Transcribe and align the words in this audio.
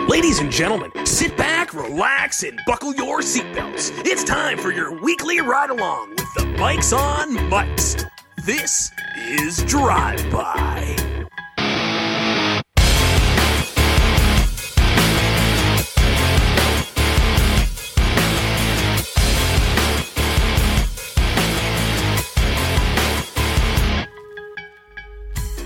Ladies 0.00 0.40
and 0.40 0.52
gentlemen, 0.52 0.92
sit 1.04 1.36
back, 1.38 1.72
relax, 1.72 2.42
and 2.44 2.60
buckle 2.66 2.94
your 2.94 3.20
seatbelts. 3.20 3.90
It's 4.04 4.22
time 4.22 4.58
for 4.58 4.70
your 4.70 5.00
weekly 5.00 5.40
ride 5.40 5.70
along 5.70 6.10
with 6.10 6.34
the 6.36 6.44
Mikes 6.58 6.92
on 6.92 7.34
Mics. 7.34 8.04
This 8.44 8.92
is 9.16 9.64
Drive 9.64 10.30
By. 10.30 10.94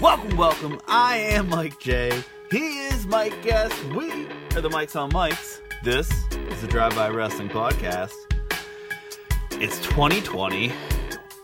Welcome, 0.00 0.36
welcome. 0.36 0.80
I 0.86 1.16
am 1.16 1.50
Mike 1.50 1.78
J. 1.80 2.24
He 2.50 2.80
is 2.80 3.06
Mike 3.06 3.44
Guest. 3.44 3.80
We 3.94 4.26
are 4.56 4.60
the 4.60 4.70
Mikes 4.70 4.96
on 4.96 5.12
Mics. 5.12 5.60
This 5.84 6.10
is 6.32 6.60
the 6.60 6.66
Drive 6.66 6.96
By 6.96 7.08
Wrestling 7.08 7.48
Podcast. 7.48 8.14
It's 9.52 9.78
2020, 9.82 10.72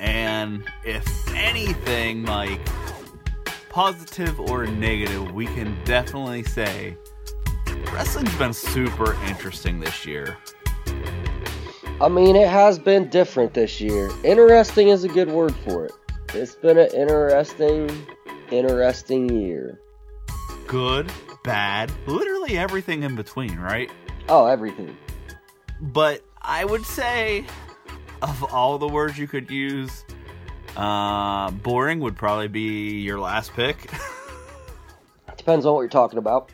and 0.00 0.64
if 0.84 1.32
anything, 1.32 2.22
Mike, 2.22 2.58
positive 3.68 4.40
or 4.40 4.66
negative, 4.66 5.32
we 5.32 5.46
can 5.46 5.78
definitely 5.84 6.42
say 6.42 6.96
wrestling's 7.92 8.34
been 8.34 8.52
super 8.52 9.14
interesting 9.26 9.78
this 9.78 10.04
year. 10.04 10.36
I 12.00 12.08
mean, 12.08 12.34
it 12.34 12.48
has 12.48 12.80
been 12.80 13.08
different 13.10 13.54
this 13.54 13.80
year. 13.80 14.10
Interesting 14.24 14.88
is 14.88 15.04
a 15.04 15.08
good 15.08 15.28
word 15.28 15.54
for 15.54 15.84
it. 15.84 15.92
It's 16.34 16.56
been 16.56 16.78
an 16.78 16.92
interesting, 16.92 18.08
interesting 18.50 19.28
year. 19.28 19.78
Good, 20.66 21.12
bad, 21.44 21.92
literally 22.06 22.58
everything 22.58 23.04
in 23.04 23.14
between, 23.14 23.56
right? 23.58 23.90
Oh, 24.28 24.46
everything. 24.46 24.96
But 25.80 26.24
I 26.42 26.64
would 26.64 26.84
say, 26.84 27.44
of 28.22 28.42
all 28.52 28.78
the 28.78 28.88
words 28.88 29.16
you 29.16 29.28
could 29.28 29.50
use, 29.50 30.04
uh, 30.76 31.50
boring 31.52 32.00
would 32.00 32.16
probably 32.16 32.48
be 32.48 33.00
your 33.00 33.20
last 33.20 33.52
pick. 33.52 33.90
Depends 35.36 35.66
on 35.66 35.74
what 35.74 35.82
you're 35.82 35.88
talking 35.88 36.18
about. 36.18 36.50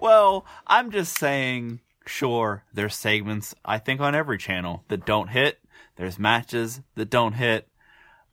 well, 0.00 0.44
I'm 0.66 0.90
just 0.90 1.16
saying, 1.16 1.80
sure, 2.06 2.64
there's 2.74 2.94
segments, 2.94 3.54
I 3.64 3.78
think, 3.78 4.00
on 4.00 4.14
every 4.14 4.36
channel 4.36 4.84
that 4.88 5.06
don't 5.06 5.28
hit. 5.28 5.58
There's 5.96 6.18
matches 6.18 6.82
that 6.94 7.08
don't 7.08 7.32
hit. 7.32 7.68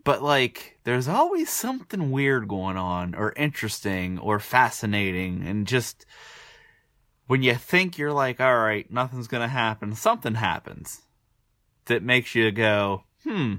But, 0.06 0.23
like, 0.23 0.80
there's 0.86 1.09
always 1.09 1.50
something 1.50 2.11
weird 2.11 2.48
going 2.48 2.78
on, 2.78 3.14
or 3.16 3.34
interesting, 3.36 4.17
or 4.20 4.39
fascinating, 4.39 5.45
and 5.45 5.67
just 5.67 6.06
when 7.28 7.44
you 7.44 7.56
think 7.56 7.97
you're 7.97 8.14
like, 8.14 8.39
all 8.39 8.59
right, 8.59 8.89
nothing's 8.92 9.28
gonna 9.28 9.47
happen, 9.47 9.95
something 9.95 10.36
happens 10.36 11.02
that 11.86 12.03
makes 12.03 12.36
you 12.36 12.52
go, 12.52 13.03
hmm, 13.23 13.56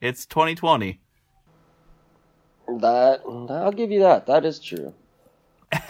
it's 0.00 0.26
2020. 0.26 1.00
That 2.80 3.22
I'll 3.24 3.72
give 3.72 3.92
you 3.92 4.00
that. 4.00 4.26
That 4.26 4.44
is 4.44 4.58
true. 4.58 4.92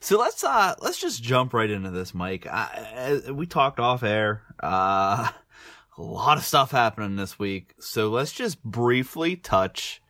So 0.00 0.18
let's 0.18 0.44
uh 0.44 0.74
let's 0.80 1.00
just 1.00 1.22
jump 1.22 1.54
right 1.54 1.70
into 1.70 1.90
this, 1.90 2.12
Mike. 2.12 2.46
I, 2.46 3.22
I, 3.26 3.30
we 3.30 3.46
talked 3.46 3.80
off 3.80 4.02
air. 4.02 4.42
Uh, 4.60 5.30
a 5.96 6.02
lot 6.02 6.38
of 6.38 6.44
stuff 6.44 6.70
happening 6.70 7.16
this 7.16 7.38
week, 7.38 7.74
so 7.78 8.08
let's 8.08 8.32
just 8.32 8.62
briefly 8.62 9.36
touch 9.36 10.02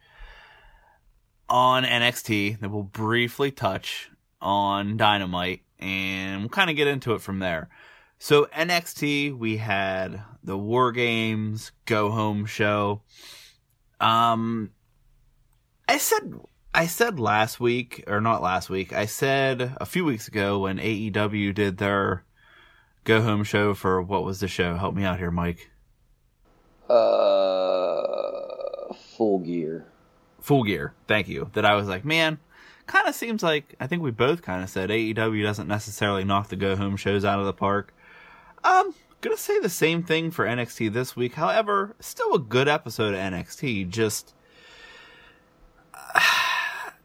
on 1.49 1.85
NXT. 1.85 2.61
Then 2.61 2.73
we'll 2.73 2.83
briefly 2.83 3.51
touch 3.51 4.11
on 4.41 4.97
Dynamite, 4.97 5.63
and 5.79 6.43
we'll 6.43 6.49
kind 6.49 6.71
of 6.71 6.77
get 6.77 6.87
into 6.87 7.15
it 7.15 7.21
from 7.21 7.39
there. 7.39 7.69
So 8.19 8.47
NXT, 8.47 9.37
we 9.37 9.59
had 9.59 10.23
the 10.43 10.57
War 10.57 10.93
Games 10.93 11.73
Go 11.85 12.11
Home 12.11 12.47
show. 12.47 13.03
Um, 14.01 14.71
I 15.89 15.99
said 15.99 16.35
I 16.75 16.87
said 16.87 17.21
last 17.21 17.61
week 17.61 18.05
or 18.07 18.21
not 18.21 18.43
last 18.43 18.71
week. 18.71 18.93
I 18.93 19.07
said 19.07 19.77
a 19.79 19.87
few 19.87 20.05
weeks 20.05 20.29
ago 20.29 20.61
when 20.61 20.79
AEW 20.79 21.55
did 21.55 21.77
their 21.77 22.25
Go 23.05 23.21
Home 23.21 23.45
show 23.45 23.75
for 23.75 24.01
what 24.01 24.25
was 24.25 24.41
the 24.41 24.49
show? 24.49 24.77
Help 24.77 24.95
me 24.95 25.05
out 25.05 25.19
here, 25.19 25.31
Mike. 25.31 25.71
Uh, 26.89 28.55
full 29.17 29.39
gear. 29.41 29.87
Full 30.45 30.65
Gear. 30.65 30.93
Thank 31.09 31.29
you. 31.29 31.51
That 31.55 31.65
I 31.65 31.75
was 31.75 31.89
like, 31.89 32.05
man, 32.05 32.39
kind 32.87 33.09
of 33.09 33.15
seems 33.15 33.43
like 33.43 33.75
I 33.81 33.87
think 33.87 34.03
we 34.03 34.11
both 34.11 34.43
kind 34.43 34.63
of 34.63 34.69
said 34.69 34.91
AEW 34.91 35.43
doesn't 35.43 35.69
necessarily 35.69 36.23
knock 36.23 36.49
the 36.49 36.57
Go 36.57 36.77
Home 36.77 36.99
shows 36.99 37.25
out 37.25 37.39
of 37.41 37.47
the 37.47 37.55
park. 37.55 37.95
Um, 38.63 38.95
gonna 39.23 39.39
say 39.39 39.59
the 39.59 39.71
same 39.71 40.03
thing 40.03 40.31
for 40.31 40.45
NXT 40.45 40.93
this 40.93 41.17
week. 41.17 41.35
However, 41.35 41.97
still 41.99 42.35
a 42.35 42.39
good 42.39 42.69
episode 42.69 43.15
of 43.15 43.21
NXT. 43.21 43.89
Just 43.89 44.35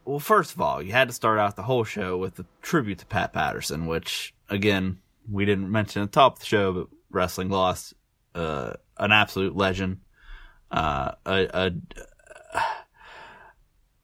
well, 0.05 0.19
first 0.19 0.53
of 0.53 0.59
all, 0.59 0.81
you 0.81 0.91
had 0.91 1.07
to 1.07 1.13
start 1.13 1.39
out 1.39 1.55
the 1.55 1.63
whole 1.63 1.85
show 1.85 2.17
with 2.17 2.35
the 2.35 2.45
tribute 2.61 2.99
to 2.99 3.05
Pat 3.05 3.31
Patterson, 3.31 3.85
which 3.85 4.33
again 4.49 4.99
we 5.31 5.45
didn't 5.45 5.71
mention 5.71 6.01
at 6.01 6.11
the 6.11 6.15
top 6.15 6.33
of 6.33 6.39
the 6.39 6.45
show, 6.45 6.73
but 6.73 6.87
wrestling 7.09 7.49
lost 7.49 7.93
uh, 8.35 8.73
an 8.99 9.11
absolute 9.11 9.55
legend, 9.55 9.97
uh, 10.71 11.13
a, 11.25 11.47
a 11.53 12.61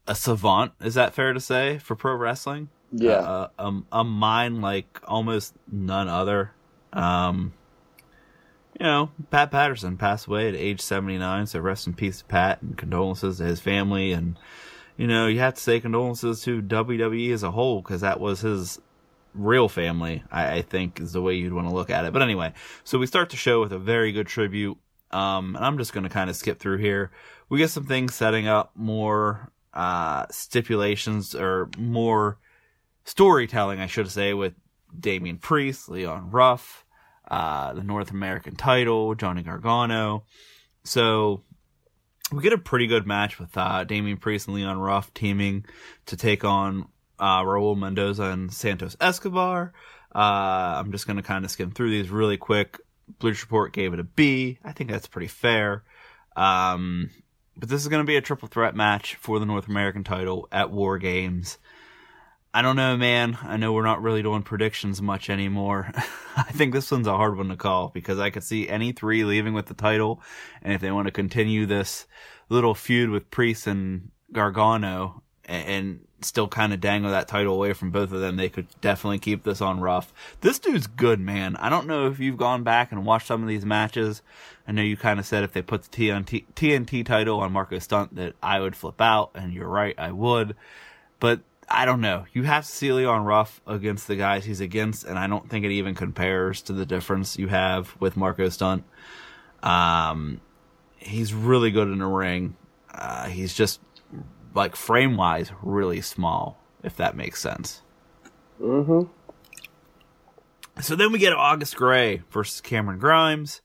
a 0.07 0.15
savant. 0.15 0.71
Is 0.81 0.95
that 0.95 1.13
fair 1.13 1.33
to 1.33 1.39
say 1.39 1.77
for 1.79 1.95
pro 1.95 2.15
wrestling? 2.15 2.69
Yeah. 2.91 3.13
Uh, 3.13 3.47
a, 3.59 3.81
a 3.99 4.03
mind 4.03 4.61
like 4.61 4.99
almost 5.05 5.55
none 5.71 6.07
other. 6.07 6.51
Um, 6.93 7.53
you 8.79 8.85
know, 8.85 9.11
Pat 9.31 9.51
Patterson 9.51 9.97
passed 9.97 10.27
away 10.27 10.49
at 10.49 10.55
age 10.55 10.81
79, 10.81 11.47
so 11.47 11.59
rest 11.59 11.87
in 11.87 11.93
peace 11.93 12.19
to 12.19 12.25
Pat 12.25 12.61
and 12.61 12.77
condolences 12.77 13.37
to 13.37 13.45
his 13.45 13.59
family. 13.59 14.11
And, 14.11 14.37
you 14.97 15.07
know, 15.07 15.27
you 15.27 15.39
have 15.39 15.55
to 15.55 15.61
say 15.61 15.79
condolences 15.79 16.41
to 16.43 16.61
WWE 16.61 17.33
as 17.33 17.43
a 17.43 17.51
whole 17.51 17.81
because 17.81 18.01
that 18.01 18.19
was 18.19 18.41
his 18.41 18.79
real 19.33 19.69
family, 19.69 20.23
I, 20.31 20.57
I 20.57 20.61
think 20.61 20.99
is 20.99 21.13
the 21.13 21.21
way 21.21 21.35
you'd 21.35 21.53
want 21.53 21.67
to 21.67 21.73
look 21.73 21.89
at 21.89 22.05
it. 22.05 22.13
But 22.13 22.21
anyway, 22.21 22.53
so 22.83 22.97
we 22.97 23.07
start 23.07 23.29
the 23.29 23.37
show 23.37 23.61
with 23.61 23.71
a 23.71 23.79
very 23.79 24.11
good 24.11 24.27
tribute. 24.27 24.77
Um, 25.15 25.55
and 25.55 25.63
I'm 25.63 25.77
just 25.77 25.93
going 25.93 26.03
to 26.03 26.09
kind 26.09 26.29
of 26.29 26.35
skip 26.35 26.59
through 26.59 26.77
here. 26.77 27.11
We 27.47 27.59
get 27.59 27.69
some 27.69 27.85
things 27.85 28.13
setting 28.13 28.47
up 28.47 28.71
more, 28.75 29.51
uh, 29.73 30.25
stipulations 30.29 31.33
or 31.33 31.69
more 31.77 32.37
storytelling, 33.05 33.79
I 33.79 33.87
should 33.87 34.09
say, 34.11 34.33
with 34.33 34.53
Damian 34.99 35.37
Priest, 35.37 35.87
Leon 35.87 36.31
Ruff, 36.31 36.85
uh, 37.29 37.73
the 37.73 37.83
North 37.83 38.11
American 38.11 38.55
title, 38.55 39.15
Johnny 39.15 39.41
Gargano. 39.41 40.25
So 40.83 41.43
we 42.31 42.43
get 42.43 42.53
a 42.53 42.57
pretty 42.57 42.87
good 42.87 43.07
match 43.07 43.39
with 43.39 43.57
uh, 43.57 43.83
Damian 43.85 44.17
Priest 44.17 44.47
and 44.47 44.55
Leon 44.55 44.79
Ruff 44.79 45.13
teaming 45.13 45.65
to 46.07 46.17
take 46.17 46.43
on 46.43 46.87
uh, 47.19 47.41
Raul 47.43 47.77
Mendoza 47.77 48.23
and 48.23 48.51
Santos 48.51 48.97
Escobar. 48.99 49.73
Uh, 50.13 50.79
I'm 50.79 50.91
just 50.91 51.07
going 51.07 51.17
to 51.17 51.23
kind 51.23 51.45
of 51.45 51.51
skim 51.51 51.71
through 51.71 51.91
these 51.91 52.09
really 52.09 52.37
quick. 52.37 52.79
Bleacher 53.19 53.45
Report 53.45 53.73
gave 53.73 53.93
it 53.93 53.99
a 53.99 54.03
B. 54.03 54.59
I 54.63 54.71
think 54.71 54.89
that's 54.89 55.07
pretty 55.07 55.27
fair. 55.27 55.83
Um, 56.35 57.09
but 57.57 57.69
this 57.69 57.81
is 57.81 57.87
going 57.87 58.03
to 58.03 58.07
be 58.07 58.17
a 58.17 58.21
triple 58.21 58.47
threat 58.47 58.75
match 58.75 59.15
for 59.15 59.39
the 59.39 59.45
North 59.45 59.67
American 59.67 60.03
title 60.03 60.47
at 60.51 60.71
War 60.71 60.97
Games. 60.97 61.57
I 62.53 62.61
don't 62.61 62.77
know, 62.77 62.95
man. 62.95 63.37
I 63.43 63.57
know 63.57 63.73
we're 63.73 63.83
not 63.83 64.01
really 64.01 64.23
doing 64.23 64.41
predictions 64.41 65.01
much 65.01 65.29
anymore. 65.29 65.91
I 66.37 66.51
think 66.53 66.73
this 66.73 66.89
one's 66.89 67.07
a 67.07 67.15
hard 67.15 67.37
one 67.37 67.49
to 67.49 67.57
call 67.57 67.89
because 67.89 68.17
I 68.17 68.29
could 68.29 68.43
see 68.43 68.69
any 68.69 68.93
three 68.93 69.25
leaving 69.25 69.53
with 69.53 69.65
the 69.65 69.73
title, 69.73 70.21
and 70.61 70.73
if 70.73 70.79
they 70.79 70.91
want 70.91 71.07
to 71.07 71.11
continue 71.11 71.65
this 71.65 72.07
little 72.47 72.73
feud 72.73 73.09
with 73.09 73.29
Priest 73.29 73.67
and 73.67 74.11
Gargano 74.31 75.21
and, 75.43 75.67
and 75.67 75.99
still 76.25 76.47
kind 76.47 76.73
of 76.73 76.81
dangle 76.81 77.11
that 77.11 77.27
title 77.27 77.53
away 77.53 77.73
from 77.73 77.91
both 77.91 78.11
of 78.11 78.19
them, 78.19 78.35
they 78.35 78.49
could 78.49 78.67
definitely 78.81 79.19
keep 79.19 79.43
this 79.43 79.61
on 79.61 79.79
Ruff. 79.79 80.13
This 80.41 80.59
dude's 80.59 80.87
good, 80.87 81.19
man. 81.19 81.55
I 81.57 81.69
don't 81.69 81.87
know 81.87 82.07
if 82.07 82.19
you've 82.19 82.37
gone 82.37 82.63
back 82.63 82.91
and 82.91 83.05
watched 83.05 83.27
some 83.27 83.41
of 83.41 83.47
these 83.47 83.65
matches. 83.65 84.21
I 84.67 84.71
know 84.71 84.81
you 84.81 84.97
kind 84.97 85.19
of 85.19 85.25
said 85.25 85.43
if 85.43 85.53
they 85.53 85.61
put 85.61 85.83
the 85.83 85.89
TNT, 85.89 86.45
TNT 86.55 87.05
title 87.05 87.39
on 87.39 87.51
Marko 87.51 87.79
Stunt 87.79 88.15
that 88.15 88.33
I 88.41 88.59
would 88.59 88.75
flip 88.75 88.99
out, 88.99 89.31
and 89.35 89.53
you're 89.53 89.67
right, 89.67 89.95
I 89.97 90.11
would. 90.11 90.55
But 91.19 91.41
I 91.69 91.85
don't 91.85 92.01
know. 92.01 92.25
You 92.33 92.43
have 92.43 92.65
see 92.65 92.91
Leon 92.91 93.23
Ruff 93.23 93.61
against 93.65 94.07
the 94.07 94.15
guys 94.15 94.45
he's 94.45 94.61
against, 94.61 95.05
and 95.05 95.17
I 95.17 95.27
don't 95.27 95.49
think 95.49 95.65
it 95.65 95.71
even 95.71 95.95
compares 95.95 96.61
to 96.63 96.73
the 96.73 96.85
difference 96.85 97.37
you 97.37 97.47
have 97.47 97.95
with 97.99 98.17
Marko 98.17 98.49
Stunt. 98.49 98.83
Um, 99.63 100.41
he's 100.97 101.33
really 101.33 101.71
good 101.71 101.87
in 101.87 101.99
the 101.99 102.05
ring. 102.05 102.55
Uh, 102.93 103.27
he's 103.27 103.53
just 103.53 103.79
like 104.55 104.75
frame 104.75 105.17
wise 105.17 105.51
really 105.61 106.01
small, 106.01 106.59
if 106.83 106.95
that 106.97 107.15
makes 107.15 107.41
sense. 107.41 107.81
Mm-hmm. 108.61 109.09
So 110.81 110.95
then 110.95 111.11
we 111.11 111.19
get 111.19 111.33
August 111.33 111.75
Grey 111.75 112.23
versus 112.31 112.61
Cameron 112.61 112.99
Grimes. 112.99 113.61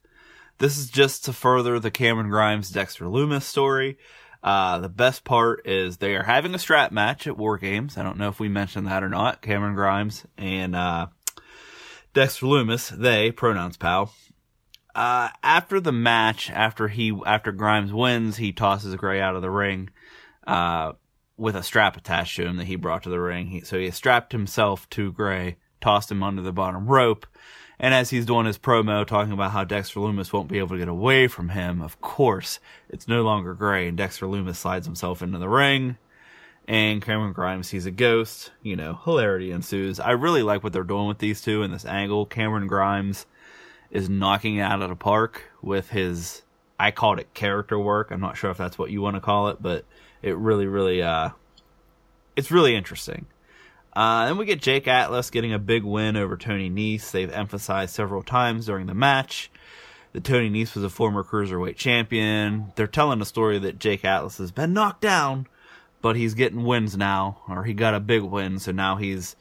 This 0.59 0.77
is 0.77 0.89
just 0.89 1.25
to 1.25 1.33
further 1.33 1.79
the 1.79 1.91
Cameron 1.91 2.29
Grimes 2.29 2.69
Dexter 2.69 3.07
Loomis 3.07 3.45
story. 3.45 3.97
Uh, 4.43 4.79
the 4.79 4.89
best 4.89 5.23
part 5.23 5.67
is 5.67 5.97
they 5.97 6.15
are 6.15 6.23
having 6.23 6.55
a 6.55 6.59
strap 6.59 6.91
match 6.91 7.27
at 7.27 7.37
War 7.37 7.57
Games. 7.57 7.97
I 7.97 8.03
don't 8.03 8.17
know 8.17 8.29
if 8.29 8.39
we 8.39 8.49
mentioned 8.49 8.87
that 8.87 9.03
or 9.03 9.09
not. 9.09 9.41
Cameron 9.41 9.75
Grimes 9.75 10.25
and 10.37 10.75
uh, 10.75 11.07
Dexter 12.13 12.47
Loomis, 12.47 12.89
they, 12.89 13.31
pronouns 13.31 13.77
pal. 13.77 14.13
Uh, 14.95 15.29
after 15.43 15.79
the 15.79 15.91
match, 15.91 16.49
after 16.49 16.87
he, 16.87 17.17
after 17.25 17.51
Grimes 17.51 17.93
wins, 17.93 18.37
he 18.37 18.51
tosses 18.51 18.95
Grey 18.95 19.21
out 19.21 19.35
of 19.35 19.41
the 19.41 19.49
ring, 19.49 19.89
uh, 20.47 20.93
with 21.37 21.55
a 21.55 21.63
strap 21.63 21.97
attached 21.97 22.35
to 22.35 22.45
him 22.45 22.57
that 22.57 22.67
he 22.67 22.75
brought 22.75 23.03
to 23.03 23.09
the 23.09 23.19
ring. 23.19 23.47
He, 23.47 23.61
so 23.61 23.79
he 23.79 23.89
strapped 23.91 24.31
himself 24.31 24.89
to 24.91 25.11
Grey, 25.11 25.57
tossed 25.79 26.11
him 26.11 26.23
under 26.23 26.41
the 26.41 26.51
bottom 26.51 26.87
rope, 26.87 27.25
and 27.79 27.95
as 27.95 28.11
he's 28.11 28.27
doing 28.27 28.45
his 28.45 28.59
promo 28.59 29.05
talking 29.05 29.33
about 29.33 29.51
how 29.51 29.63
Dexter 29.63 29.99
Loomis 29.99 30.31
won't 30.31 30.47
be 30.47 30.59
able 30.59 30.69
to 30.69 30.77
get 30.77 30.87
away 30.87 31.27
from 31.27 31.49
him, 31.49 31.81
of 31.81 31.99
course, 31.99 32.59
it's 32.89 33.07
no 33.07 33.23
longer 33.23 33.55
Grey, 33.55 33.87
and 33.87 33.97
Dexter 33.97 34.27
Loomis 34.27 34.59
slides 34.59 34.85
himself 34.85 35.23
into 35.23 35.39
the 35.39 35.49
ring, 35.49 35.97
and 36.67 37.01
Cameron 37.01 37.33
Grimes 37.33 37.67
sees 37.67 37.87
a 37.87 37.91
ghost. 37.91 38.51
You 38.61 38.75
know, 38.75 38.99
hilarity 39.03 39.51
ensues. 39.51 39.99
I 39.99 40.11
really 40.11 40.43
like 40.43 40.63
what 40.63 40.73
they're 40.73 40.83
doing 40.83 41.07
with 41.07 41.17
these 41.17 41.41
two 41.41 41.63
in 41.63 41.71
this 41.71 41.85
angle. 41.85 42.27
Cameron 42.27 42.67
Grimes 42.67 43.25
is 43.89 44.09
knocking 44.09 44.57
it 44.57 44.61
out 44.61 44.83
of 44.83 44.89
the 44.89 44.95
park 44.95 45.45
with 45.63 45.89
his, 45.89 46.43
I 46.79 46.91
called 46.91 47.19
it 47.19 47.33
character 47.33 47.79
work. 47.79 48.11
I'm 48.11 48.21
not 48.21 48.37
sure 48.37 48.51
if 48.51 48.57
that's 48.57 48.77
what 48.77 48.91
you 48.91 49.01
want 49.01 49.15
to 49.15 49.21
call 49.21 49.47
it, 49.47 49.57
but 49.59 49.85
it 50.21 50.37
really, 50.37 50.67
really, 50.67 51.01
uh, 51.01 51.29
it's 52.35 52.51
really 52.51 52.75
interesting. 52.75 53.25
Uh, 53.93 54.25
then 54.25 54.37
we 54.37 54.45
get 54.45 54.61
Jake 54.61 54.87
Atlas 54.87 55.29
getting 55.29 55.53
a 55.53 55.59
big 55.59 55.83
win 55.83 56.15
over 56.15 56.37
Tony 56.37 56.69
Nese. 56.69 57.11
They've 57.11 57.31
emphasized 57.31 57.93
several 57.93 58.23
times 58.23 58.65
during 58.65 58.87
the 58.87 58.93
match 58.93 59.51
that 60.13 60.23
Tony 60.23 60.49
Nese 60.49 60.75
was 60.75 60.83
a 60.83 60.89
former 60.89 61.23
cruiserweight 61.23 61.75
champion. 61.75 62.71
They're 62.75 62.87
telling 62.87 63.19
the 63.19 63.25
story 63.25 63.59
that 63.59 63.79
Jake 63.79 64.05
Atlas 64.05 64.37
has 64.37 64.51
been 64.51 64.73
knocked 64.73 65.01
down, 65.01 65.47
but 66.01 66.15
he's 66.15 66.33
getting 66.33 66.63
wins 66.63 66.95
now, 66.95 67.41
or 67.49 67.63
he 67.63 67.73
got 67.73 67.93
a 67.93 67.99
big 67.99 68.21
win, 68.21 68.59
so 68.59 68.71
now 68.71 68.95
he's 68.95 69.35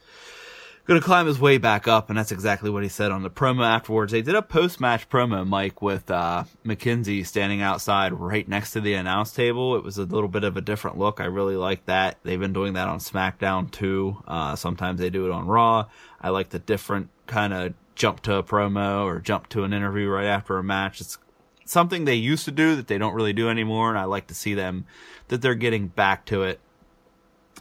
going 0.90 1.00
to 1.00 1.06
climb 1.06 1.28
his 1.28 1.38
way 1.38 1.56
back 1.56 1.86
up, 1.86 2.10
and 2.10 2.18
that's 2.18 2.32
exactly 2.32 2.68
what 2.68 2.82
he 2.82 2.88
said 2.88 3.12
on 3.12 3.22
the 3.22 3.30
promo 3.30 3.64
afterwards. 3.64 4.10
They 4.10 4.22
did 4.22 4.34
a 4.34 4.42
post-match 4.42 5.08
promo, 5.08 5.46
Mike, 5.46 5.80
with 5.80 6.10
uh, 6.10 6.42
McKenzie 6.64 7.24
standing 7.24 7.62
outside 7.62 8.12
right 8.12 8.48
next 8.48 8.72
to 8.72 8.80
the 8.80 8.94
announce 8.94 9.32
table. 9.32 9.76
It 9.76 9.84
was 9.84 9.98
a 9.98 10.02
little 10.02 10.28
bit 10.28 10.42
of 10.42 10.56
a 10.56 10.60
different 10.60 10.98
look. 10.98 11.20
I 11.20 11.26
really 11.26 11.54
like 11.54 11.86
that. 11.86 12.18
They've 12.24 12.40
been 12.40 12.52
doing 12.52 12.72
that 12.72 12.88
on 12.88 12.98
SmackDown 12.98 13.70
too. 13.70 14.20
Uh, 14.26 14.56
sometimes 14.56 14.98
they 14.98 15.10
do 15.10 15.26
it 15.26 15.30
on 15.30 15.46
Raw. 15.46 15.86
I 16.20 16.30
like 16.30 16.48
the 16.48 16.58
different 16.58 17.10
kind 17.28 17.52
of 17.52 17.74
jump 17.94 18.18
to 18.22 18.34
a 18.34 18.42
promo 18.42 19.04
or 19.04 19.20
jump 19.20 19.48
to 19.50 19.62
an 19.62 19.72
interview 19.72 20.08
right 20.08 20.26
after 20.26 20.58
a 20.58 20.64
match. 20.64 21.00
It's 21.00 21.18
something 21.66 22.04
they 22.04 22.16
used 22.16 22.46
to 22.46 22.50
do 22.50 22.74
that 22.74 22.88
they 22.88 22.98
don't 22.98 23.14
really 23.14 23.32
do 23.32 23.48
anymore, 23.48 23.90
and 23.90 23.98
I 23.98 24.06
like 24.06 24.26
to 24.26 24.34
see 24.34 24.54
them 24.54 24.86
that 25.28 25.40
they're 25.40 25.54
getting 25.54 25.86
back 25.86 26.26
to 26.26 26.42
it. 26.42 26.58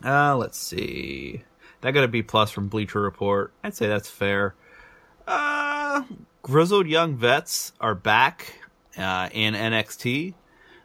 Uh, 0.03 0.35
let's 0.35 0.57
see. 0.57 1.43
That 1.81 1.91
got 1.91 2.03
a 2.03 2.07
B 2.07 2.21
plus 2.21 2.51
from 2.51 2.67
Bleacher 2.67 3.01
Report. 3.01 3.53
I'd 3.63 3.75
say 3.75 3.87
that's 3.87 4.09
fair. 4.09 4.55
Uh, 5.27 6.03
grizzled 6.41 6.87
young 6.87 7.15
vets 7.15 7.73
are 7.79 7.95
back 7.95 8.53
uh, 8.97 9.29
in 9.31 9.53
NXT. 9.53 10.33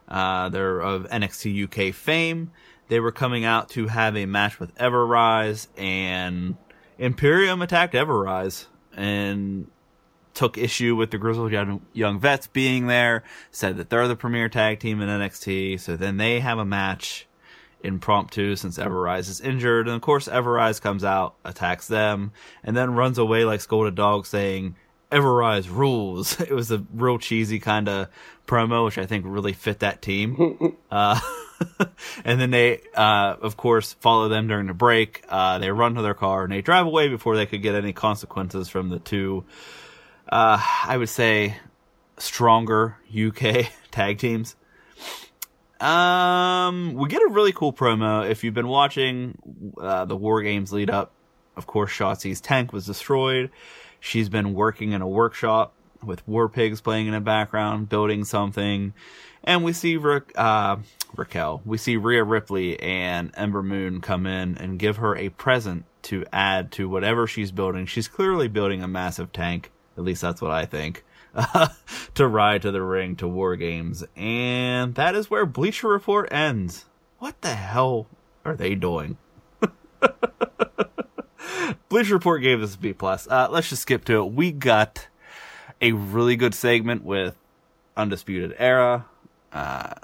Uh, 0.06 0.48
they're 0.50 0.80
of 0.80 1.08
NXT 1.08 1.64
UK 1.64 1.94
fame. 1.94 2.50
They 2.88 3.00
were 3.00 3.12
coming 3.12 3.44
out 3.44 3.70
to 3.70 3.88
have 3.88 4.16
a 4.16 4.26
match 4.26 4.60
with 4.60 4.70
Ever-Rise, 4.76 5.68
and 5.76 6.56
Imperium 6.98 7.62
attacked 7.62 7.94
Ever-Rise 7.94 8.66
and 8.94 9.68
took 10.34 10.58
issue 10.58 10.94
with 10.94 11.10
the 11.10 11.18
grizzled 11.18 11.52
young, 11.52 11.80
young 11.92 12.20
vets 12.20 12.46
being 12.46 12.86
there. 12.86 13.22
Said 13.50 13.78
that 13.78 13.88
they're 13.88 14.06
the 14.06 14.16
premier 14.16 14.48
tag 14.48 14.80
team 14.80 15.00
in 15.00 15.08
NXT. 15.08 15.80
So 15.80 15.96
then 15.96 16.18
they 16.18 16.40
have 16.40 16.58
a 16.58 16.64
match 16.64 17.26
impromptu 17.84 18.56
since 18.56 18.78
Ever-Rise 18.78 19.28
is 19.28 19.40
injured. 19.40 19.86
And 19.86 19.96
of 19.96 20.02
course, 20.02 20.26
Ever-Rise 20.28 20.80
comes 20.80 21.04
out, 21.04 21.34
attacks 21.44 21.86
them, 21.86 22.32
and 22.62 22.76
then 22.76 22.94
runs 22.94 23.18
away 23.18 23.44
like 23.44 23.60
scolded 23.60 23.94
dog 23.94 24.26
saying, 24.26 24.76
Ever-Rise 25.12 25.68
rules. 25.68 26.40
It 26.44 26.52
was 26.52 26.70
a 26.70 26.84
real 26.92 27.18
cheesy 27.18 27.60
kind 27.60 27.88
of 27.88 28.08
promo, 28.46 28.84
which 28.84 28.98
I 28.98 29.06
think 29.06 29.24
really 29.26 29.52
fit 29.52 29.80
that 29.80 30.02
team. 30.02 30.76
uh, 30.90 31.20
and 32.24 32.40
then 32.40 32.50
they, 32.50 32.80
uh, 32.94 33.36
of 33.40 33.56
course, 33.56 33.92
follow 33.94 34.28
them 34.28 34.48
during 34.48 34.66
the 34.66 34.74
break. 34.74 35.24
Uh, 35.28 35.58
they 35.58 35.70
run 35.70 35.94
to 35.94 36.02
their 36.02 36.14
car 36.14 36.44
and 36.44 36.52
they 36.52 36.62
drive 36.62 36.86
away 36.86 37.08
before 37.08 37.36
they 37.36 37.46
could 37.46 37.62
get 37.62 37.74
any 37.74 37.92
consequences 37.92 38.68
from 38.68 38.88
the 38.88 38.98
two, 38.98 39.44
uh, 40.28 40.58
I 40.84 40.96
would 40.96 41.08
say, 41.08 41.56
stronger 42.18 42.96
UK 43.14 43.66
tag 43.90 44.18
teams. 44.18 44.56
Um, 45.84 46.94
we 46.94 47.08
get 47.08 47.20
a 47.20 47.28
really 47.28 47.52
cool 47.52 47.72
promo. 47.72 48.28
If 48.28 48.42
you've 48.42 48.54
been 48.54 48.68
watching 48.68 49.36
uh, 49.78 50.06
the 50.06 50.16
War 50.16 50.40
Games 50.40 50.72
lead 50.72 50.88
up, 50.88 51.12
of 51.56 51.66
course, 51.66 51.90
Shotzi's 51.90 52.40
tank 52.40 52.72
was 52.72 52.86
destroyed. 52.86 53.50
She's 54.00 54.28
been 54.28 54.54
working 54.54 54.92
in 54.92 55.02
a 55.02 55.08
workshop 55.08 55.74
with 56.02 56.26
war 56.26 56.48
pigs 56.48 56.80
playing 56.80 57.06
in 57.06 57.12
the 57.12 57.20
background, 57.20 57.88
building 57.88 58.24
something. 58.24 58.94
And 59.42 59.62
we 59.62 59.74
see 59.74 59.98
Ra- 59.98 60.20
uh, 60.34 60.76
Raquel, 61.16 61.60
we 61.66 61.76
see 61.76 61.96
Rhea 61.98 62.24
Ripley 62.24 62.80
and 62.80 63.30
Ember 63.34 63.62
Moon 63.62 64.00
come 64.00 64.26
in 64.26 64.56
and 64.56 64.78
give 64.78 64.96
her 64.96 65.14
a 65.16 65.28
present 65.28 65.84
to 66.04 66.24
add 66.32 66.72
to 66.72 66.88
whatever 66.88 67.26
she's 67.26 67.52
building. 67.52 67.84
She's 67.86 68.08
clearly 68.08 68.48
building 68.48 68.82
a 68.82 68.88
massive 68.88 69.32
tank. 69.32 69.70
At 69.98 70.04
least 70.04 70.22
that's 70.22 70.40
what 70.40 70.50
I 70.50 70.64
think. 70.64 71.04
to 72.14 72.26
ride 72.26 72.62
to 72.62 72.70
the 72.70 72.82
ring 72.82 73.16
to 73.16 73.28
War 73.28 73.56
Games, 73.56 74.04
and 74.16 74.94
that 74.94 75.14
is 75.14 75.30
where 75.30 75.46
Bleacher 75.46 75.88
Report 75.88 76.28
ends. 76.32 76.84
What 77.18 77.40
the 77.40 77.54
hell 77.54 78.06
are 78.44 78.54
they 78.54 78.74
doing? 78.74 79.16
Bleacher 81.88 82.14
Report 82.14 82.42
gave 82.42 82.60
this 82.60 82.74
a 82.74 82.78
B 82.78 82.92
plus. 82.92 83.26
Uh, 83.28 83.48
let's 83.50 83.68
just 83.68 83.82
skip 83.82 84.04
to 84.06 84.22
it. 84.24 84.32
We 84.32 84.52
got 84.52 85.08
a 85.80 85.92
really 85.92 86.36
good 86.36 86.54
segment 86.54 87.04
with 87.04 87.36
Undisputed 87.96 88.54
Era. 88.58 89.06
Uh, 89.52 89.94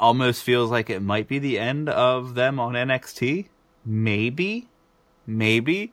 almost 0.00 0.42
feels 0.42 0.70
like 0.70 0.90
it 0.90 1.00
might 1.00 1.28
be 1.28 1.38
the 1.38 1.58
end 1.58 1.88
of 1.88 2.34
them 2.34 2.60
on 2.60 2.74
NXT. 2.74 3.48
Maybe, 3.84 4.68
maybe, 5.26 5.92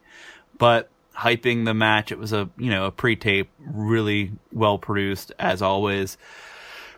but 0.58 0.90
hyping 1.16 1.66
the 1.66 1.74
match. 1.74 2.12
It 2.12 2.20
was 2.20 2.34
a, 2.34 2.50
you 2.58 2.70
know, 2.70 2.86
a 2.86 2.92
pre-tape, 2.92 3.50
really 3.60 4.32
well 4.52 4.78
produced 4.78 5.32
as 5.40 5.62
always. 5.62 6.18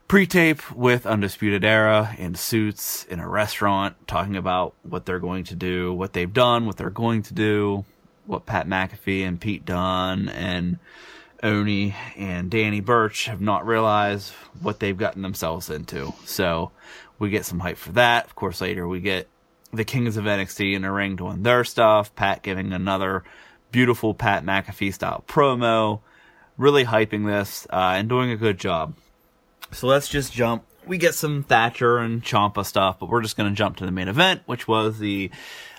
Pre-tape 0.08 0.72
with 0.72 1.06
Undisputed 1.06 1.66
Era 1.66 2.16
in 2.18 2.36
suits 2.36 3.04
in 3.06 3.20
a 3.20 3.28
restaurant 3.28 4.08
talking 4.08 4.38
about 4.38 4.74
what 4.84 5.06
they're 5.06 5.20
going 5.20 5.44
to 5.46 5.56
do, 5.56 5.94
what 5.94 6.14
they've 6.14 6.32
done, 6.32 6.66
what 6.66 6.78
they're 6.78 6.90
going 6.90 7.24
to 7.24 7.34
do, 7.34 7.84
what 8.26 8.46
Pat 8.46 8.68
McAfee 8.68 9.28
and 9.28 9.40
Pete 9.40 9.66
Dunne 9.66 10.30
and 10.30 10.80
Oney 11.44 11.94
and 12.16 12.50
Danny 12.50 12.80
Burch 12.80 13.26
have 13.26 13.42
not 13.42 13.68
realized 13.68 14.32
what 14.62 14.80
they've 14.80 14.98
gotten 14.98 15.22
themselves 15.22 15.70
into. 15.70 16.14
So 16.26 16.72
we 17.20 17.30
get 17.30 17.46
some 17.46 17.60
hype 17.60 17.78
for 17.78 17.92
that. 17.94 18.26
Of 18.26 18.36
course, 18.36 18.62
later 18.62 18.88
we 18.88 19.02
get 19.02 19.28
the 19.74 19.86
Kings 19.86 20.18
of 20.18 20.26
NXT 20.26 20.74
in 20.74 20.82
the 20.84 20.92
ring 20.92 21.18
doing 21.18 21.44
their 21.44 21.64
stuff, 21.64 22.16
Pat 22.16 22.42
giving 22.44 22.74
another 22.74 23.24
beautiful 23.72 24.14
Pat 24.14 24.44
McAfee 24.44 24.94
style 24.94 25.24
promo, 25.28 26.02
really 26.58 26.86
hyping 26.86 27.26
this 27.26 27.68
uh, 27.70 27.96
and 27.96 28.10
doing 28.10 28.32
a 28.32 28.38
good 28.38 28.60
job. 28.60 28.96
So 29.72 29.88
let's 29.88 30.08
just 30.08 30.34
jump. 30.34 30.64
We 30.86 30.98
get 30.98 31.14
some 31.14 31.44
Thatcher 31.44 31.98
and 31.98 32.24
Ciampa 32.24 32.66
stuff, 32.66 33.00
but 33.00 33.10
we're 33.10 33.22
just 33.22 33.36
going 33.36 33.50
to 33.50 33.56
jump 33.56 33.78
to 33.78 33.86
the 33.86 33.92
main 33.92 34.08
event, 34.08 34.42
which 34.46 34.68
was 34.68 35.00
the 35.00 35.30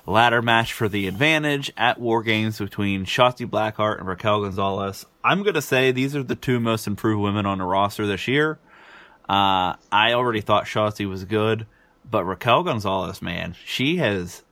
ladder 0.06 0.42
match 0.42 0.72
for 0.72 0.88
the 0.88 1.06
advantage 1.06 1.70
at 1.76 1.98
War 1.98 2.22
Games 2.22 2.58
between 2.58 3.04
Shotzi 3.04 3.46
Blackheart 3.46 3.98
and 3.98 4.08
Raquel 4.08 4.42
Gonzalez. 4.42 5.06
I'm 5.24 5.42
going 5.42 5.54
to 5.54 5.62
say 5.62 5.92
these 5.92 6.14
are 6.14 6.22
the 6.22 6.34
two 6.34 6.60
most 6.60 6.86
improved 6.86 7.22
women 7.22 7.46
on 7.46 7.58
the 7.58 7.64
roster 7.64 8.06
this 8.06 8.28
year. 8.28 8.58
Uh, 9.28 9.76
I 9.92 10.12
already 10.12 10.40
thought 10.40 10.64
Shotzi 10.64 11.08
was 11.08 11.24
good, 11.24 11.66
but 12.10 12.24
Raquel 12.24 12.62
Gonzalez, 12.62 13.20
man, 13.20 13.54
she 13.64 13.96
has 13.98 14.42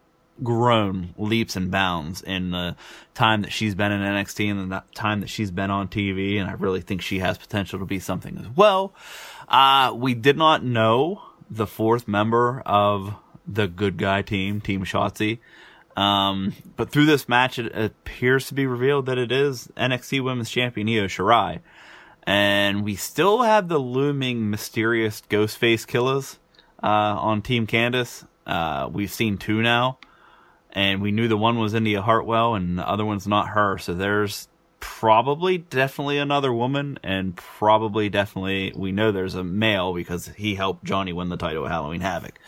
grown 0.43 1.15
leaps 1.17 1.57
and 1.57 1.71
bounds 1.71 2.23
in 2.23 2.51
the 2.51 2.77
time 3.15 3.43
that 3.43 3.53
she's 3.53 3.75
been 3.75 3.93
in 3.93 4.01
NXT 4.01 4.51
and 4.51 4.71
the 4.71 4.83
time 4.95 5.21
that 5.21 5.29
she's 5.29 5.51
been 5.51 5.71
on 5.71 5.89
TV, 5.89 6.39
and 6.39 6.49
I 6.49 6.55
really 6.55 6.81
think 6.81 7.03
she 7.03 7.21
has 7.21 7.39
potential 7.39 7.79
to 7.79 7.85
be 7.85 7.99
something 7.99 8.39
as 8.39 8.49
well. 8.57 8.95
Uh, 9.49 9.93
we 9.95 10.15
did 10.15 10.37
not 10.37 10.65
know 10.65 11.23
the 11.51 11.67
fourth 11.67 12.09
member 12.09 12.63
of 12.67 13.15
the 13.47 13.69
good 13.69 13.97
guy 13.97 14.23
team, 14.23 14.61
Team 14.61 14.85
Shotzi. 14.85 15.39
Um, 15.97 16.53
but 16.77 16.91
through 16.91 17.07
this 17.07 17.29
match, 17.29 17.59
it 17.59 17.75
appears 17.75 18.49
to 18.49 18.55
be 18.55 18.67
revealed 18.67 19.07
that 19.07 19.17
it 19.17 19.33
is 19.33 19.69
NXT 19.77 20.23
Women's 20.23 20.51
Champion 20.51 20.89
Io 20.89 21.07
Shirai. 21.07 21.61
And 22.25 22.85
we 22.85 22.97
still 22.97 23.43
have 23.43 23.69
the 23.69 23.79
looming 23.79 24.51
mysterious 24.51 25.23
Ghostface 25.31 25.87
killers, 25.87 26.39
uh, 26.83 26.87
on 26.87 27.41
Team 27.41 27.67
Candice. 27.67 28.27
Uh, 28.47 28.89
we've 28.93 29.13
seen 29.13 29.39
two 29.39 29.63
now 29.63 29.99
and 30.73 31.03
we 31.03 31.13
knew 31.13 31.29
the 31.29 31.37
one 31.37 31.59
was 31.59 31.75
Indi 31.75 31.95
Hartwell 31.95 32.55
and 32.55 32.79
the 32.79 32.89
other 32.89 33.05
one's 33.05 33.27
not 33.27 33.49
her. 33.51 33.79
So 33.79 33.95
there's 33.95 34.49
probably 34.81 35.59
definitely 35.59 36.19
another 36.19 36.53
woman 36.53 36.99
and 37.03 37.37
probably 37.37 38.09
definitely 38.09 38.73
we 38.77 38.93
know 38.93 39.13
there's 39.13 39.35
a 39.35 39.45
male 39.45 39.95
because 39.95 40.29
he 40.37 40.55
helped 40.57 40.85
Johnny 40.85 41.13
win 41.13 41.29
the 41.31 41.37
title 41.37 41.65
of 41.65 41.71
Halloween 41.71 42.03
Havoc. 42.03 42.39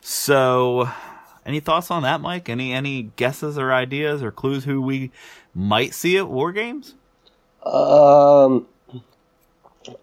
So 0.00 0.88
Any 1.46 1.60
thoughts 1.60 1.90
on 1.90 2.02
that, 2.04 2.20
Mike? 2.20 2.48
Any 2.48 2.72
any 2.72 3.12
guesses 3.16 3.58
or 3.58 3.72
ideas 3.72 4.22
or 4.22 4.32
clues 4.32 4.64
who 4.64 4.80
we 4.80 5.10
might 5.54 5.94
see 5.94 6.16
at 6.16 6.28
War 6.28 6.52
Games? 6.52 6.94
Um, 7.64 8.66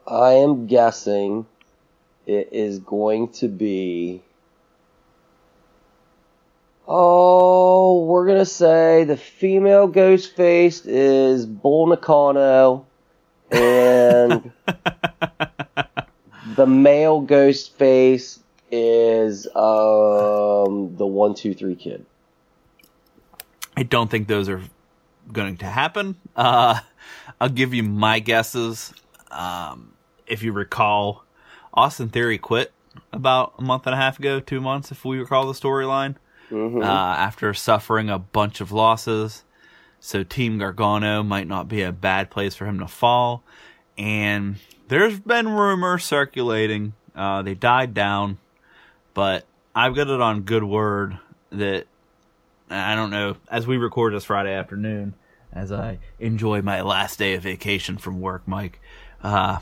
I 0.07 0.33
am 0.33 0.67
guessing 0.67 1.47
it 2.27 2.49
is 2.51 2.79
going 2.79 3.29
to 3.33 3.47
be. 3.47 4.23
Oh, 6.93 8.03
we're 8.03 8.27
gonna 8.27 8.45
say 8.45 9.05
the 9.05 9.15
female 9.15 9.87
ghost 9.87 10.35
face 10.35 10.85
is 10.85 11.45
Bull 11.45 11.87
Nakano, 11.87 12.85
and 13.49 14.51
the 16.57 16.67
male 16.67 17.21
ghost 17.21 17.77
face 17.77 18.41
is 18.69 19.47
um 19.55 20.97
the 20.97 21.05
one 21.05 21.33
two 21.33 21.53
three 21.53 21.75
kid. 21.75 22.05
I 23.77 23.83
don't 23.83 24.11
think 24.11 24.27
those 24.27 24.49
are 24.49 24.61
going 25.31 25.55
to 25.57 25.67
happen. 25.67 26.17
Uh, 26.35 26.81
I'll 27.39 27.47
give 27.47 27.73
you 27.73 27.83
my 27.83 28.19
guesses. 28.19 28.93
Um, 29.31 29.93
if 30.27 30.43
you 30.43 30.51
recall, 30.51 31.23
Austin 31.73 32.09
Theory 32.09 32.37
quit 32.37 32.73
about 33.13 33.53
a 33.57 33.61
month 33.61 33.87
and 33.87 33.93
a 33.93 33.97
half 33.97 34.19
ago, 34.19 34.41
two 34.41 34.59
months, 34.59 34.91
if 34.91 35.05
we 35.05 35.19
recall 35.19 35.47
the 35.47 35.57
storyline, 35.57 36.17
Mhm. 36.51 36.83
uh, 36.83 36.85
after 36.85 37.53
suffering 37.53 38.09
a 38.09 38.19
bunch 38.19 38.61
of 38.61 38.71
losses. 38.71 39.43
So 39.99 40.23
Team 40.23 40.57
Gargano 40.57 41.23
might 41.23 41.47
not 41.47 41.67
be 41.67 41.81
a 41.83 41.91
bad 41.91 42.29
place 42.29 42.55
for 42.55 42.65
him 42.65 42.79
to 42.79 42.87
fall. 42.87 43.43
And 43.97 44.57
there's 44.87 45.19
been 45.19 45.49
rumors 45.49 46.03
circulating. 46.03 46.93
Uh, 47.15 47.41
they 47.43 47.53
died 47.53 47.93
down, 47.93 48.37
but 49.13 49.45
I've 49.75 49.95
got 49.95 50.07
it 50.07 50.21
on 50.21 50.41
good 50.41 50.63
word 50.63 51.17
that 51.51 51.85
I 52.69 52.95
don't 52.95 53.09
know. 53.11 53.35
As 53.49 53.67
we 53.67 53.77
record 53.77 54.13
this 54.13 54.25
Friday 54.25 54.53
afternoon, 54.53 55.13
as 55.53 55.71
I 55.71 55.99
enjoy 56.19 56.61
my 56.61 56.81
last 56.81 57.19
day 57.19 57.33
of 57.35 57.43
vacation 57.43 57.97
from 57.97 58.21
work, 58.21 58.47
Mike, 58.47 58.79
uh, 59.23 59.57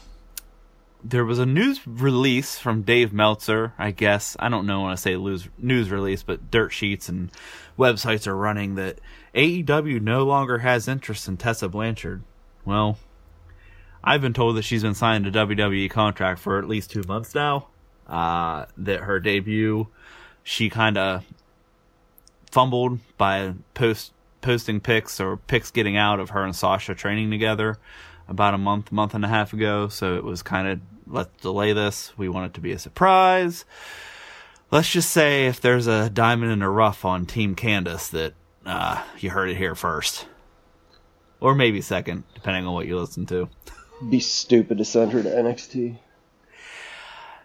there 1.03 1.25
was 1.25 1.39
a 1.39 1.46
news 1.46 1.86
release 1.88 2.58
from 2.58 2.82
Dave 2.82 3.13
Meltzer, 3.13 3.74
I 3.77 3.91
guess. 3.91 4.36
I 4.39 4.50
don't 4.50 4.65
know 4.65 4.82
when 4.82 4.91
I 4.91 4.96
say 4.96 5.15
news, 5.15 5.48
news 5.58 5.89
release, 5.89 6.24
but 6.24 6.51
dirt 6.51 6.70
sheets 6.70 7.08
and 7.08 7.32
websites 7.77 8.27
are 8.27 8.36
running 8.36 8.75
that 8.75 9.00
AEW 9.34 10.01
no 10.01 10.24
longer 10.25 10.60
has 10.60 10.88
interest 10.88 11.27
in 11.27 11.38
Tessa 11.38 11.70
Blanchard. 11.70 12.24
Well, 12.65 12.98
I've 14.03 14.22
been 14.22 14.34
told 14.34 14.58
that 14.58 14.63
she's 14.63 14.84
been 14.84 14.94
signed 14.94 15.27
a 15.27 15.32
WWE 15.32 15.89
contract 15.89 16.39
for 16.39 16.60
at 16.60 16.68
least 16.68 16.91
two 16.91 17.03
months 17.08 17.34
now. 17.34 17.68
Uh, 18.08 18.65
that 18.77 19.01
her 19.01 19.20
debut, 19.20 19.88
she 20.44 20.70
kind 20.70 20.98
of 20.98 21.24
fumbled 22.51 23.00
by 23.18 23.53
post 23.75 24.13
posting 24.41 24.79
pics 24.79 25.20
or 25.20 25.38
pics 25.38 25.70
getting 25.70 25.98
out 25.98 26.20
of 26.20 26.32
her 26.32 26.44
and 26.44 26.56
Sasha 26.56 26.96
training 26.96 27.29
together 27.29 27.77
about 28.29 28.53
a 28.53 28.57
month, 28.57 28.91
month 28.91 29.13
and 29.13 29.25
a 29.25 29.27
half 29.27 29.51
ago. 29.51 29.89
So 29.89 30.15
it 30.15 30.24
was 30.24 30.41
kind 30.41 30.67
of 30.67 30.79
let's 31.07 31.36
delay 31.41 31.74
this. 31.74 32.13
We 32.17 32.29
want 32.29 32.45
it 32.48 32.53
to 32.55 32.62
be 32.62 32.71
a 32.71 32.79
surprise. 32.79 33.65
Let's 34.71 34.89
just 34.89 35.09
say 35.12 35.48
if 35.48 35.59
there's 35.59 35.88
a 35.88 36.09
diamond 36.09 36.51
in 36.51 36.59
the 36.59 36.69
rough 36.69 37.03
on 37.03 37.25
Team 37.25 37.55
Candice 37.55 38.09
that 38.12 38.33
uh, 38.65 39.03
you 39.17 39.31
heard 39.31 39.50
it 39.50 39.57
here 39.57 39.74
first, 39.74 40.27
or 41.39 41.55
maybe 41.55 41.81
second, 41.81 42.24
depending 42.36 42.67
on 42.67 42.74
what 42.74 42.86
you 42.86 42.98
listen 43.00 43.25
to. 43.27 43.50
Be 44.09 44.19
stupid 44.19 44.77
to 44.77 44.86
send 44.86 45.12
her 45.13 45.24
to 45.24 45.29
NXT. 45.29 45.98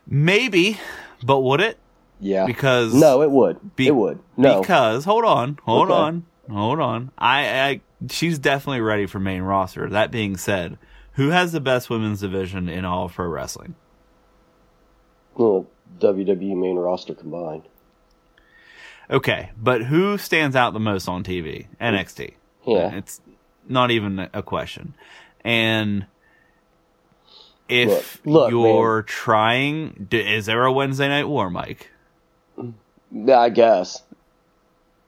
Maybe, 0.06 0.78
but 1.22 1.40
would 1.40 1.60
it? 1.60 1.78
Yeah. 2.20 2.46
Because 2.46 2.94
no, 2.94 3.22
it 3.22 3.30
would. 3.30 3.74
Be- 3.74 3.86
it 3.86 3.94
would. 3.96 4.18
No. 4.36 4.60
Because 4.60 5.04
hold 5.04 5.24
on, 5.24 5.58
hold 5.64 5.90
Okay. 5.90 5.98
on, 5.98 6.26
hold 6.50 6.80
on. 6.80 7.10
I, 7.16 7.60
I 7.68 7.80
she's 8.10 8.38
definitely 8.38 8.80
ready 8.80 9.06
for 9.06 9.18
main 9.18 9.42
roster. 9.42 9.88
That 9.88 10.10
being 10.10 10.36
said, 10.36 10.78
who 11.12 11.30
has 11.30 11.52
the 11.52 11.60
best 11.60 11.90
women's 11.90 12.20
division 12.20 12.68
in 12.68 12.84
all 12.84 13.06
of 13.06 13.14
pro 13.14 13.26
wrestling? 13.26 13.74
well, 15.36 15.66
WWE 15.98 16.56
main 16.56 16.76
roster 16.76 17.14
combined. 17.14 17.62
Okay, 19.10 19.50
but 19.56 19.82
who 19.84 20.16
stands 20.18 20.56
out 20.56 20.72
the 20.72 20.80
most 20.80 21.08
on 21.08 21.22
TV? 21.24 21.66
NXT. 21.80 22.34
Yeah. 22.66 22.94
It's 22.94 23.20
not 23.68 23.90
even 23.90 24.28
a 24.32 24.42
question. 24.42 24.94
And 25.44 26.06
if 27.68 28.24
Look- 28.24 28.34
look, 28.44 28.50
you're 28.50 29.02
trying, 29.02 30.08
is 30.10 30.46
there 30.46 30.64
a 30.64 30.72
Wednesday 30.72 31.08
Night 31.08 31.28
War, 31.28 31.50
Mike? 31.50 31.90
I 33.32 33.48
guess. 33.50 34.02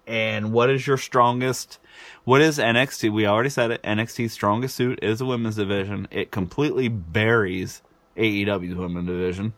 And 0.06 0.52
what 0.52 0.70
is 0.70 0.86
your 0.86 0.98
strongest? 0.98 1.78
What 2.24 2.40
is 2.40 2.58
NXT? 2.58 3.12
We 3.12 3.26
already 3.26 3.50
said 3.50 3.70
it. 3.70 3.82
NXT's 3.82 4.32
strongest 4.32 4.74
suit 4.76 4.98
is 5.02 5.18
the 5.20 5.26
women's 5.26 5.56
division. 5.56 6.08
It 6.10 6.30
completely 6.30 6.88
buries 6.88 7.82
AEW's 8.16 8.76
women's 8.76 9.06
division. 9.06 9.54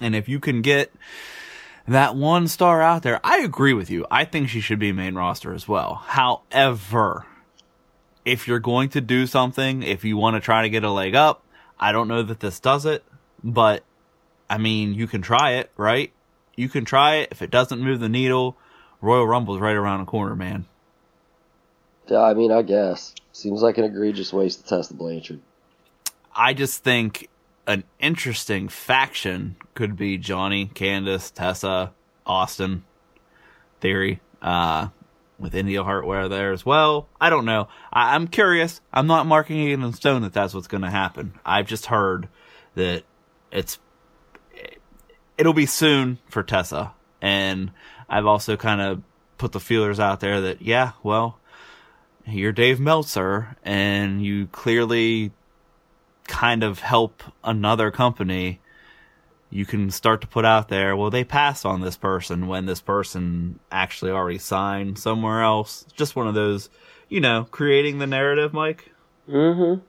And 0.00 0.14
if 0.14 0.28
you 0.28 0.38
can 0.38 0.62
get 0.62 0.92
that 1.88 2.14
one 2.14 2.46
star 2.46 2.80
out 2.80 3.02
there, 3.02 3.20
I 3.24 3.38
agree 3.38 3.72
with 3.72 3.90
you. 3.90 4.06
I 4.10 4.24
think 4.24 4.48
she 4.48 4.60
should 4.60 4.78
be 4.78 4.92
main 4.92 5.14
roster 5.14 5.52
as 5.52 5.66
well. 5.66 5.94
However, 6.06 7.26
if 8.24 8.46
you're 8.46 8.60
going 8.60 8.90
to 8.90 9.00
do 9.00 9.26
something, 9.26 9.82
if 9.82 10.04
you 10.04 10.16
want 10.16 10.36
to 10.36 10.40
try 10.40 10.62
to 10.62 10.68
get 10.68 10.84
a 10.84 10.90
leg 10.90 11.14
up, 11.14 11.42
I 11.78 11.92
don't 11.92 12.08
know 12.08 12.22
that 12.22 12.40
this 12.40 12.60
does 12.60 12.84
it, 12.86 13.02
but 13.42 13.82
I 14.48 14.58
mean, 14.58 14.94
you 14.94 15.06
can 15.06 15.22
try 15.22 15.52
it, 15.52 15.70
right? 15.76 16.12
You 16.54 16.68
can 16.68 16.84
try 16.84 17.16
it. 17.16 17.28
If 17.30 17.40
it 17.42 17.50
doesn't 17.50 17.80
move 17.80 18.00
the 18.00 18.08
needle, 18.08 18.56
Royal 19.00 19.26
Rumble's 19.26 19.60
right 19.60 19.76
around 19.76 20.00
the 20.00 20.10
corner, 20.10 20.36
man. 20.36 20.66
Yeah, 22.10 22.22
I 22.22 22.34
mean, 22.34 22.50
I 22.50 22.62
guess. 22.62 23.14
Seems 23.32 23.62
like 23.62 23.78
an 23.78 23.84
egregious 23.84 24.32
waste 24.32 24.62
to 24.62 24.68
Tessa 24.68 24.94
Blanchard. 24.94 25.40
I 26.34 26.54
just 26.54 26.82
think 26.82 27.28
an 27.66 27.84
interesting 28.00 28.68
faction 28.68 29.56
could 29.74 29.96
be 29.96 30.18
Johnny, 30.18 30.66
Candice, 30.66 31.32
Tessa, 31.32 31.92
Austin, 32.26 32.84
Theory, 33.80 34.20
uh, 34.42 34.88
with 35.38 35.54
Indi 35.54 35.76
Hartwell 35.76 36.28
there 36.28 36.52
as 36.52 36.66
well. 36.66 37.08
I 37.20 37.30
don't 37.30 37.44
know. 37.44 37.68
I- 37.92 38.14
I'm 38.14 38.26
curious. 38.28 38.80
I'm 38.92 39.06
not 39.06 39.26
marking 39.26 39.68
it 39.68 39.72
in 39.72 39.92
stone 39.92 40.22
that 40.22 40.32
that's 40.32 40.52
what's 40.52 40.66
going 40.66 40.82
to 40.82 40.90
happen. 40.90 41.34
I've 41.46 41.66
just 41.66 41.86
heard 41.86 42.28
that 42.74 43.04
it's 43.50 43.78
it'll 45.38 45.54
be 45.54 45.66
soon 45.66 46.18
for 46.28 46.42
Tessa, 46.42 46.92
and 47.22 47.70
I've 48.08 48.26
also 48.26 48.56
kind 48.56 48.80
of 48.80 49.02
put 49.38 49.52
the 49.52 49.60
feelers 49.60 49.98
out 49.98 50.20
there 50.20 50.40
that 50.42 50.60
yeah, 50.60 50.92
well, 51.02 51.39
you're 52.26 52.52
Dave 52.52 52.80
Meltzer, 52.80 53.56
and 53.64 54.24
you 54.24 54.46
clearly 54.48 55.32
kind 56.26 56.62
of 56.62 56.78
help 56.78 57.22
another 57.42 57.90
company, 57.90 58.60
you 59.50 59.66
can 59.66 59.90
start 59.90 60.20
to 60.20 60.26
put 60.26 60.44
out 60.44 60.68
there, 60.68 60.96
well, 60.96 61.10
they 61.10 61.24
passed 61.24 61.66
on 61.66 61.80
this 61.80 61.96
person 61.96 62.46
when 62.46 62.66
this 62.66 62.80
person 62.80 63.58
actually 63.70 64.12
already 64.12 64.38
signed 64.38 64.98
somewhere 64.98 65.42
else. 65.42 65.84
Just 65.94 66.14
one 66.14 66.28
of 66.28 66.34
those, 66.34 66.70
you 67.08 67.20
know, 67.20 67.48
creating 67.50 67.98
the 67.98 68.06
narrative, 68.06 68.52
Mike. 68.52 68.92
Mm-hmm. 69.28 69.80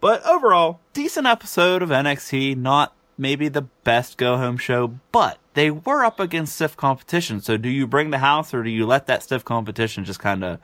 But 0.00 0.24
overall, 0.24 0.80
decent 0.94 1.26
episode 1.26 1.82
of 1.82 1.90
NXT. 1.90 2.56
Not 2.56 2.94
maybe 3.18 3.48
the 3.48 3.62
best 3.84 4.16
go 4.16 4.36
home 4.36 4.56
show, 4.56 4.98
but 5.12 5.38
they 5.54 5.70
were 5.70 6.04
up 6.04 6.20
against 6.20 6.54
stiff 6.54 6.76
competition. 6.76 7.40
So 7.40 7.56
do 7.56 7.68
you 7.68 7.86
bring 7.86 8.10
the 8.10 8.18
house 8.18 8.54
or 8.54 8.62
do 8.62 8.70
you 8.70 8.86
let 8.86 9.06
that 9.08 9.24
stiff 9.24 9.44
competition 9.44 10.04
just 10.04 10.20
kind 10.20 10.44
of 10.44 10.60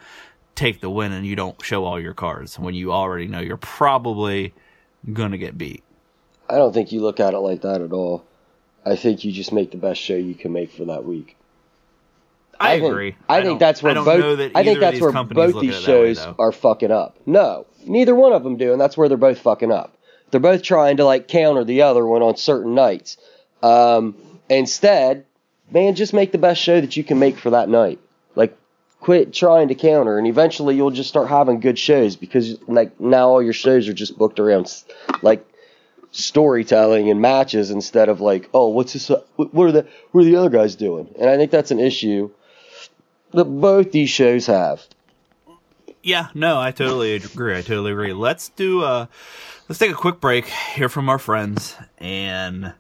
take 0.55 0.81
the 0.81 0.91
win 0.91 1.13
and 1.13 1.27
you 1.27 1.37
don't 1.37 1.61
show 1.63 1.85
all 1.85 2.01
your 2.01 2.15
cards 2.15 2.59
when 2.59 2.75
you 2.75 2.93
already 2.93 3.27
know 3.27 3.41
you're 3.41 3.57
probably 3.57 4.55
going 5.13 5.33
to 5.33 5.39
get 5.39 5.59
beat? 5.59 5.83
I 6.49 6.57
don't 6.57 6.73
think 6.73 6.93
you 6.93 7.01
look 7.01 7.21
at 7.21 7.35
it 7.35 7.39
like 7.39 7.63
that 7.63 7.81
at 7.81 7.93
all. 7.93 8.25
I 8.85 8.97
think 8.97 9.25
you 9.25 9.33
just 9.33 9.53
make 9.53 9.71
the 9.71 9.79
best 9.79 10.01
show 10.01 10.15
you 10.15 10.35
can 10.35 10.53
make 10.53 10.71
for 10.71 10.85
that 10.87 11.05
week. 11.05 11.37
I, 12.61 12.79
think- 12.79 12.93
agree. 12.93 13.17
I, 13.29 13.41
don't- 13.41 13.47
think 13.47 13.61
that's 13.61 13.83
where 13.83 13.99
I 13.99 14.05
both. 14.05 14.39
that 14.39 14.53
I 14.55 14.63
think 14.63 14.81
that's 14.81 14.95
these 14.95 15.03
where 15.03 15.25
both 15.25 15.61
these 15.61 15.85
that 15.85 15.91
way, 15.91 16.15
shows 16.15 16.27
are 16.39 16.53
fucking 16.53 16.91
up. 16.91 17.17
No, 17.27 17.67
neither 17.87 18.15
one 18.15 18.33
of 18.33 18.43
them 18.45 18.57
do, 18.57 18.73
and 18.73 18.81
that's 18.81 18.97
where 18.97 19.09
they're 19.09 19.17
both 19.17 19.41
fucking 19.41 19.73
up. 19.73 19.97
They're 20.31 20.41
both 20.41 20.63
trying 20.63 20.99
to 20.99 21.05
like 21.05 21.29
counter 21.29 21.65
the 21.65 21.83
other 21.83 22.07
one 22.07 22.23
on 22.23 22.37
certain 22.37 22.75
nights. 22.75 23.17
Um, 23.63 24.17
instead, 24.49 25.27
man, 25.71 25.95
just 25.95 26.13
make 26.13 26.33
the 26.33 26.39
best 26.39 26.61
show 26.61 26.81
that 26.81 26.97
you 26.97 27.05
can 27.05 27.19
make 27.19 27.39
for 27.39 27.51
that 27.51 27.69
night. 27.69 27.99
Quit 29.05 29.35
trying 29.35 29.69
to 29.69 29.75
counter, 29.75 30.17
and 30.17 30.27
eventually 30.27 30.77
you'll 30.77 30.91
just 30.91 31.11
start 31.11 31.29
having 31.29 31.61
good 31.61 31.79
shows 31.79 32.17
because 32.17 32.59
like 32.67 32.99
now 32.99 33.29
all 33.29 33.43
your 33.43 33.53
shows 33.53 33.87
are 33.87 33.93
just 33.93 34.17
booked 34.17 34.41
around 34.41 34.73
like 35.21 35.47
storytelling 36.11 37.11
and 37.11 37.21
matches 37.21 37.71
instead 37.71 38.09
of 38.09 38.23
like, 38.23 38.49
oh, 38.55 38.69
what's 38.69 38.95
this? 38.95 39.11
What 39.37 39.67
are 39.67 39.73
the 39.73 39.87
what 40.13 40.23
are 40.23 40.25
the 40.25 40.37
other 40.37 40.49
guys 40.49 40.75
doing? 40.75 41.15
And 41.21 41.29
I 41.29 41.37
think 41.37 41.51
that's 41.51 41.71
an 41.71 41.81
issue 41.81 42.31
that 43.35 43.45
both 43.45 43.93
these 43.93 44.09
shows 44.09 44.47
have. 44.47 44.83
Yeah, 46.03 46.29
no, 46.33 46.59
I 46.59 46.71
totally 46.71 47.15
agree. 47.15 47.59
I 47.59 47.61
totally 47.61 47.93
agree. 47.93 48.15
Let's 48.15 48.49
do 48.49 48.85
uh 48.85 49.05
let's 49.69 49.79
take 49.79 49.91
a 49.91 49.95
quick 49.95 50.19
break, 50.19 50.47
hear 50.47 50.89
from 50.89 51.11
our 51.11 51.19
friends, 51.19 51.77
and 51.99 52.73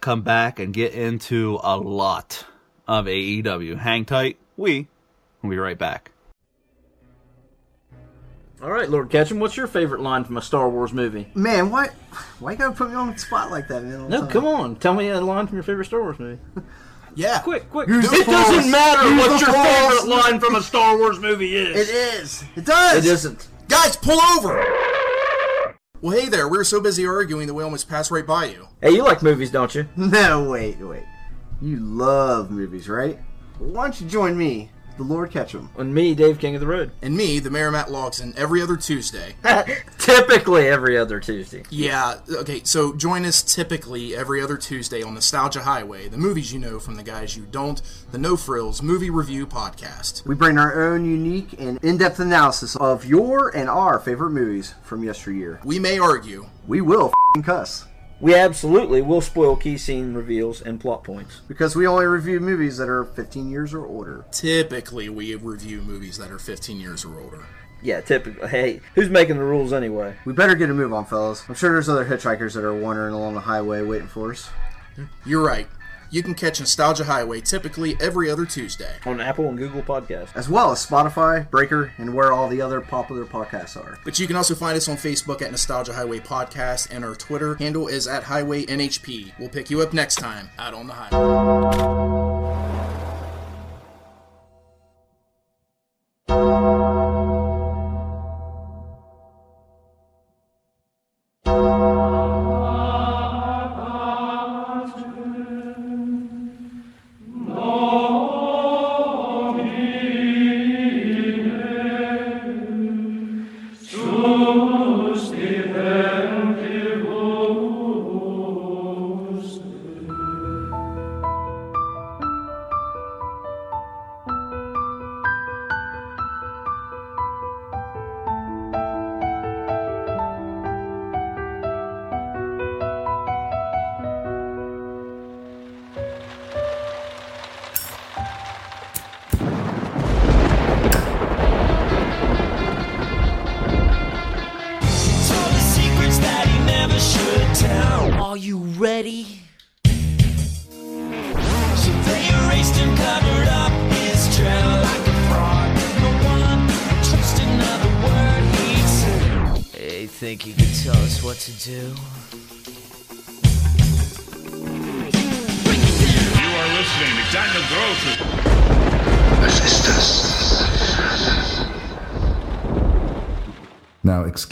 come 0.00 0.22
back 0.22 0.60
and 0.60 0.72
get 0.72 0.92
into 0.92 1.58
a 1.60 1.76
lot 1.76 2.46
of 2.86 3.06
AEW. 3.06 3.78
Hang 3.78 4.04
tight. 4.04 4.36
We 4.56 4.86
will 5.42 5.50
be 5.50 5.58
right 5.58 5.78
back. 5.78 6.10
All 8.62 8.70
right, 8.70 8.88
Lord 8.88 9.10
Ketchum, 9.10 9.40
what's 9.40 9.56
your 9.56 9.66
favorite 9.66 10.00
line 10.02 10.22
from 10.22 10.36
a 10.36 10.42
Star 10.42 10.68
Wars 10.68 10.92
movie? 10.92 11.26
Man, 11.34 11.70
why 11.70 11.88
why 12.38 12.52
you 12.52 12.58
gotta 12.58 12.74
put 12.76 12.90
me 12.90 12.94
on 12.94 13.10
the 13.10 13.18
spot 13.18 13.50
like 13.50 13.66
that, 13.68 13.82
man? 13.82 14.08
No, 14.08 14.20
time? 14.20 14.30
come 14.30 14.44
on. 14.44 14.76
Tell 14.76 14.94
me 14.94 15.08
a 15.08 15.20
line 15.20 15.48
from 15.48 15.56
your 15.56 15.64
favorite 15.64 15.86
Star 15.86 16.00
Wars 16.02 16.18
movie. 16.18 16.40
Yeah. 17.14 17.40
Quick, 17.40 17.68
quick. 17.68 17.88
Use 17.90 18.06
it 18.10 18.24
doesn't 18.24 18.54
Force. 18.54 18.70
matter 18.70 19.06
Use 19.06 19.18
what 19.18 19.38
your 19.42 19.52
Force. 19.52 19.68
favorite 19.68 20.08
line 20.08 20.40
from 20.40 20.54
a 20.54 20.62
Star 20.62 20.96
Wars 20.96 21.18
movie 21.20 21.54
is. 21.58 21.76
It 21.90 21.94
is. 21.94 22.42
It 22.56 22.64
does. 22.64 23.04
It 23.04 23.10
isn't. 23.10 23.48
Guys, 23.68 23.96
pull 23.98 24.18
over! 24.18 24.64
Well, 26.00 26.18
hey 26.18 26.30
there. 26.30 26.48
We 26.48 26.56
were 26.56 26.64
so 26.64 26.80
busy 26.80 27.06
arguing 27.06 27.48
that 27.48 27.52
we 27.54 27.62
almost 27.62 27.86
passed 27.86 28.10
right 28.10 28.26
by 28.26 28.46
you. 28.46 28.66
Hey, 28.80 28.92
you 28.92 29.04
like 29.04 29.22
movies, 29.22 29.50
don't 29.50 29.74
you? 29.74 29.86
No, 29.96 30.48
wait, 30.48 30.78
wait. 30.78 31.04
You 31.60 31.80
love 31.80 32.50
movies, 32.50 32.88
right? 32.88 33.18
Why 33.58 33.82
don't 33.84 34.00
you 34.00 34.08
join 34.08 34.34
me, 34.38 34.70
the 34.96 35.02
Lord 35.02 35.30
Ketchum? 35.30 35.70
And 35.76 35.94
me, 35.94 36.14
Dave 36.14 36.38
King 36.38 36.54
of 36.54 36.60
the 36.60 36.66
Road. 36.66 36.92
And 37.02 37.16
me, 37.16 37.38
the 37.38 37.50
Mayor 37.50 37.70
Matt 37.70 37.88
Logson, 37.88 38.36
every 38.36 38.60
other 38.60 38.76
Tuesday. 38.76 39.34
Typically 39.98 40.68
every 40.68 40.98
other 40.98 41.20
Tuesday. 41.20 41.62
Yeah, 41.70 42.16
okay, 42.30 42.62
so 42.64 42.94
join 42.94 43.24
us 43.24 43.42
typically 43.42 44.14
every 44.16 44.40
other 44.40 44.56
Tuesday 44.56 45.02
on 45.02 45.14
Nostalgia 45.14 45.62
Highway, 45.62 46.08
the 46.08 46.16
movies 46.16 46.52
you 46.52 46.58
know 46.58 46.78
from 46.78 46.94
the 46.96 47.02
guys 47.02 47.36
you 47.36 47.46
don't, 47.50 47.80
the 48.10 48.18
No 48.18 48.36
Frills 48.36 48.82
Movie 48.82 49.10
Review 49.10 49.46
Podcast. 49.46 50.26
We 50.26 50.34
bring 50.34 50.58
our 50.58 50.82
own 50.82 51.04
unique 51.04 51.60
and 51.60 51.82
in-depth 51.84 52.20
analysis 52.20 52.76
of 52.76 53.04
your 53.04 53.54
and 53.56 53.68
our 53.68 53.98
favorite 53.98 54.30
movies 54.30 54.74
from 54.82 55.04
yesteryear. 55.04 55.60
We 55.64 55.78
may 55.78 55.98
argue, 55.98 56.46
We 56.66 56.80
will 56.80 57.06
f***ing 57.06 57.42
cuss 57.42 57.86
We 58.22 58.36
absolutely 58.36 59.02
will 59.02 59.20
spoil 59.20 59.56
key 59.56 59.76
scene 59.76 60.14
reveals 60.14 60.62
and 60.62 60.80
plot 60.80 61.02
points. 61.02 61.40
because 61.48 61.74
we 61.74 61.88
only 61.88 62.06
review 62.06 62.38
movies 62.38 62.76
that 62.76 62.88
are 62.88 63.04
15 63.04 63.50
years 63.50 63.74
or 63.74 63.84
older. 63.84 64.24
typically 64.30 65.08
we 65.08 65.34
review 65.34 65.82
movies 65.82 66.18
that 66.18 66.30
are 66.30 66.38
15 66.38 66.78
years 66.78 67.04
or 67.04 67.20
older. 67.20 67.44
Yeah, 67.82 68.00
typically. 68.00 68.48
Hey, 68.48 68.80
who's 68.94 69.10
making 69.10 69.38
the 69.38 69.42
rules 69.44 69.72
anyway? 69.72 70.14
We 70.24 70.34
better 70.34 70.54
get 70.54 70.70
a 70.70 70.72
move 70.72 70.92
on, 70.92 71.04
fellas. 71.04 71.42
I'm 71.48 71.56
sure 71.56 71.72
there's 71.72 71.88
other 71.88 72.04
hitchhikers 72.04 72.54
that 72.54 72.62
are 72.62 72.72
wandering 72.72 73.12
along 73.12 73.34
the 73.34 73.40
highway 73.40 73.82
waiting 73.82 74.06
for 74.06 74.30
us. 74.30 74.48
You're 75.26 75.44
right. 75.44 75.66
You 76.12 76.22
can 76.22 76.34
catch 76.34 76.60
Nostalgia 76.60 77.04
Highway 77.04 77.40
typically 77.40 77.96
every 77.98 78.30
other 78.30 78.44
Tuesday. 78.44 78.96
On 79.06 79.18
Apple 79.18 79.48
and 79.48 79.56
Google 79.56 79.80
Podcasts. 79.80 80.36
As 80.36 80.46
well 80.46 80.70
as 80.70 80.84
Spotify, 80.84 81.50
Breaker, 81.50 81.94
and 81.96 82.14
where 82.14 82.34
all 82.34 82.48
the 82.48 82.60
other 82.60 82.82
popular 82.82 83.24
podcasts 83.24 83.78
are. 83.82 83.98
But 84.04 84.18
you 84.18 84.26
can 84.26 84.36
also 84.36 84.54
find 84.54 84.76
us 84.76 84.90
on 84.90 84.98
Facebook 84.98 85.40
at 85.40 85.50
Nostalgia 85.50 85.94
Highway 85.94 86.20
Podcast, 86.20 86.94
and 86.94 87.02
our 87.02 87.14
Twitter 87.14 87.54
handle 87.54 87.88
is 87.88 88.06
at 88.06 88.24
Highway 88.24 88.66
NHP. 88.66 89.32
We'll 89.38 89.48
pick 89.48 89.70
you 89.70 89.80
up 89.80 89.94
next 89.94 90.16
time 90.16 90.50
out 90.58 90.74
on 90.74 90.86
the 90.86 90.92
highway. 96.28 96.71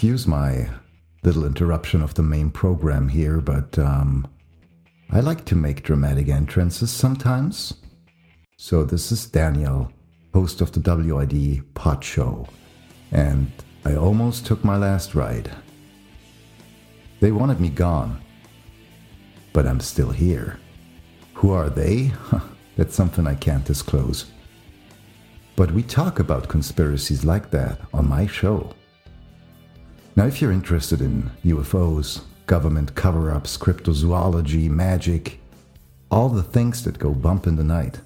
Excuse 0.01 0.27
my 0.27 0.67
little 1.25 1.45
interruption 1.45 2.01
of 2.01 2.15
the 2.15 2.23
main 2.23 2.51
program 2.51 3.07
here, 3.07 3.39
but 3.39 3.79
um, 3.79 4.27
I 5.11 5.21
like 5.21 5.45
to 5.45 5.55
make 5.55 5.83
dramatic 5.83 6.31
entrances 6.31 6.91
sometimes. 6.91 7.75
So, 8.57 8.83
this 8.83 9.13
is 9.13 9.27
Daniel, 9.27 9.93
host 10.33 10.63
of 10.63 10.73
the 10.73 10.81
WID 10.81 11.75
Pod 11.75 12.03
Show, 12.03 12.49
and 13.13 13.53
I 13.85 13.95
almost 13.95 14.47
took 14.47 14.65
my 14.65 14.79
last 14.79 15.15
ride. 15.15 15.51
They 17.21 17.31
wanted 17.31 17.61
me 17.61 17.69
gone, 17.69 18.23
but 19.53 19.67
I'm 19.67 19.81
still 19.81 20.13
here. 20.13 20.59
Who 21.35 21.51
are 21.51 21.69
they? 21.69 22.11
That's 22.79 22.95
something 22.95 23.27
I 23.27 23.35
can't 23.35 23.67
disclose. 23.67 24.31
But 25.57 25.73
we 25.73 25.83
talk 25.83 26.21
about 26.21 26.49
conspiracies 26.49 27.23
like 27.23 27.51
that 27.51 27.79
on 27.93 28.09
my 28.09 28.27
show. 28.27 28.73
Now, 30.17 30.27
if 30.27 30.43
you're 30.43 30.51
interested 30.51 31.01
in 31.01 31.31
UFOs, 31.45 32.23
government 32.47 32.95
cover 32.97 33.31
ups, 33.31 33.57
cryptozoology, 33.57 34.69
magic, 34.69 35.39
all 36.11 36.29
the 36.29 36.43
things 36.43 36.83
that 36.83 36.99
go 36.99 37.11
bump 37.15 37.47
in 37.47 37.55
the 37.55 37.63
night, 37.63 38.01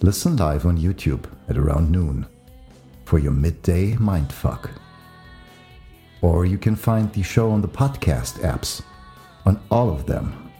listen 0.00 0.36
live 0.36 0.66
on 0.66 0.76
YouTube 0.76 1.24
at 1.48 1.56
around 1.56 1.90
noon 1.90 2.26
for 3.04 3.20
your 3.20 3.30
midday 3.30 3.92
mindfuck. 3.92 4.70
Or 6.20 6.44
you 6.46 6.58
can 6.58 6.74
find 6.74 7.12
the 7.12 7.22
show 7.22 7.50
on 7.52 7.62
the 7.62 7.68
podcast 7.68 8.40
apps, 8.40 8.82
on 9.46 9.60
all 9.70 9.88
of 9.88 10.06
them. 10.06 10.50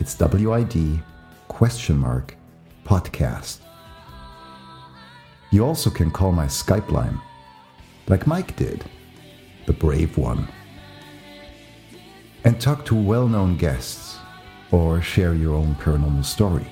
It's 0.00 0.18
WID 0.18 1.02
question 1.48 1.98
mark 1.98 2.34
podcast. 2.84 3.58
You 5.50 5.66
also 5.66 5.90
can 5.90 6.10
call 6.10 6.32
my 6.32 6.46
Skype 6.46 6.90
line, 6.90 7.20
like 8.08 8.26
Mike 8.26 8.56
did 8.56 8.86
the 9.68 9.74
brave 9.74 10.16
one. 10.16 10.48
And 12.44 12.58
talk 12.58 12.86
to 12.86 12.94
well 12.94 13.28
known 13.28 13.58
guests 13.58 14.16
or 14.70 15.02
share 15.02 15.34
your 15.34 15.54
own 15.54 15.74
paranormal 15.74 16.24
story. 16.24 16.66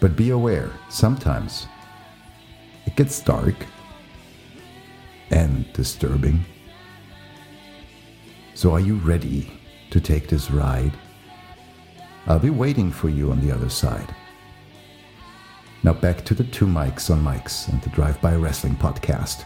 But 0.00 0.14
be 0.14 0.30
aware, 0.30 0.70
sometimes 0.88 1.66
it 2.86 2.94
gets 2.94 3.20
dark 3.20 3.56
and 5.30 5.70
disturbing. 5.72 6.44
So, 8.54 8.72
are 8.72 8.80
you 8.80 8.94
ready 8.98 9.50
to 9.90 10.00
take 10.00 10.28
this 10.28 10.50
ride? 10.50 10.92
I'll 12.28 12.38
be 12.38 12.50
waiting 12.50 12.92
for 12.92 13.08
you 13.08 13.32
on 13.32 13.40
the 13.40 13.52
other 13.52 13.68
side. 13.68 14.14
Now, 15.82 15.92
back 15.92 16.24
to 16.26 16.34
the 16.34 16.44
two 16.44 16.66
mics 16.66 17.10
on 17.10 17.20
mics 17.22 17.68
and 17.68 17.82
the 17.82 17.90
Drive 17.90 18.20
By 18.20 18.36
Wrestling 18.36 18.76
podcast 18.76 19.44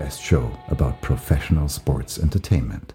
best 0.00 0.22
show 0.22 0.50
about 0.68 0.98
professional 1.02 1.68
sports 1.68 2.18
entertainment. 2.18 2.94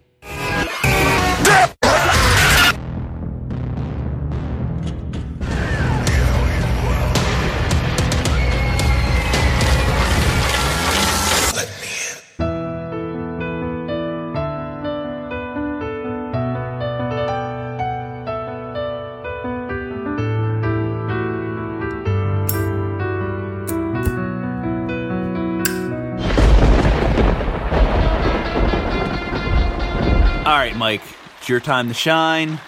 Your 31.56 31.62
time 31.62 31.88
to 31.88 31.94
shine. 31.94 32.60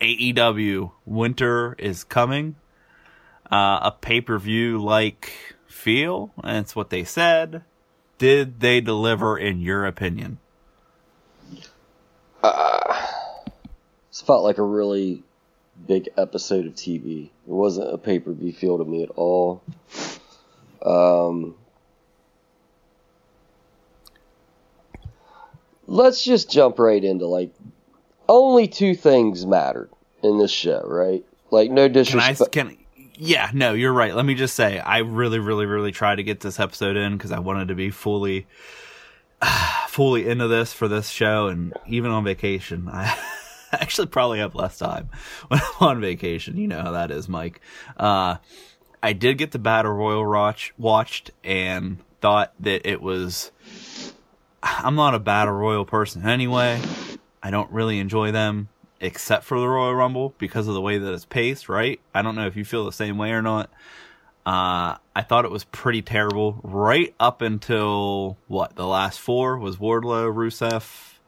AEW 0.00 0.90
Winter 1.04 1.76
is 1.78 2.02
coming. 2.02 2.56
Uh, 3.48 3.78
a 3.80 3.92
pay 3.92 4.20
per 4.20 4.40
view 4.40 4.82
like 4.82 5.32
feel. 5.68 6.32
That's 6.42 6.74
what 6.74 6.90
they 6.90 7.04
said. 7.04 7.62
Did 8.18 8.58
they 8.58 8.80
deliver, 8.80 9.38
in 9.38 9.60
your 9.60 9.86
opinion? 9.86 10.38
This 12.42 14.20
felt 14.20 14.42
like 14.42 14.58
a 14.58 14.64
really 14.64 15.22
big 15.86 16.08
episode 16.16 16.66
of 16.66 16.74
TV. 16.74 17.26
It 17.26 17.30
wasn't 17.46 17.94
a 17.94 17.98
pay 17.98 18.18
per 18.18 18.32
view 18.32 18.52
feel 18.52 18.78
to 18.78 18.84
me 18.84 19.04
at 19.04 19.10
all. 19.10 19.62
Um, 20.82 21.54
let's 25.86 26.24
just 26.24 26.50
jump 26.50 26.80
right 26.80 27.04
into 27.04 27.26
like 27.26 27.54
only 28.28 28.68
two 28.68 28.94
things 28.94 29.46
mattered 29.46 29.90
in 30.22 30.38
this 30.38 30.50
show, 30.50 30.82
right? 30.86 31.24
Like 31.50 31.70
no 31.70 31.88
Can 31.88 31.98
I? 31.98 32.02
disrespect. 32.02 32.52
Can 32.52 32.76
yeah, 33.18 33.50
no, 33.54 33.72
you're 33.72 33.92
right. 33.92 34.14
Let 34.14 34.26
me 34.26 34.34
just 34.34 34.54
say, 34.54 34.78
I 34.78 34.98
really, 34.98 35.38
really, 35.38 35.66
really 35.66 35.92
tried 35.92 36.16
to 36.16 36.22
get 36.22 36.40
this 36.40 36.60
episode 36.60 36.96
in 36.96 37.16
because 37.16 37.32
I 37.32 37.38
wanted 37.38 37.68
to 37.68 37.74
be 37.74 37.90
fully, 37.90 38.46
fully 39.88 40.28
into 40.28 40.48
this 40.48 40.72
for 40.72 40.86
this 40.86 41.08
show, 41.08 41.46
and 41.46 41.72
even 41.86 42.10
on 42.10 42.24
vacation, 42.24 42.88
I 42.92 43.16
actually 43.72 44.08
probably 44.08 44.38
have 44.40 44.54
less 44.54 44.78
time 44.78 45.08
when 45.48 45.60
I'm 45.60 45.88
on 45.88 46.00
vacation. 46.00 46.56
You 46.56 46.68
know 46.68 46.82
how 46.82 46.90
that 46.92 47.10
is, 47.10 47.28
Mike. 47.28 47.60
Uh, 47.96 48.36
I 49.02 49.12
did 49.12 49.38
get 49.38 49.52
the 49.52 49.58
Battle 49.58 49.92
Royal 49.92 50.28
watch 50.28 50.74
watched 50.76 51.30
and 51.42 51.98
thought 52.20 52.52
that 52.60 52.88
it 52.88 53.00
was. 53.00 53.50
I'm 54.62 54.96
not 54.96 55.14
a 55.14 55.20
Battle 55.20 55.54
Royal 55.54 55.84
person 55.84 56.28
anyway. 56.28 56.80
I 57.46 57.50
don't 57.50 57.70
really 57.70 58.00
enjoy 58.00 58.32
them 58.32 58.70
except 58.98 59.44
for 59.44 59.60
the 59.60 59.68
Royal 59.68 59.94
Rumble 59.94 60.34
because 60.36 60.66
of 60.66 60.74
the 60.74 60.80
way 60.80 60.98
that 60.98 61.12
it's 61.12 61.24
paced, 61.24 61.68
right? 61.68 62.00
I 62.12 62.22
don't 62.22 62.34
know 62.34 62.48
if 62.48 62.56
you 62.56 62.64
feel 62.64 62.84
the 62.84 62.90
same 62.90 63.18
way 63.18 63.30
or 63.30 63.40
not. 63.40 63.70
Uh, 64.44 64.96
I 65.14 65.22
thought 65.22 65.44
it 65.44 65.52
was 65.52 65.62
pretty 65.62 66.02
terrible 66.02 66.58
right 66.64 67.14
up 67.20 67.42
until 67.42 68.36
what 68.48 68.74
the 68.74 68.84
last 68.84 69.20
four 69.20 69.58
was 69.58 69.76
Wardlow, 69.76 70.34
Rusev, 70.34 71.18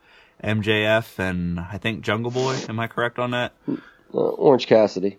MJF, 0.42 1.20
and 1.20 1.61
I 1.61 1.78
think 1.78 2.00
Jungle 2.00 2.33
Boy. 2.33 2.57
Am 2.68 2.81
I 2.81 2.88
correct 2.88 3.20
on 3.20 3.31
that? 3.31 3.52
Uh, 3.68 4.18
Orange 4.18 4.66
Cassidy. 4.66 5.18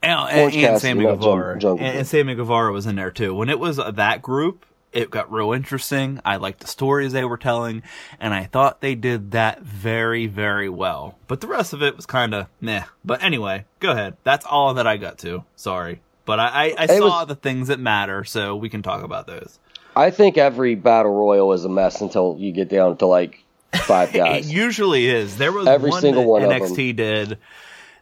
And, 0.00 0.30
and, 0.30 0.40
and 0.40 0.52
Cassidy, 0.52 0.78
Sammy 0.78 1.02
Jung- 1.02 1.16
Guevara. 1.16 1.58
Jungle 1.58 1.84
and, 1.84 1.98
and 1.98 2.06
Sammy 2.06 2.36
Guevara 2.36 2.70
was 2.70 2.86
in 2.86 2.94
there 2.94 3.10
too. 3.10 3.34
When 3.34 3.48
it 3.48 3.58
was 3.58 3.78
that 3.78 4.22
group, 4.22 4.64
it 4.92 5.10
got 5.10 5.30
real 5.30 5.52
interesting. 5.52 6.20
I 6.24 6.36
liked 6.36 6.60
the 6.60 6.66
stories 6.66 7.12
they 7.12 7.24
were 7.24 7.36
telling, 7.36 7.82
and 8.18 8.32
I 8.34 8.44
thought 8.44 8.80
they 8.80 8.94
did 8.94 9.32
that 9.32 9.62
very, 9.62 10.26
very 10.26 10.68
well. 10.68 11.18
But 11.26 11.40
the 11.40 11.46
rest 11.46 11.72
of 11.72 11.82
it 11.82 11.96
was 11.96 12.06
kind 12.06 12.34
of 12.34 12.46
meh. 12.60 12.84
But 13.04 13.22
anyway, 13.22 13.64
go 13.80 13.92
ahead. 13.92 14.16
That's 14.24 14.46
all 14.46 14.74
that 14.74 14.86
I 14.86 14.96
got 14.96 15.18
to. 15.18 15.44
Sorry. 15.56 16.00
But 16.24 16.40
I, 16.40 16.46
I, 16.70 16.74
I 16.78 16.86
saw 16.98 17.20
was- 17.20 17.28
the 17.28 17.34
things 17.34 17.68
that 17.68 17.80
matter, 17.80 18.24
so 18.24 18.56
we 18.56 18.68
can 18.68 18.82
talk 18.82 19.02
about 19.02 19.26
those. 19.26 19.58
I 19.96 20.10
think 20.10 20.38
every 20.38 20.74
battle 20.76 21.12
royal 21.12 21.52
is 21.54 21.64
a 21.64 21.68
mess 21.68 22.00
until 22.00 22.36
you 22.38 22.52
get 22.52 22.68
down 22.68 22.96
to 22.98 23.06
like 23.06 23.42
five 23.74 24.12
guys. 24.12 24.48
It 24.48 24.52
usually 24.54 25.08
is. 25.08 25.36
There 25.38 25.50
was 25.50 25.66
Every 25.66 25.90
one 25.90 26.00
single 26.02 26.22
that 26.22 26.28
one 26.28 26.42
NXT 26.42 26.94
did. 26.96 27.38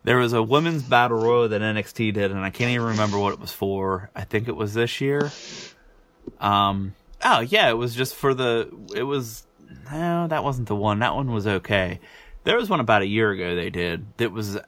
There 0.04 0.18
was 0.18 0.32
a 0.34 0.42
women's 0.42 0.82
battle 0.82 1.18
royal 1.18 1.48
that 1.48 1.62
NXT 1.62 2.14
did, 2.14 2.30
and 2.30 2.40
I 2.40 2.50
can't 2.50 2.70
even 2.70 2.86
remember 2.88 3.18
what 3.18 3.32
it 3.32 3.40
was 3.40 3.50
for. 3.50 4.10
I 4.14 4.24
think 4.24 4.46
it 4.46 4.54
was 4.54 4.74
this 4.74 5.00
year. 5.00 5.32
Um. 6.40 6.94
Oh 7.24 7.40
yeah, 7.40 7.70
it 7.70 7.74
was 7.74 7.94
just 7.94 8.14
for 8.14 8.34
the. 8.34 8.70
It 8.94 9.04
was. 9.04 9.44
No, 9.90 10.26
that 10.28 10.44
wasn't 10.44 10.68
the 10.68 10.76
one. 10.76 11.00
That 11.00 11.14
one 11.14 11.32
was 11.32 11.46
okay. 11.46 12.00
There 12.44 12.56
was 12.56 12.70
one 12.70 12.80
about 12.80 13.02
a 13.02 13.06
year 13.06 13.30
ago 13.30 13.56
they 13.56 13.70
did 13.70 14.06
that 14.18 14.32
was 14.32 14.58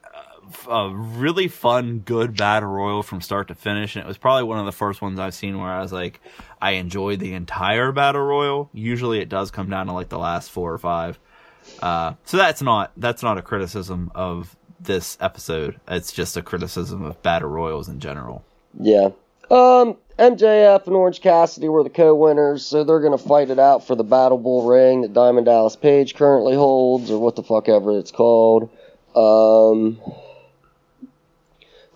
a, 0.67 0.89
really 0.89 1.47
fun, 1.47 1.99
good 1.99 2.35
battle 2.35 2.69
royal 2.69 3.03
from 3.03 3.21
start 3.21 3.47
to 3.49 3.55
finish, 3.55 3.95
and 3.95 4.03
it 4.03 4.07
was 4.07 4.17
probably 4.17 4.43
one 4.43 4.59
of 4.59 4.65
the 4.65 4.71
first 4.71 5.01
ones 5.01 5.19
I've 5.19 5.33
seen 5.33 5.57
where 5.57 5.69
I 5.69 5.81
was 5.81 5.93
like, 5.93 6.19
I 6.61 6.71
enjoyed 6.71 7.19
the 7.19 7.33
entire 7.33 7.91
battle 7.91 8.21
royal. 8.21 8.69
Usually, 8.73 9.19
it 9.19 9.29
does 9.29 9.51
come 9.51 9.69
down 9.69 9.87
to 9.87 9.93
like 9.93 10.09
the 10.09 10.19
last 10.19 10.51
four 10.51 10.73
or 10.73 10.77
five. 10.77 11.19
Uh, 11.81 12.13
so 12.25 12.37
that's 12.37 12.61
not 12.61 12.91
that's 12.97 13.21
not 13.21 13.37
a 13.37 13.41
criticism 13.41 14.11
of 14.15 14.55
this 14.79 15.17
episode. 15.19 15.79
It's 15.87 16.11
just 16.11 16.37
a 16.37 16.41
criticism 16.41 17.03
of 17.03 17.21
battle 17.21 17.49
royals 17.49 17.89
in 17.89 17.99
general. 17.99 18.43
Yeah. 18.79 19.09
Um, 19.51 19.97
MJF 20.19 20.85
and 20.85 20.95
Orange 20.97 21.21
Cassidy 21.21 21.69
were 21.69 21.81
the 21.81 21.89
co-winners, 21.89 22.65
so 22.65 22.83
they're 22.83 22.99
gonna 22.99 23.17
fight 23.17 23.49
it 23.49 23.57
out 23.57 23.87
for 23.87 23.95
the 23.95 24.03
Battle 24.03 24.37
Bull 24.37 24.67
ring 24.67 25.01
that 25.01 25.13
Diamond 25.13 25.45
Dallas 25.45 25.77
Page 25.77 26.13
currently 26.13 26.55
holds, 26.55 27.09
or 27.09 27.19
what 27.19 27.37
the 27.37 27.43
fuck 27.43 27.69
ever 27.69 27.97
it's 27.97 28.11
called. 28.11 28.69
Um, 29.15 29.97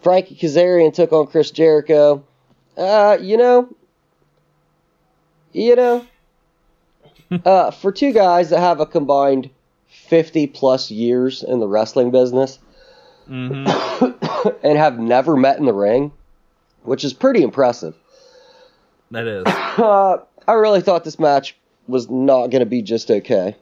Frankie 0.01 0.35
Kazarian 0.35 0.93
took 0.93 1.11
on 1.11 1.27
Chris 1.27 1.51
Jericho. 1.51 2.23
Uh, 2.77 3.17
you 3.19 3.35
know, 3.35 3.67
you 5.51 5.75
know, 5.75 6.05
uh, 7.45 7.71
for 7.71 7.91
two 7.91 8.13
guys 8.13 8.51
that 8.51 8.59
have 8.59 8.79
a 8.79 8.85
combined 8.85 9.49
fifty 9.87 10.47
plus 10.47 10.89
years 10.89 11.43
in 11.43 11.59
the 11.59 11.67
wrestling 11.67 12.09
business 12.09 12.57
and 13.27 13.67
have 14.63 14.97
never 14.97 15.35
met 15.35 15.57
in 15.57 15.65
the 15.65 15.73
ring, 15.73 16.13
which 16.83 17.03
is 17.03 17.11
pretty 17.11 17.43
impressive. 17.43 17.95
That 19.13 19.27
is. 19.27 19.43
Uh, 19.45 20.17
I 20.47 20.53
really 20.53 20.81
thought 20.81 21.03
this 21.03 21.19
match 21.19 21.55
was 21.87 22.09
not 22.09 22.47
going 22.47 22.61
to 22.61 22.65
be 22.65 22.81
just 22.81 23.11
okay. 23.11 23.55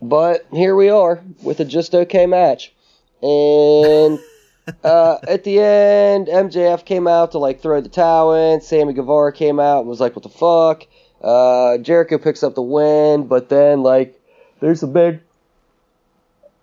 But 0.00 0.46
here 0.50 0.74
we 0.74 0.88
are 0.88 1.22
with 1.42 1.60
a 1.60 1.66
just 1.66 1.94
okay 1.94 2.24
match. 2.24 2.72
And 3.20 4.18
uh, 4.84 5.18
at 5.28 5.44
the 5.44 5.60
end, 5.60 6.28
MJF 6.28 6.86
came 6.86 7.06
out 7.06 7.32
to 7.32 7.38
like 7.38 7.60
throw 7.60 7.82
the 7.82 7.90
towel 7.90 8.32
in. 8.32 8.62
Sammy 8.62 8.94
Guevara 8.94 9.30
came 9.30 9.60
out 9.60 9.80
and 9.80 9.88
was 9.88 10.00
like, 10.00 10.16
what 10.16 10.22
the 10.22 10.30
fuck? 10.30 10.86
Uh, 11.22 11.76
Jericho 11.76 12.16
picks 12.16 12.42
up 12.42 12.54
the 12.54 12.62
win, 12.62 13.26
but 13.26 13.50
then 13.50 13.82
like 13.82 14.18
there's 14.60 14.82
a 14.82 14.86
big 14.86 15.20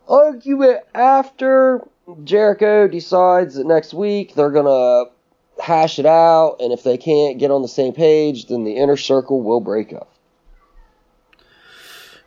argument 0.08 0.80
after 0.96 1.88
Jericho 2.24 2.88
decides 2.88 3.56
that 3.56 3.68
next 3.68 3.94
week 3.94 4.34
they're 4.34 4.52
gonna 4.52 5.12
hash 5.60 6.00
it 6.00 6.06
out, 6.06 6.58
and 6.60 6.72
if 6.72 6.84
they 6.84 6.98
can't 6.98 7.40
get 7.40 7.52
on 7.52 7.62
the 7.62 7.68
same 7.68 7.94
page, 7.94 8.48
then 8.48 8.64
the 8.64 8.76
inner 8.76 8.98
circle 8.98 9.42
will 9.42 9.62
break 9.62 9.94
up. 9.94 10.12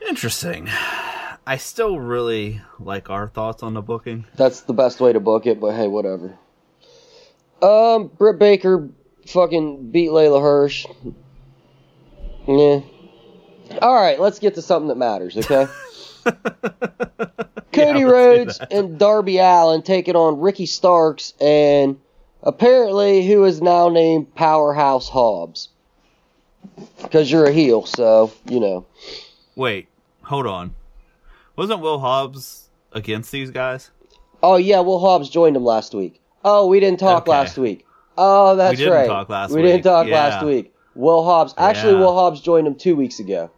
Interesting. 0.06 0.68
I 1.46 1.56
still 1.56 1.98
really 1.98 2.60
like 2.78 3.10
our 3.10 3.28
thoughts 3.28 3.62
on 3.62 3.74
the 3.74 3.82
booking. 3.82 4.26
That's 4.36 4.62
the 4.62 4.74
best 4.74 5.00
way 5.00 5.12
to 5.12 5.20
book 5.20 5.46
it, 5.46 5.60
but 5.60 5.74
hey, 5.74 5.88
whatever. 5.88 6.38
Um, 7.62 8.08
Britt 8.08 8.38
Baker 8.38 8.88
fucking 9.26 9.90
beat 9.90 10.10
Leyla 10.10 10.40
Hirsch. 10.40 10.86
Yeah. 12.46 12.80
All 13.82 13.94
right, 13.94 14.18
let's 14.18 14.38
get 14.38 14.54
to 14.54 14.62
something 14.62 14.88
that 14.88 14.96
matters, 14.96 15.36
okay? 15.36 15.66
Cody 17.72 18.04
let's 18.04 18.12
Rhodes 18.12 18.60
and 18.70 18.98
Darby 18.98 19.38
Allin 19.38 19.82
taking 19.82 20.16
on 20.16 20.40
Ricky 20.40 20.66
Starks 20.66 21.34
and 21.40 21.98
apparently 22.42 23.27
who 23.27 23.44
is 23.44 23.61
now 23.62 23.88
named 23.88 24.35
Powerhouse 24.35 25.09
Hobbs. 25.09 25.68
Because 27.03 27.31
you're 27.31 27.46
a 27.46 27.53
heel, 27.53 27.87
so, 27.87 28.33
you 28.46 28.61
know. 28.61 28.87
Wait, 29.57 29.88
hold 30.22 30.46
on. 30.46 30.74
Wasn't 31.57 31.81
Will 31.81 31.98
Hobbs 31.98 32.68
against 32.92 33.33
these 33.33 33.51
guys? 33.51 33.90
Oh, 34.42 34.57
yeah, 34.57 34.81
Will 34.81 35.01
Hobbs 35.01 35.29
joined 35.29 35.57
them 35.57 35.64
last 35.64 35.94
week. 35.94 36.20
Oh, 36.44 36.66
we 36.68 36.79
didn't 36.79 37.01
talk 37.01 37.22
Okay. 37.22 37.31
last 37.33 37.59
week. 37.59 37.85
Oh, 38.16 38.55
that's 38.57 38.79
didn't 38.79 38.92
right. 38.92 39.07
talk 39.07 39.29
last 39.29 39.51
we 39.51 39.57
week. 39.62 39.72
didn't 39.72 39.85
talk 39.85 40.07
Yeah. 40.07 40.14
last 40.14 40.44
week. 40.44 40.72
Will 40.94 41.24
Hobbs. 41.24 41.55
Actually, 41.57 41.94
Yeah. 41.94 42.01
Will 42.01 42.14
Hobbs 42.14 42.40
joined 42.40 42.66
them 42.66 42.74
two 42.77 42.94
weeks 42.96 43.18
ago. 43.18 43.51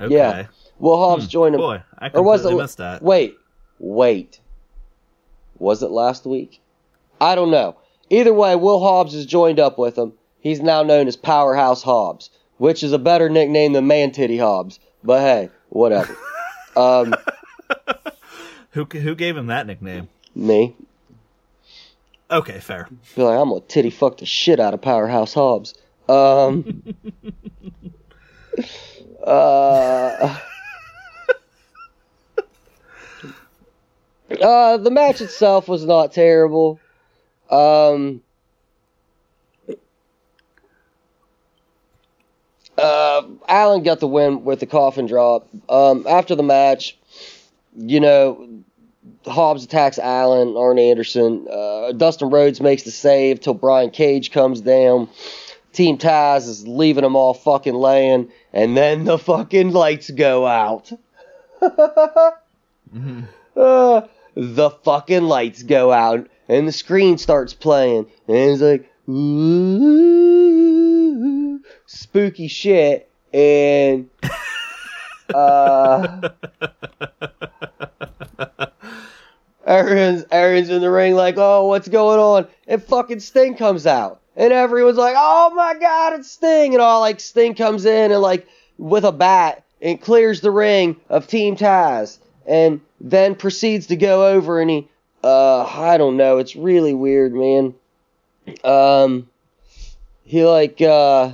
Okay. 0.00 0.14
Yeah. 0.14 0.46
Will 0.78 0.98
Hobbs 0.98 1.24
Hmm, 1.24 1.30
joined 1.30 1.54
them. 1.54 1.60
Boy, 1.60 1.82
I 1.98 2.10
or 2.12 2.22
was 2.22 2.40
it? 2.40 2.44
completely 2.44 2.62
missed 2.62 2.78
that. 2.78 3.02
Wait, 3.02 3.36
wait. 3.78 4.40
Was 5.58 5.82
it 5.82 5.90
last 5.90 6.26
week? 6.26 6.60
I 7.20 7.34
don't 7.34 7.50
know. 7.50 7.76
Either 8.10 8.32
way, 8.32 8.54
Will 8.56 8.80
Hobbs 8.80 9.14
has 9.14 9.26
joined 9.26 9.58
up 9.58 9.78
with 9.78 9.96
him. 9.98 10.12
He's 10.40 10.60
now 10.60 10.82
known 10.82 11.08
as 11.08 11.16
Powerhouse 11.16 11.82
Hobbs, 11.82 12.30
which 12.58 12.82
is 12.82 12.92
a 12.92 12.98
better 12.98 13.28
nickname 13.28 13.72
than 13.72 13.86
Man 13.86 14.12
Titty 14.12 14.38
Hobbs. 14.38 14.78
But 15.02 15.20
hey, 15.20 15.50
whatever. 15.70 16.16
um, 16.76 17.14
Who 18.76 18.84
who 18.84 19.14
gave 19.14 19.36
him 19.36 19.46
that 19.46 19.66
nickname? 19.66 20.08
me. 20.34 20.76
Okay, 22.30 22.60
fair. 22.60 22.88
Be 23.14 23.22
like, 23.22 23.38
I'm 23.38 23.48
gonna 23.48 23.60
titty 23.62 23.90
fuck 23.90 24.18
the 24.18 24.26
shit 24.26 24.60
out 24.60 24.74
of 24.74 24.82
Powerhouse 24.82 25.32
Hobbs. 25.32 25.74
Um. 26.08 26.82
uh. 29.26 30.38
Uh, 34.42 34.76
the 34.76 34.90
match 34.90 35.20
itself 35.20 35.68
was 35.68 35.84
not 35.84 36.12
terrible. 36.12 36.80
Um. 37.50 38.22
Uh, 42.78 43.22
Allin 43.48 43.82
got 43.82 44.00
the 44.00 44.06
win 44.06 44.44
with 44.44 44.60
the 44.60 44.66
coffin 44.66 45.06
drop. 45.06 45.48
Um, 45.68 46.06
after 46.06 46.34
the 46.34 46.42
match, 46.42 46.98
you 47.74 48.00
know, 48.00 48.62
Hobbs 49.26 49.64
attacks 49.64 49.98
Allin, 49.98 50.56
Arn 50.56 50.78
Anderson. 50.78 51.46
Uh, 51.50 51.92
Dustin 51.92 52.30
Rhodes 52.30 52.60
makes 52.60 52.82
the 52.82 52.90
save 52.90 53.40
till 53.40 53.54
Brian 53.54 53.90
Cage 53.90 54.30
comes 54.30 54.60
down. 54.60 55.08
Team 55.72 55.98
Taz 55.98 56.48
is 56.48 56.66
leaving 56.66 57.02
them 57.02 57.16
all 57.16 57.34
fucking 57.34 57.74
laying, 57.74 58.30
and 58.52 58.76
then 58.76 59.04
the 59.04 59.18
fucking 59.18 59.72
lights 59.72 60.10
go 60.10 60.46
out. 60.46 60.92
Uh, 63.56 64.06
the 64.34 64.70
fucking 64.70 65.22
lights 65.22 65.62
go 65.62 65.90
out, 65.90 66.28
and 66.48 66.68
the 66.68 66.72
screen 66.72 67.18
starts 67.18 67.54
playing, 67.54 68.06
and 68.28 68.36
it's 68.36 68.62
like, 68.62 68.88
ooh, 69.08 70.36
spooky 71.86 72.48
shit, 72.48 73.10
and 73.32 74.08
uh, 75.34 76.28
everyone's 79.66 80.24
everyone's 80.30 80.70
in 80.70 80.80
the 80.80 80.90
ring 80.90 81.14
like, 81.14 81.36
oh, 81.38 81.66
what's 81.66 81.88
going 81.88 82.20
on? 82.20 82.46
And 82.66 82.82
fucking 82.82 83.20
Sting 83.20 83.56
comes 83.56 83.86
out, 83.86 84.20
and 84.36 84.52
everyone's 84.52 84.98
like, 84.98 85.14
oh 85.16 85.52
my 85.54 85.74
god, 85.78 86.14
it's 86.14 86.30
Sting, 86.30 86.74
and 86.74 86.82
all 86.82 87.00
like 87.00 87.20
Sting 87.20 87.54
comes 87.54 87.84
in 87.84 88.12
and 88.12 88.20
like 88.20 88.46
with 88.78 89.04
a 89.04 89.12
bat 89.12 89.64
and 89.80 90.00
clears 90.00 90.40
the 90.40 90.50
ring 90.50 90.96
of 91.08 91.26
Team 91.26 91.56
Taz, 91.56 92.18
and 92.46 92.80
then 93.00 93.34
proceeds 93.34 93.86
to 93.88 93.96
go 93.96 94.28
over 94.28 94.60
and 94.60 94.70
he, 94.70 94.88
uh, 95.26 95.64
I 95.64 95.96
don't 95.98 96.16
know, 96.16 96.38
it's 96.38 96.54
really 96.54 96.94
weird, 96.94 97.34
man. 97.34 97.74
Um, 98.62 99.28
he 100.24 100.44
like 100.44 100.80
uh 100.80 101.32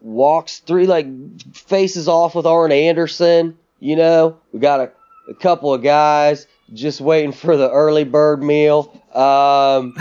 walks 0.00 0.60
through 0.60 0.86
like 0.86 1.06
faces 1.52 2.06
off 2.06 2.36
with 2.36 2.46
Arn 2.46 2.70
Anderson. 2.70 3.58
You 3.80 3.96
know, 3.96 4.38
we 4.52 4.60
got 4.60 4.80
a, 4.80 4.90
a 5.28 5.34
couple 5.34 5.74
of 5.74 5.82
guys 5.82 6.46
just 6.72 7.00
waiting 7.00 7.32
for 7.32 7.56
the 7.56 7.70
early 7.70 8.04
bird 8.04 8.40
meal. 8.40 8.92
Um, 9.14 9.94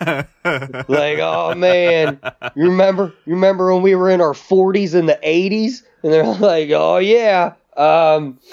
like, 0.00 1.18
oh 1.20 1.54
man, 1.56 2.20
you 2.54 2.64
remember? 2.64 3.14
You 3.24 3.34
remember 3.34 3.72
when 3.72 3.82
we 3.82 3.94
were 3.94 4.10
in 4.10 4.20
our 4.20 4.34
40s 4.34 4.94
and 4.94 5.08
the 5.08 5.18
80s? 5.24 5.84
And 6.02 6.12
they're 6.12 6.24
like, 6.38 6.68
oh 6.70 6.98
yeah. 6.98 7.54
Um, 7.76 8.38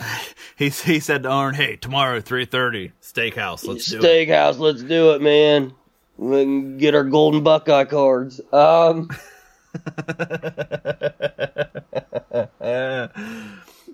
He 0.55 0.69
he 0.69 0.99
said 0.99 1.23
to 1.23 1.29
Arn, 1.29 1.55
"Hey, 1.55 1.77
tomorrow 1.77 2.19
three 2.19 2.43
thirty, 2.43 2.91
steakhouse. 3.01 3.65
Let's 3.65 3.85
do 3.85 3.99
it." 3.99 4.03
steakhouse, 4.03 4.59
let's 4.59 4.83
do 4.83 5.11
it, 5.13 5.21
man. 5.21 5.73
We 6.17 6.43
can 6.43 6.77
get 6.77 6.95
our 6.95 7.05
golden 7.05 7.43
Buckeye 7.43 7.85
cards. 7.85 8.41
Um, 8.51 9.09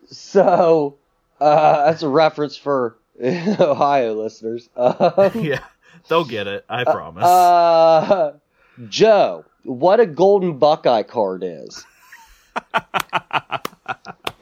so 0.07 0.97
uh, 1.39 1.85
that's 1.85 2.01
a 2.03 2.09
reference 2.09 2.57
for 2.57 2.97
Ohio 3.23 4.13
listeners. 4.13 4.69
Um, 4.75 5.31
yeah, 5.35 5.63
they'll 6.07 6.25
get 6.25 6.47
it. 6.47 6.65
I 6.67 6.83
promise. 6.83 7.23
uh, 7.23 8.33
Joe, 8.89 9.45
what 9.63 9.99
a 9.99 10.05
golden 10.07 10.57
Buckeye 10.57 11.03
card 11.03 11.43
is. 11.45 11.85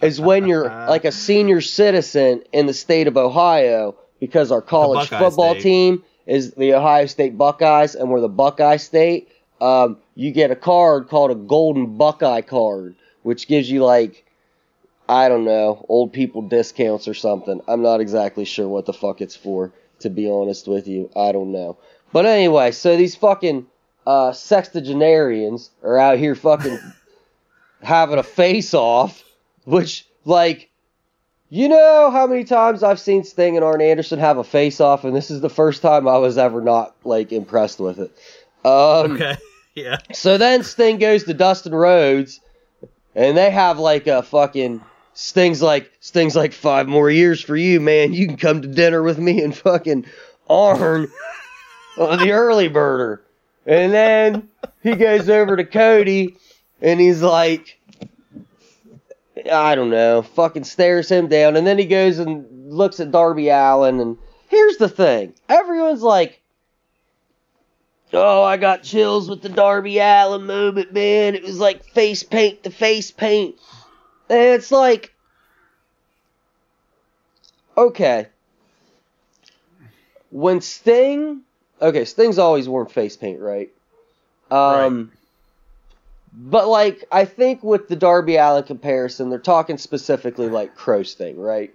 Is 0.03 0.19
when 0.19 0.47
you're 0.47 0.65
like 0.89 1.05
a 1.05 1.11
senior 1.11 1.61
citizen 1.61 2.43
in 2.51 2.65
the 2.65 2.73
state 2.73 3.07
of 3.07 3.17
Ohio 3.17 3.95
because 4.19 4.51
our 4.51 4.61
college 4.61 5.09
football 5.09 5.53
State. 5.53 5.63
team 5.63 6.03
is 6.25 6.53
the 6.53 6.73
Ohio 6.73 7.05
State 7.05 7.37
Buckeyes 7.37 7.95
and 7.95 8.09
we're 8.09 8.21
the 8.21 8.29
Buckeye 8.29 8.77
State. 8.77 9.29
Um, 9.59 9.97
you 10.15 10.31
get 10.31 10.51
a 10.51 10.55
card 10.55 11.07
called 11.07 11.31
a 11.31 11.35
golden 11.35 11.97
Buckeye 11.97 12.41
card, 12.41 12.95
which 13.23 13.47
gives 13.47 13.69
you 13.69 13.83
like 13.83 14.25
I 15.07 15.27
don't 15.27 15.43
know, 15.43 15.85
old 15.89 16.13
people 16.13 16.41
discounts 16.43 17.07
or 17.07 17.13
something. 17.13 17.61
I'm 17.67 17.81
not 17.81 17.99
exactly 17.99 18.45
sure 18.45 18.67
what 18.67 18.85
the 18.85 18.93
fuck 18.93 19.21
it's 19.21 19.35
for, 19.35 19.73
to 19.99 20.09
be 20.09 20.29
honest 20.29 20.67
with 20.67 20.87
you. 20.87 21.09
I 21.15 21.31
don't 21.33 21.51
know. 21.51 21.77
But 22.13 22.25
anyway, 22.25 22.71
so 22.71 22.95
these 22.95 23.15
fucking 23.15 23.67
uh, 24.07 24.31
sextagenarians 24.31 25.69
are 25.83 25.97
out 25.97 26.19
here 26.19 26.35
fucking 26.35 26.79
having 27.81 28.17
a 28.17 28.23
face 28.23 28.73
off, 28.73 29.23
which, 29.65 30.05
like, 30.25 30.69
you 31.49 31.69
know 31.69 32.09
how 32.11 32.25
many 32.27 32.43
times 32.43 32.83
I've 32.83 32.99
seen 32.99 33.23
Sting 33.23 33.55
and 33.55 33.63
Arn 33.63 33.81
Anderson 33.81 34.19
have 34.19 34.37
a 34.37 34.43
face 34.43 34.81
off, 34.81 35.03
and 35.03 35.15
this 35.15 35.29
is 35.29 35.41
the 35.41 35.49
first 35.49 35.81
time 35.81 36.07
I 36.07 36.17
was 36.17 36.37
ever 36.37 36.61
not, 36.61 36.95
like, 37.03 37.31
impressed 37.31 37.79
with 37.79 37.99
it. 37.99 38.11
Um, 38.65 39.13
okay. 39.13 39.35
Yeah. 39.75 39.97
so 40.13 40.37
then 40.37 40.61
Sting 40.63 40.99
goes 40.99 41.23
to 41.23 41.33
Dustin 41.33 41.73
Rhodes, 41.73 42.39
and 43.15 43.35
they 43.35 43.49
have 43.49 43.79
like 43.79 44.05
a 44.05 44.21
fucking 44.21 44.81
Sting's 45.15 45.63
like 45.63 45.91
Sting's 45.99 46.35
like 46.35 46.53
five 46.53 46.87
more 46.87 47.09
years 47.09 47.41
for 47.41 47.55
you, 47.55 47.79
man. 47.81 48.13
You 48.13 48.27
can 48.27 48.37
come 48.37 48.61
to 48.61 48.67
dinner 48.67 49.01
with 49.01 49.17
me 49.17 49.41
and 49.41 49.57
fucking 49.57 50.05
Arn 50.47 51.11
on 51.97 52.19
the 52.19 52.33
early 52.33 52.69
birder. 52.69 53.21
And 53.65 53.91
then 53.91 54.49
he 54.83 54.95
goes 54.95 55.27
over 55.27 55.55
to 55.55 55.63
Cody, 55.63 56.37
and 56.79 56.99
he's 56.99 57.23
like, 57.23 57.79
I 59.51 59.75
don't 59.75 59.89
know, 59.89 60.21
fucking 60.21 60.63
stares 60.63 61.09
him 61.09 61.27
down, 61.27 61.55
and 61.55 61.65
then 61.65 61.77
he 61.77 61.85
goes 61.85 62.19
and 62.19 62.73
looks 62.73 62.99
at 62.99 63.11
Darby 63.11 63.49
Allin, 63.49 63.99
and 63.99 64.17
here's 64.47 64.77
the 64.77 64.89
thing: 64.89 65.33
everyone's 65.49 66.03
like. 66.03 66.39
Oh, 68.15 68.43
I 68.43 68.57
got 68.57 68.83
chills 68.83 69.27
with 69.27 69.41
the 69.41 69.49
Darby 69.49 69.97
Allin 69.97 70.45
moment, 70.45 70.93
man. 70.93 71.33
It 71.33 71.41
was 71.41 71.59
like 71.59 71.83
face 71.83 72.21
paint 72.21 72.61
to 72.63 72.69
face 72.69 73.09
paint. 73.09 73.55
And 74.29 74.39
it's 74.39 74.71
like, 74.71 75.15
okay. 77.75 78.27
When 80.29 80.61
Sting, 80.61 81.41
okay, 81.81 82.05
Sting's 82.05 82.37
always 82.37 82.69
worn 82.69 82.85
face 82.85 83.17
paint, 83.17 83.39
right? 83.39 83.71
Um, 84.51 85.11
but 86.35 86.67
like, 86.67 87.05
I 87.11 87.25
think 87.25 87.63
with 87.63 87.87
the 87.87 87.95
Darby 87.95 88.35
Allin 88.37 88.63
comparison, 88.63 89.29
they're 89.29 89.39
talking 89.39 89.77
specifically 89.77 90.49
like 90.49 90.75
Crow 90.75 91.03
Sting, 91.03 91.39
right? 91.39 91.73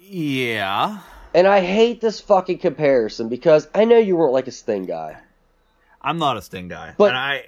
Yeah. 0.00 0.98
And 1.34 1.46
I 1.46 1.60
hate 1.60 2.00
this 2.00 2.20
fucking 2.20 2.58
comparison 2.58 3.28
because 3.28 3.66
I 3.74 3.84
know 3.84 3.98
you 3.98 4.16
weren't 4.16 4.32
like 4.32 4.46
a 4.46 4.52
Sting 4.52 4.84
guy. 4.84 5.16
I'm 6.00 6.18
not 6.18 6.36
a 6.36 6.42
Sting 6.42 6.68
guy, 6.68 6.94
But- 6.96 7.08
and 7.10 7.16
I 7.16 7.44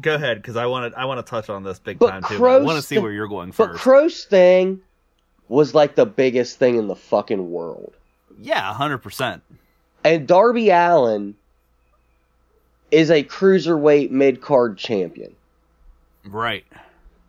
go 0.00 0.14
ahead 0.14 0.40
because 0.40 0.56
I 0.56 0.66
want 0.66 0.92
to 0.92 0.98
I 0.98 1.06
want 1.06 1.24
to 1.24 1.28
touch 1.28 1.48
on 1.48 1.62
this 1.64 1.78
big 1.78 1.98
time 1.98 2.22
too. 2.24 2.44
I 2.46 2.58
want 2.58 2.76
to 2.80 2.82
see 2.82 2.98
where 2.98 3.12
you're 3.12 3.28
going 3.28 3.52
first. 3.52 3.56
But 3.58 3.72
first. 3.72 3.82
Crow 3.82 4.08
Sting 4.08 4.80
was 5.48 5.74
like 5.74 5.94
the 5.94 6.06
biggest 6.06 6.58
thing 6.58 6.76
in 6.76 6.88
the 6.88 6.96
fucking 6.96 7.50
world. 7.50 7.94
yeah, 8.40 8.72
hundred 8.74 8.98
percent. 8.98 9.42
And 10.04 10.26
Darby 10.28 10.70
Allin 10.70 11.34
is 12.90 13.10
a 13.10 13.22
cruiserweight 13.24 14.10
mid 14.10 14.40
card 14.40 14.78
champion. 14.78 15.34
Right. 16.24 16.64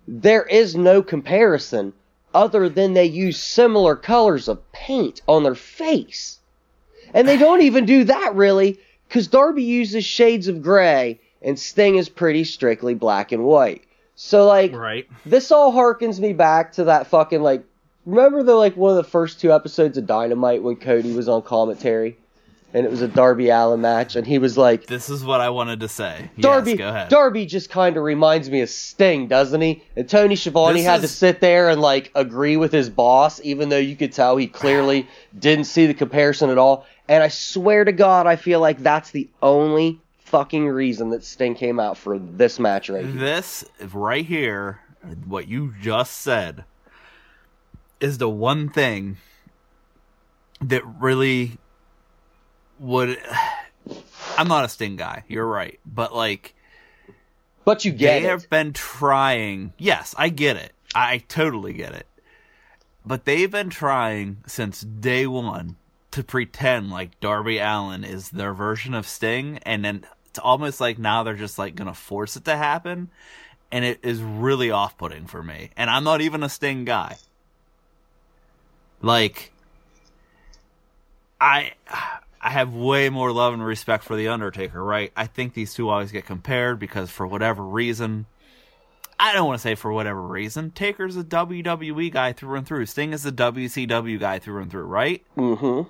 There 0.08 0.44
is 0.44 0.76
no 0.76 1.02
comparison 1.04 1.94
other 2.34 2.70
than 2.70 2.94
they 2.94 3.06
use 3.06 3.38
similar 3.42 3.96
colors 3.96 4.48
of 4.48 4.72
paint 4.72 5.22
on 5.28 5.44
their 5.44 5.56
face. 5.56 6.40
And 7.14 7.28
they 7.28 7.38
don't 7.38 7.62
even 7.62 7.86
do 7.86 8.04
that 8.06 8.36
really, 8.36 8.80
because 9.08 9.28
Darby 9.28 9.64
uses 9.64 10.06
shades 10.06 10.48
of 10.48 10.62
gray 10.62 11.20
and 11.42 11.58
Sting 11.58 11.96
is 11.96 12.10
pretty 12.10 12.44
strictly 12.44 12.94
black 12.94 13.32
and 13.32 13.44
white. 13.44 13.84
So, 14.16 14.46
like, 14.48 14.74
Right. 14.74 15.08
this 15.26 15.52
all 15.52 15.72
harkens 15.72 16.20
me 16.20 16.34
back 16.34 16.74
to 16.74 16.86
that 16.86 17.08
fucking, 17.08 17.42
like, 17.44 17.64
remember 18.06 18.42
the, 18.44 18.56
like, 18.56 18.76
one 18.76 18.92
of 18.92 18.98
the 18.98 19.04
first 19.10 19.40
two 19.40 19.54
episodes 19.54 19.98
of 19.98 20.08
Dynamite 20.08 20.64
when 20.64 20.76
Cody 20.76 21.14
was 21.14 21.30
on 21.30 21.44
commentary? 21.44 22.18
And 22.74 22.86
it 22.86 22.92
was 22.92 23.02
a 23.02 23.08
Darby 23.08 23.50
Allin 23.50 23.80
match, 23.80 24.18
and 24.18 24.28
he 24.28 24.40
was 24.40 24.58
like, 24.58 24.88
This 24.88 25.10
is 25.10 25.24
what 25.24 25.40
I 25.40 25.50
wanted 25.50 25.80
to 25.80 25.88
say. 25.88 26.30
Darby, 26.38 26.72
yes, 26.72 26.78
go 26.78 26.90
ahead. 26.90 27.10
Darby 27.10 27.46
just 27.46 27.70
kind 27.70 27.96
of 27.96 28.04
reminds 28.04 28.50
me 28.50 28.60
of 28.62 28.70
Sting, 28.70 29.28
doesn't 29.28 29.62
he? 29.62 29.84
And 29.96 30.08
Tony 30.08 30.36
Schiavone 30.36 30.80
This 30.80 30.86
had 30.86 31.02
to 31.02 31.08
sit 31.08 31.40
there 31.40 31.70
and 31.70 31.82
like 31.82 32.12
agree 32.14 32.58
with 32.58 32.74
his 32.74 32.90
boss, 32.90 33.40
even 33.44 33.70
though 33.70 33.78
you 33.78 33.96
could 33.96 34.12
tell 34.12 34.36
he 34.36 34.48
clearly 34.48 35.08
didn't 35.40 35.66
see 35.66 35.86
the 35.86 35.94
comparison 35.94 36.50
at 36.50 36.58
all. 36.58 36.86
And 37.08 37.24
I 37.24 37.30
swear 37.30 37.86
to 37.86 37.94
God, 37.94 38.28
I 38.28 38.36
feel 38.36 38.60
like 38.60 38.80
that's 38.80 39.12
the 39.12 39.30
only 39.42 40.02
fucking 40.26 40.68
reason 40.68 41.12
that 41.12 41.24
Sting 41.24 41.56
came 41.56 41.80
out 41.80 41.98
for 41.98 42.20
this 42.20 42.60
match 42.60 42.90
right 42.90 43.06
here. 43.06 43.14
This 43.14 43.64
right 43.94 44.26
here, 44.26 44.82
what 45.26 45.48
you 45.48 45.74
just 45.82 46.18
said, 46.18 46.66
is 48.02 48.18
the 48.18 48.30
one 48.30 48.68
thing 48.68 49.18
that 50.60 50.86
really 51.00 51.58
would. 52.80 53.18
I'm 54.38 54.48
not 54.48 54.66
a 54.66 54.70
Sting 54.70 54.96
guy. 54.98 55.24
You're 55.28 55.48
right, 55.48 55.80
but 55.86 56.14
like 56.16 56.54
But 57.66 57.86
you 57.86 57.92
get 57.92 58.20
they 58.20 58.26
it. 58.26 58.30
have 58.30 58.50
been 58.50 58.74
trying. 58.74 59.74
Yes, 59.78 60.14
I 60.18 60.30
get 60.30 60.58
it. 60.58 60.74
I 60.94 61.20
totally 61.28 61.74
get 61.74 61.94
it. 61.94 62.06
But 63.06 63.26
they've 63.26 63.50
been 63.50 63.70
trying 63.70 64.38
since 64.46 64.82
day 64.82 65.26
one 65.28 65.78
to 66.12 66.24
pretend 66.24 66.90
like 66.92 67.20
Darby 67.20 67.58
Allin 67.58 68.04
is 68.04 68.30
their 68.30 68.54
version 68.54 68.94
of 68.94 69.08
Sting, 69.08 69.60
and 69.64 69.84
then 69.84 70.06
it's 70.28 70.40
almost 70.40 70.80
like 70.82 71.00
now 71.00 71.24
they're 71.24 71.34
just 71.36 71.58
like 71.58 71.76
gonna 71.76 71.94
force 71.94 72.36
it 72.36 72.46
to 72.46 72.58
happen, 72.58 73.10
and 73.72 73.86
it 73.86 74.00
is 74.04 74.22
really 74.22 74.70
off-putting 74.72 75.26
for 75.28 75.42
me. 75.42 75.70
And 75.78 75.90
I'm 75.90 76.04
not 76.04 76.22
even 76.22 76.44
a 76.44 76.50
Sting 76.50 76.86
guy. 76.86 77.18
Like, 79.02 79.52
I 81.40 81.74
I 82.42 82.52
have 82.52 82.74
way 82.74 83.10
more 83.10 83.32
love 83.32 83.54
and 83.54 83.66
respect 83.66 84.04
for 84.04 84.16
the 84.16 84.28
Undertaker, 84.28 84.84
right? 84.84 85.12
I 85.16 85.28
think 85.28 85.54
these 85.54 85.74
two 85.74 85.90
always 85.90 86.12
get 86.12 86.26
compared 86.26 86.80
because 86.80 87.10
for 87.10 87.26
whatever 87.26 87.64
reason, 87.64 88.26
I 89.20 89.34
don't 89.34 89.48
want 89.48 89.60
to 89.60 89.64
say 89.64 89.76
for 89.76 89.92
whatever 89.92 90.22
reason, 90.22 90.72
Taker's 90.72 91.18
a 91.18 91.24
WWE 91.24 92.12
guy 92.12 92.34
through 92.34 92.56
and 92.56 92.68
through. 92.68 92.86
Sting 92.86 93.14
is 93.14 93.26
a 93.26 93.32
WCW 93.32 94.20
guy 94.20 94.40
through 94.40 94.62
and 94.62 94.72
through, 94.72 94.84
right? 94.84 95.26
Mm-hmm. 95.36 95.90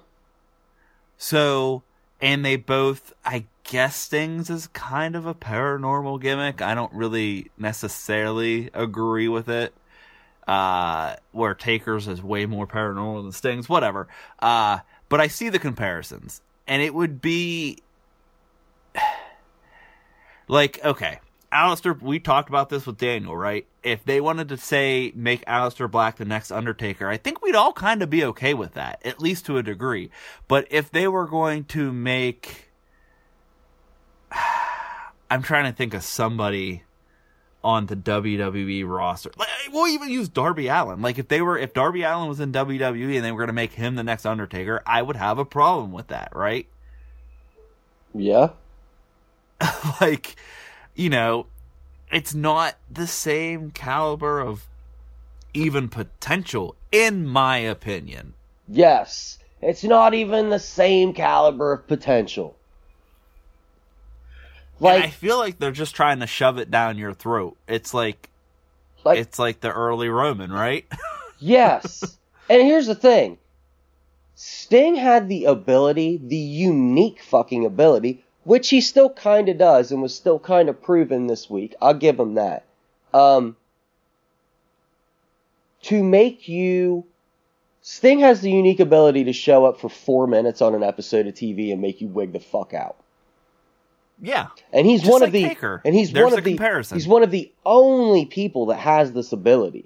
So, 1.18 1.84
and 2.22 2.46
they 2.46 2.56
both, 2.56 3.14
I 3.26 3.46
guess 3.64 3.96
Sting's 3.98 4.50
is 4.50 4.68
kind 4.68 5.16
of 5.16 5.26
a 5.26 5.34
paranormal 5.34 6.22
gimmick. 6.22 6.62
I 6.62 6.74
don't 6.74 6.94
really 6.94 7.52
necessarily 7.58 8.70
agree 8.74 9.28
with 9.28 9.50
it. 9.50 9.74
Uh, 10.48 11.18
where 11.34 11.54
Taker's 11.54 12.08
is 12.08 12.24
way 12.24 12.46
more 12.46 12.66
paranormal 12.66 13.24
than 13.24 13.34
Sting's, 13.34 13.68
whatever. 13.68 14.08
Uh, 14.40 14.80
but 15.10 15.22
I 15.22 15.28
see 15.28 15.50
the 15.50 15.60
comparisons. 15.60 16.42
And 16.68 16.82
it 16.82 16.94
would 16.94 17.22
be 17.22 17.80
like, 20.48 20.84
okay, 20.84 21.20
Aleister, 21.52 22.00
we 22.02 22.20
talked 22.20 22.50
about 22.50 22.70
this 22.70 22.86
with 22.86 22.98
Daniel, 22.98 23.36
right? 23.36 23.66
If 23.84 24.04
they 24.04 24.20
wanted 24.20 24.50
to 24.50 24.58
say 24.58 25.14
make 25.16 25.46
Aleister 25.46 25.90
Black 25.90 26.18
the 26.18 26.26
next 26.26 26.52
Undertaker, 26.52 27.08
I 27.08 27.18
think 27.18 27.42
we'd 27.42 27.56
all 27.56 27.74
kind 27.74 28.02
of 28.02 28.10
be 28.10 28.24
okay 28.26 28.54
with 28.54 28.74
that, 28.74 29.02
at 29.06 29.22
least 29.22 29.46
to 29.46 29.58
a 29.58 29.64
degree. 29.64 30.12
But 30.48 30.68
if 30.70 30.92
they 30.92 31.08
were 31.08 31.28
going 31.28 31.66
to 31.66 31.92
make. 31.92 32.70
I'm 35.30 35.42
trying 35.44 35.66
to 35.66 35.76
think 35.76 35.94
of 35.94 36.04
somebody 36.04 36.84
on 37.68 37.88
the 37.88 37.98
WWE 37.98 38.88
roster. 38.88 39.30
Like, 39.36 39.50
we'll 39.74 39.90
even 39.90 40.08
use 40.08 40.30
Darby 40.30 40.70
Allin. 40.70 41.02
Like 41.02 41.20
if 41.20 41.28
they 41.28 41.42
were 41.42 41.58
if 41.58 41.74
Darby 41.74 42.04
Allin 42.04 42.30
was 42.30 42.40
in 42.40 42.54
WWE 42.54 43.18
and 43.18 43.26
they 43.26 43.32
were 43.34 43.40
going 43.40 43.48
to 43.48 43.54
make 43.54 43.74
him 43.74 43.96
the 43.96 44.06
next 44.06 44.26
Undertaker, 44.26 44.82
I 44.86 45.02
would 45.02 45.18
have 45.18 45.38
a 45.38 45.44
problem 45.44 45.92
with 45.92 46.08
that, 46.08 46.32
right? 46.34 46.66
Yeah. 48.16 48.52
like, 50.02 50.38
you 50.96 51.10
know, 51.10 51.48
it's 52.10 52.34
not 52.34 52.78
the 52.90 53.06
same 53.06 53.72
caliber 53.72 54.40
of 54.40 54.66
even 55.54 55.90
potential 55.90 56.74
in 56.94 57.28
my 57.28 57.58
opinion. 57.58 58.34
Yes. 58.70 59.40
It's 59.62 59.84
not 59.84 60.14
even 60.14 60.52
the 60.52 60.60
same 60.60 61.12
caliber 61.12 61.74
of 61.74 61.86
potential. 61.86 62.56
Like 64.80 65.04
I 65.04 65.10
feel 65.10 65.38
like 65.38 65.58
they're 65.58 65.72
just 65.72 65.96
trying 65.96 66.20
to 66.20 66.28
shove 66.28 66.58
it 66.58 66.70
down 66.70 66.98
your 66.98 67.14
throat. 67.14 67.58
It's 67.68 67.94
like, 67.94 68.30
like 69.04 69.20
it's 69.20 69.40
like 69.40 69.60
the 69.60 69.72
early 69.72 70.10
Roman, 70.10 70.52
right? 70.52 70.86
yes. 71.40 72.18
And 72.50 72.62
here's 72.62 72.88
the 72.88 72.96
thing. 72.96 73.38
Sting 74.36 74.96
had 74.96 75.30
the 75.30 75.46
ability, 75.46 76.22
the 76.24 76.36
unique 76.36 77.22
fucking 77.24 77.66
ability, 77.66 78.24
which 78.44 78.70
he 78.70 78.82
still 78.82 79.10
kind 79.10 79.50
of 79.50 79.58
does 79.58 79.92
and 79.92 80.02
was 80.02 80.14
still 80.14 80.38
kind 80.38 80.70
of 80.70 80.82
proven 80.82 81.26
this 81.28 81.50
week. 81.50 81.74
I'll 81.82 81.96
give 81.96 82.20
him 82.20 82.36
that. 82.36 82.66
Um, 83.14 83.56
to 85.84 86.04
make 86.04 86.48
you. 86.48 87.06
Sting 87.82 88.20
has 88.20 88.42
the 88.42 88.52
unique 88.52 88.82
ability 88.82 89.24
to 89.24 89.34
show 89.34 89.66
up 89.66 89.80
for 89.80 89.90
four 89.90 90.28
minutes 90.28 90.62
on 90.62 90.76
an 90.76 90.84
episode 90.84 91.26
of 91.26 91.34
TV 91.34 91.72
and 91.72 91.82
make 91.82 92.02
you 92.02 92.08
wig 92.08 92.34
the 92.34 92.40
fuck 92.40 92.74
out. 92.74 92.98
Yeah. 94.22 94.48
And 94.74 94.86
he's 94.88 95.02
Just 95.02 95.12
one 95.12 95.22
like 95.22 95.28
of 95.30 95.34
the 95.34 95.44
Taker. 95.44 95.82
and 95.86 95.94
he's 95.94 96.12
There's 96.12 96.24
one 96.32 96.38
of 96.38 96.44
the 96.44 96.52
comparison. 96.52 96.98
he's 96.98 97.08
one 97.08 97.24
of 97.24 97.32
the 97.32 97.52
only 97.66 98.26
people 98.26 98.68
that 98.68 98.78
has 98.80 99.12
this 99.12 99.32
ability 99.32 99.86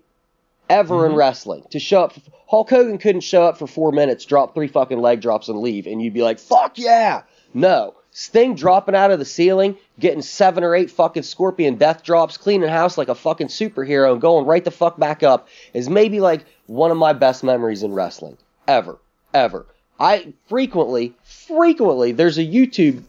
ever 0.70 0.96
Mm-hmm. 0.96 1.12
in 1.12 1.18
wrestling 1.18 1.64
to 1.72 1.80
show 1.80 2.04
up. 2.04 2.14
For, 2.14 2.22
Hulk 2.48 2.70
Hogan 2.70 2.98
couldn't 2.98 3.22
show 3.22 3.44
up 3.44 3.58
for 3.58 3.68
four 3.68 3.92
minutes, 3.92 4.26
drop 4.26 4.54
three 4.54 4.68
fucking 4.68 5.00
leg 5.00 5.22
drops, 5.22 5.48
and 5.50 5.60
leave, 5.60 5.86
and 5.88 6.02
you'd 6.02 6.14
be 6.14 6.22
like, 6.24 6.40
"Fuck 6.40 6.78
yeah!" 6.78 7.24
No, 7.54 7.96
Sting 8.12 8.56
dropping 8.56 8.96
out 8.96 9.12
of 9.12 9.20
the 9.20 9.26
ceiling, 9.26 9.78
getting 10.00 10.22
seven 10.22 10.64
or 10.64 10.76
eight 10.76 10.92
fucking 10.92 11.24
scorpion 11.24 11.76
death 11.76 12.04
drops, 12.04 12.38
cleaning 12.38 12.70
house 12.70 12.98
like 12.98 13.08
a 13.10 13.16
fucking 13.16 13.48
superhero, 13.48 14.12
and 14.14 14.22
going 14.22 14.46
right 14.46 14.64
the 14.64 14.72
fuck 14.72 14.98
back 14.98 15.24
up 15.24 15.48
is 15.74 15.90
maybe 15.90 16.20
like 16.22 16.46
one 16.68 16.92
of 16.92 16.98
my 16.98 17.12
best 17.14 17.44
memories 17.44 17.84
in 17.84 17.94
wrestling 17.94 18.38
ever, 18.68 18.98
ever. 19.34 19.66
I 20.00 20.34
frequently, 20.48 21.14
frequently, 21.24 22.12
there's 22.12 22.38
a 22.38 22.46
YouTube 22.46 23.04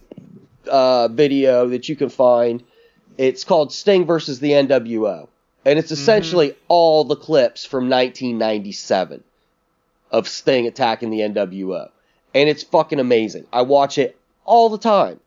uh, 0.69 1.09
video 1.09 1.69
that 1.69 1.89
you 1.89 1.97
can 1.97 2.09
find. 2.09 2.63
It's 3.19 3.45
called 3.45 3.73
Sting 3.73 4.07
versus 4.07 4.41
the 4.41 4.51
NWO. 4.51 5.29
And 5.65 5.79
it's 5.79 5.93
essentially 5.93 6.57
all 6.69 7.05
the 7.05 7.17
clips 7.17 7.65
from 7.65 7.89
1997 7.89 9.23
of 10.11 10.29
Sting 10.29 10.67
attacking 10.67 11.11
the 11.11 11.21
NWO. 11.21 11.91
And 12.35 12.49
it's 12.49 12.63
fucking 12.63 12.99
amazing. 12.99 13.47
I 13.53 13.63
watch 13.63 13.99
it 13.99 14.19
all 14.45 14.71
the 14.71 14.79
time. 14.79 15.21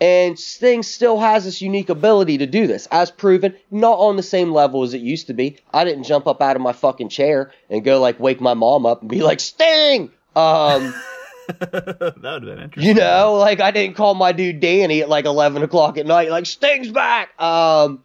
And 0.00 0.38
Sting 0.38 0.82
still 0.82 1.20
has 1.20 1.44
this 1.44 1.62
unique 1.62 1.88
ability 1.88 2.38
to 2.38 2.46
do 2.46 2.66
this, 2.66 2.86
as 2.90 3.10
proven, 3.10 3.54
not 3.70 3.98
on 3.98 4.16
the 4.16 4.22
same 4.22 4.52
level 4.52 4.82
as 4.82 4.92
it 4.92 5.00
used 5.00 5.28
to 5.28 5.34
be. 5.34 5.58
I 5.72 5.84
didn't 5.84 6.04
jump 6.04 6.26
up 6.26 6.42
out 6.42 6.56
of 6.56 6.62
my 6.62 6.72
fucking 6.72 7.10
chair 7.10 7.52
and 7.70 7.84
go 7.84 8.00
like 8.00 8.18
wake 8.18 8.40
my 8.40 8.54
mom 8.54 8.86
up 8.86 9.02
and 9.02 9.10
be 9.10 9.22
like, 9.22 9.40
Sting! 9.40 10.10
Um, 10.34 10.94
that 11.58 12.22
would 12.22 12.24
have 12.24 12.42
been 12.42 12.58
interesting. 12.60 12.82
you 12.82 12.94
know, 12.94 13.34
like 13.34 13.60
I 13.60 13.70
didn't 13.70 13.96
call 13.96 14.14
my 14.14 14.32
dude 14.32 14.60
Danny 14.60 15.02
at 15.02 15.08
like 15.08 15.24
eleven 15.24 15.62
o'clock 15.62 15.98
at 15.98 16.06
night, 16.06 16.30
like 16.30 16.46
Sting's 16.46 16.90
back. 16.90 17.40
Um, 17.40 18.02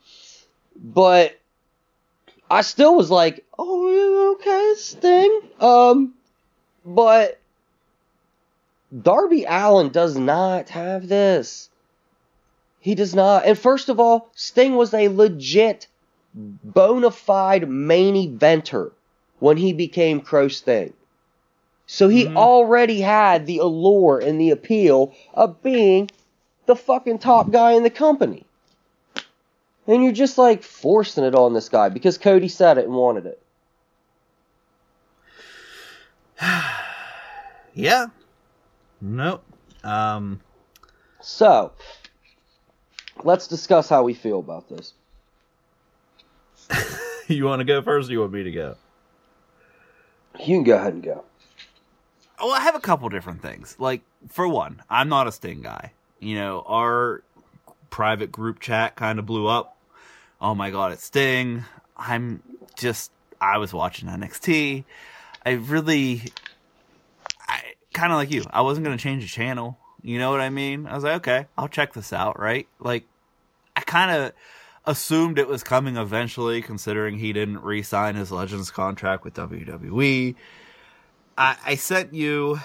but 0.75 1.39
I 2.49 2.61
still 2.61 2.95
was 2.95 3.11
like, 3.11 3.45
oh, 3.57 4.37
okay, 4.39 4.73
Sting. 4.77 5.41
Um, 5.59 6.13
but 6.85 7.39
Darby 9.01 9.45
Allin 9.47 9.89
does 9.89 10.17
not 10.17 10.69
have 10.69 11.07
this. 11.07 11.69
He 12.79 12.95
does 12.95 13.13
not. 13.13 13.45
And 13.45 13.57
first 13.57 13.89
of 13.89 13.99
all, 13.99 14.29
Sting 14.33 14.75
was 14.75 14.93
a 14.93 15.09
legit, 15.09 15.87
bona 16.33 17.11
fide 17.11 17.69
main 17.69 18.15
eventer 18.15 18.91
when 19.39 19.57
he 19.57 19.73
became 19.73 20.21
Crow 20.21 20.47
Sting. 20.47 20.93
So 21.91 22.07
he 22.07 22.27
already 22.27 23.01
had 23.01 23.47
the 23.47 23.57
allure 23.57 24.19
and 24.19 24.39
the 24.39 24.51
appeal 24.51 25.15
of 25.33 25.63
being 25.63 26.11
the 26.67 26.75
fucking 26.75 27.17
top 27.17 27.49
guy 27.49 27.71
in 27.71 27.81
the 27.81 27.89
company. 27.89 28.45
And 29.87 30.03
you're 30.03 30.11
just 30.11 30.37
like 30.37 30.61
forcing 30.61 31.23
it 31.23 31.33
on 31.33 31.55
this 31.55 31.67
guy 31.67 31.89
because 31.89 32.19
Cody 32.19 32.47
said 32.47 32.77
it 32.77 32.85
and 32.85 32.93
wanted 32.93 33.25
it. 33.25 33.41
Yeah. 37.73 38.07
Nope. 38.99 39.43
Um. 39.83 40.41
So, 41.21 41.71
let's 43.23 43.47
discuss 43.47 43.87
how 43.87 44.03
we 44.03 44.13
feel 44.13 44.39
about 44.39 44.69
this. 44.69 44.93
You 47.27 47.45
want 47.45 47.59
to 47.59 47.63
go 47.63 47.81
first? 47.83 48.09
or 48.09 48.11
You 48.11 48.21
want 48.21 48.33
me 48.33 48.43
to 48.43 48.51
go? 48.51 48.75
You 50.39 50.57
can 50.57 50.63
go 50.63 50.75
ahead 50.75 50.93
and 50.93 51.03
go. 51.03 51.23
Well, 52.39 52.51
I 52.51 52.61
have 52.61 52.75
a 52.75 52.79
couple 52.79 53.09
different 53.09 53.41
things. 53.41 53.75
Like, 53.79 54.01
for 54.29 54.47
one, 54.47 54.81
I'm 54.89 55.09
not 55.09 55.27
a 55.27 55.31
Sting 55.31 55.61
guy. 55.61 55.91
You 56.19 56.35
know, 56.35 56.63
our 56.65 57.21
private 57.89 58.31
group 58.31 58.59
chat 58.59 58.95
kind 58.95 59.19
of 59.19 59.25
blew 59.25 59.47
up. 59.47 59.75
Oh 60.41 60.55
my 60.55 60.71
god, 60.71 60.93
it's 60.93 61.03
Sting. 61.03 61.65
I'm 61.97 62.41
just, 62.75 63.11
I 63.41 63.57
was 63.57 63.73
watching 63.73 64.07
NXT. 64.07 64.85
I 65.45 65.51
really, 65.51 66.23
I 67.47 67.61
kind 67.93 68.11
of 68.11 68.17
like 68.17 68.31
you. 68.31 68.45
I 68.51 68.61
wasn't 68.61 68.85
going 68.85 68.97
to 68.97 69.01
change 69.03 69.23
the 69.23 69.29
channel. 69.29 69.77
You 70.01 70.17
know 70.17 70.31
what 70.31 70.39
I 70.39 70.49
mean? 70.49 70.87
I 70.87 70.95
was 70.95 71.03
like, 71.03 71.15
okay, 71.17 71.47
I'll 71.57 71.67
check 71.67 71.93
this 71.93 72.13
out, 72.13 72.39
right? 72.39 72.67
Like, 72.79 73.03
I 73.75 73.81
kind 73.81 74.11
of 74.11 74.31
assumed 74.85 75.39
it 75.39 75.47
was 75.47 75.63
coming 75.63 75.97
eventually, 75.97 76.61
considering 76.61 77.17
he 77.17 77.33
didn't 77.33 77.61
re 77.61 77.81
sign 77.83 78.15
his 78.15 78.31
Legends 78.31 78.71
contract 78.71 79.25
with 79.25 79.33
WWE. 79.33 80.35
I, 81.39 81.55
I 81.65 81.75
sent 81.75 82.13
you, 82.13 82.59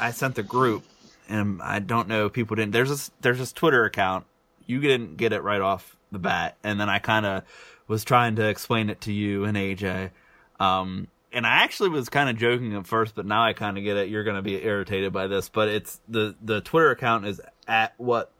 I 0.00 0.10
sent 0.10 0.34
the 0.34 0.42
group, 0.42 0.84
and 1.28 1.62
I 1.62 1.78
don't 1.78 2.08
know 2.08 2.26
if 2.26 2.32
people 2.32 2.56
didn't. 2.56 2.72
There's 2.72 2.88
this 2.88 3.10
there's 3.20 3.38
this 3.38 3.52
Twitter 3.52 3.84
account. 3.84 4.26
You 4.66 4.80
didn't 4.80 5.16
get 5.16 5.32
it 5.32 5.42
right 5.42 5.60
off 5.60 5.96
the 6.10 6.18
bat, 6.18 6.56
and 6.64 6.80
then 6.80 6.90
I 6.90 6.98
kind 6.98 7.24
of 7.24 7.44
was 7.86 8.04
trying 8.04 8.36
to 8.36 8.48
explain 8.48 8.90
it 8.90 9.00
to 9.02 9.12
you 9.12 9.44
and 9.44 9.56
AJ. 9.56 10.10
Um, 10.58 11.06
and 11.32 11.46
I 11.46 11.62
actually 11.62 11.90
was 11.90 12.08
kind 12.08 12.28
of 12.28 12.36
joking 12.36 12.74
at 12.74 12.86
first, 12.86 13.14
but 13.14 13.24
now 13.24 13.44
I 13.44 13.52
kind 13.52 13.78
of 13.78 13.84
get 13.84 13.96
it. 13.96 14.08
You're 14.08 14.24
going 14.24 14.36
to 14.36 14.42
be 14.42 14.62
irritated 14.62 15.12
by 15.12 15.28
this, 15.28 15.48
but 15.48 15.68
it's 15.68 16.00
the 16.08 16.34
the 16.42 16.60
Twitter 16.60 16.90
account 16.90 17.26
is 17.26 17.40
at 17.68 17.94
what 17.98 18.32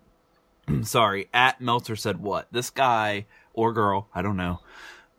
sorry, 0.82 1.28
at 1.32 1.60
Meltzer 1.60 1.94
said 1.94 2.20
what? 2.20 2.48
This 2.50 2.70
guy 2.70 3.26
or 3.54 3.72
girl, 3.72 4.08
I 4.12 4.22
don't 4.22 4.36
know, 4.36 4.58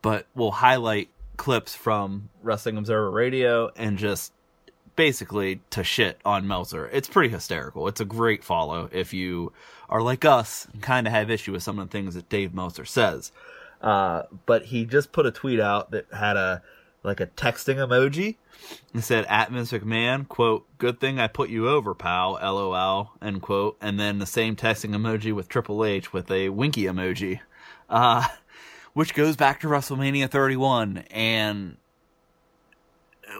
but 0.01 0.27
will 0.35 0.51
highlight 0.51 1.09
clips 1.37 1.75
from 1.75 2.29
Wrestling 2.41 2.77
Observer 2.77 3.09
Radio 3.11 3.71
and 3.75 3.97
just 3.97 4.32
basically 4.95 5.61
to 5.71 5.83
shit 5.83 6.19
on 6.25 6.47
Meltzer. 6.47 6.89
It's 6.91 7.07
pretty 7.07 7.29
hysterical. 7.29 7.87
It's 7.87 8.01
a 8.01 8.05
great 8.05 8.43
follow 8.43 8.89
if 8.91 9.13
you 9.13 9.51
are 9.89 10.01
like 10.01 10.25
us 10.25 10.67
and 10.73 10.81
kind 10.81 11.07
of 11.07 11.13
have 11.13 11.29
issue 11.29 11.51
with 11.51 11.63
some 11.63 11.79
of 11.79 11.89
the 11.89 11.91
things 11.91 12.15
that 12.15 12.29
Dave 12.29 12.53
Meltzer 12.53 12.85
says. 12.85 13.31
Uh, 13.81 14.23
but 14.45 14.65
he 14.65 14.85
just 14.85 15.11
put 15.11 15.25
a 15.25 15.31
tweet 15.31 15.59
out 15.59 15.91
that 15.91 16.05
had 16.13 16.37
a 16.37 16.61
like 17.03 17.19
a 17.19 17.27
texting 17.27 17.75
emoji. 17.75 18.37
and 18.93 19.03
said 19.03 19.25
at 19.25 19.51
Vince 19.51 19.73
McMahon, 19.73 20.27
quote, 20.27 20.65
good 20.77 20.99
thing 20.99 21.19
I 21.19 21.27
put 21.27 21.49
you 21.49 21.67
over, 21.67 21.93
pal, 21.93 22.39
lol, 22.41 23.11
end 23.21 23.41
quote. 23.41 23.77
And 23.81 23.99
then 23.99 24.19
the 24.19 24.25
same 24.25 24.55
texting 24.55 24.91
emoji 24.91 25.33
with 25.33 25.49
Triple 25.49 25.83
H 25.83 26.13
with 26.13 26.31
a 26.31 26.49
winky 26.49 26.83
emoji. 26.83 27.41
Uh, 27.89 28.25
which 28.93 29.13
goes 29.13 29.35
back 29.35 29.59
to 29.59 29.67
WrestleMania 29.67 30.29
31. 30.29 30.99
And 31.11 31.77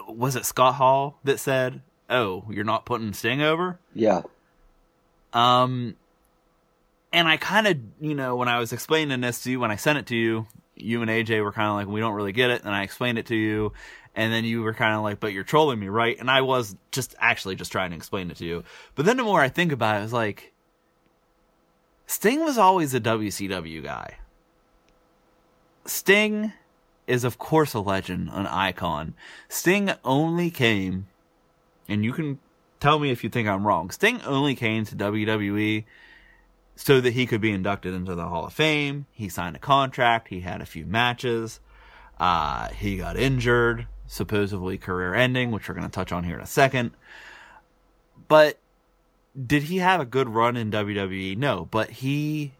was 0.08 0.36
it 0.36 0.44
Scott 0.44 0.74
Hall 0.74 1.18
that 1.24 1.40
said, 1.40 1.82
oh, 2.10 2.44
you're 2.50 2.64
not 2.64 2.84
putting 2.84 3.12
Sting 3.12 3.42
over? 3.42 3.78
Yeah. 3.94 4.22
Um, 5.32 5.96
and 7.12 7.28
I 7.28 7.36
kind 7.36 7.66
of, 7.66 7.78
you 8.00 8.14
know, 8.14 8.36
when 8.36 8.48
I 8.48 8.58
was 8.58 8.72
explaining 8.72 9.20
this 9.20 9.42
to 9.44 9.50
you, 9.50 9.60
when 9.60 9.70
I 9.70 9.76
sent 9.76 9.98
it 9.98 10.06
to 10.06 10.16
you, 10.16 10.46
you 10.76 11.02
and 11.02 11.10
AJ 11.10 11.42
were 11.42 11.52
kind 11.52 11.68
of 11.68 11.74
like, 11.74 11.86
we 11.86 12.00
don't 12.00 12.14
really 12.14 12.32
get 12.32 12.50
it. 12.50 12.62
And 12.64 12.74
I 12.74 12.82
explained 12.82 13.18
it 13.18 13.26
to 13.26 13.36
you. 13.36 13.72
And 14.16 14.32
then 14.32 14.44
you 14.44 14.62
were 14.62 14.74
kind 14.74 14.94
of 14.94 15.02
like, 15.02 15.18
but 15.18 15.32
you're 15.32 15.44
trolling 15.44 15.80
me, 15.80 15.88
right? 15.88 16.18
And 16.18 16.30
I 16.30 16.42
was 16.42 16.76
just 16.92 17.14
actually 17.18 17.56
just 17.56 17.72
trying 17.72 17.90
to 17.90 17.96
explain 17.96 18.30
it 18.30 18.36
to 18.38 18.44
you. 18.44 18.64
But 18.94 19.06
then 19.06 19.16
the 19.16 19.24
more 19.24 19.40
I 19.40 19.48
think 19.48 19.72
about 19.72 19.96
it, 19.96 19.98
I 20.00 20.02
was 20.02 20.12
like, 20.12 20.52
Sting 22.06 22.44
was 22.44 22.58
always 22.58 22.94
a 22.94 23.00
WCW 23.00 23.82
guy. 23.82 24.18
Sting 25.86 26.52
is, 27.06 27.24
of 27.24 27.38
course, 27.38 27.74
a 27.74 27.80
legend, 27.80 28.30
an 28.32 28.46
icon. 28.46 29.14
Sting 29.48 29.92
only 30.04 30.50
came, 30.50 31.06
and 31.88 32.04
you 32.04 32.12
can 32.12 32.38
tell 32.80 32.98
me 32.98 33.10
if 33.10 33.24
you 33.24 33.30
think 33.30 33.48
I'm 33.48 33.66
wrong. 33.66 33.90
Sting 33.90 34.20
only 34.22 34.54
came 34.54 34.84
to 34.86 34.96
WWE 34.96 35.84
so 36.76 37.00
that 37.00 37.12
he 37.12 37.26
could 37.26 37.40
be 37.40 37.52
inducted 37.52 37.94
into 37.94 38.14
the 38.14 38.28
Hall 38.28 38.46
of 38.46 38.52
Fame. 38.52 39.06
He 39.12 39.28
signed 39.28 39.56
a 39.56 39.60
contract. 39.60 40.28
He 40.28 40.40
had 40.40 40.60
a 40.60 40.66
few 40.66 40.86
matches. 40.86 41.60
Uh, 42.18 42.68
he 42.68 42.96
got 42.96 43.16
injured, 43.16 43.86
supposedly 44.06 44.78
career 44.78 45.14
ending, 45.14 45.50
which 45.50 45.68
we're 45.68 45.74
going 45.74 45.86
to 45.86 45.92
touch 45.92 46.12
on 46.12 46.24
here 46.24 46.36
in 46.36 46.42
a 46.42 46.46
second. 46.46 46.92
But 48.28 48.58
did 49.40 49.64
he 49.64 49.78
have 49.78 50.00
a 50.00 50.04
good 50.04 50.28
run 50.28 50.56
in 50.56 50.70
WWE? 50.70 51.36
No, 51.36 51.66
but 51.70 51.90
he 51.90 52.52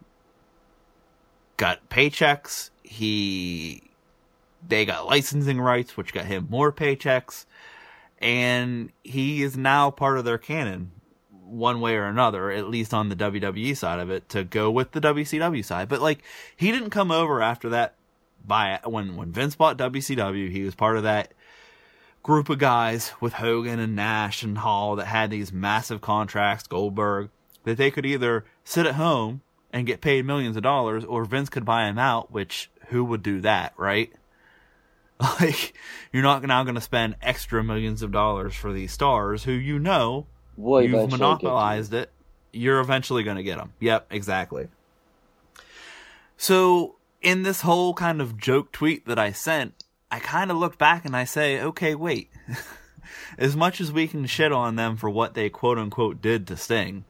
got 1.57 1.89
paychecks. 1.89 2.69
He 2.83 3.83
they 4.67 4.85
got 4.85 5.05
licensing 5.05 5.59
rights, 5.59 5.97
which 5.97 6.13
got 6.13 6.25
him 6.25 6.47
more 6.49 6.71
paychecks, 6.71 7.45
and 8.19 8.91
he 9.03 9.43
is 9.43 9.57
now 9.57 9.91
part 9.91 10.17
of 10.17 10.25
their 10.25 10.37
canon, 10.37 10.91
one 11.43 11.79
way 11.79 11.95
or 11.95 12.05
another, 12.05 12.51
at 12.51 12.69
least 12.69 12.93
on 12.93 13.09
the 13.09 13.15
WWE 13.15 13.75
side 13.75 13.99
of 13.99 14.09
it, 14.09 14.27
to 14.29 14.43
go 14.43 14.71
with 14.71 14.91
the 14.91 15.01
WCW 15.01 15.63
side. 15.63 15.89
But 15.89 16.01
like, 16.01 16.23
he 16.55 16.71
didn't 16.71 16.89
come 16.89 17.11
over 17.11 17.41
after 17.41 17.69
that. 17.69 17.95
By 18.47 18.79
when 18.85 19.15
when 19.15 19.31
Vince 19.31 19.55
bought 19.55 19.75
WCW, 19.77 20.51
he 20.51 20.61
was 20.61 20.75
part 20.75 20.97
of 20.97 21.03
that 21.03 21.33
group 22.21 22.47
of 22.47 22.59
guys 22.59 23.11
with 23.19 23.33
Hogan 23.33 23.79
and 23.79 23.95
Nash 23.95 24.43
and 24.43 24.59
Hall 24.59 24.95
that 24.97 25.07
had 25.07 25.31
these 25.31 25.51
massive 25.51 25.99
contracts, 25.99 26.67
Goldberg, 26.67 27.29
that 27.63 27.77
they 27.77 27.89
could 27.89 28.05
either 28.05 28.45
sit 28.63 28.85
at 28.85 28.95
home 28.95 29.41
and 29.73 29.87
get 29.87 29.99
paid 29.99 30.25
millions 30.25 30.55
of 30.57 30.63
dollars, 30.63 31.03
or 31.03 31.25
Vince 31.25 31.49
could 31.49 31.65
buy 31.65 31.87
him 31.87 31.97
out. 31.97 32.31
Which 32.31 32.69
who 32.89 33.03
would 33.03 33.23
do 33.23 33.41
that, 33.41 33.73
right? 33.77 34.13
Like, 35.39 35.73
you're 36.11 36.23
not 36.23 36.43
now 36.43 36.63
going 36.63 36.75
to 36.75 36.81
spend 36.81 37.15
extra 37.21 37.63
millions 37.63 38.01
of 38.01 38.11
dollars 38.11 38.53
for 38.53 38.73
these 38.73 38.91
stars 38.91 39.43
who 39.43 39.53
you 39.53 39.79
know 39.79 40.27
you've 40.57 41.09
monopolized 41.09 41.93
it. 41.93 42.11
You're 42.51 42.79
eventually 42.79 43.23
going 43.23 43.37
to 43.37 43.43
get 43.43 43.57
them. 43.57 43.73
Yep, 43.79 44.07
exactly. 44.11 44.67
So, 46.37 46.97
in 47.21 47.43
this 47.43 47.61
whole 47.61 47.93
kind 47.93 48.21
of 48.21 48.37
joke 48.37 48.71
tweet 48.71 49.05
that 49.05 49.17
I 49.17 49.31
sent, 49.31 49.85
I 50.11 50.19
kind 50.19 50.51
of 50.51 50.57
looked 50.57 50.77
back 50.77 51.05
and 51.05 51.15
I 51.15 51.23
say, 51.23 51.61
okay, 51.61 51.95
wait. 51.95 52.29
as 53.37 53.55
much 53.55 53.81
as 53.81 53.91
we 53.91 54.07
can 54.07 54.25
shit 54.25 54.51
on 54.51 54.75
them 54.75 54.97
for 54.97 55.09
what 55.09 55.33
they 55.33 55.49
quote 55.49 55.77
unquote 55.77 56.21
did 56.21 56.47
to 56.47 56.57
Sting, 56.57 57.05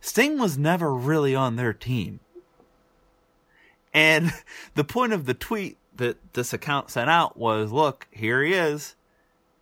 Sting 0.00 0.38
was 0.38 0.58
never 0.58 0.94
really 0.94 1.34
on 1.34 1.56
their 1.56 1.72
team. 1.72 2.20
And 3.92 4.32
the 4.74 4.84
point 4.84 5.12
of 5.12 5.26
the 5.26 5.34
tweet 5.34 5.78
that 5.96 6.16
this 6.34 6.52
account 6.52 6.90
sent 6.90 7.10
out 7.10 7.36
was 7.36 7.72
look, 7.72 8.06
here 8.10 8.42
he 8.42 8.52
is. 8.52 8.96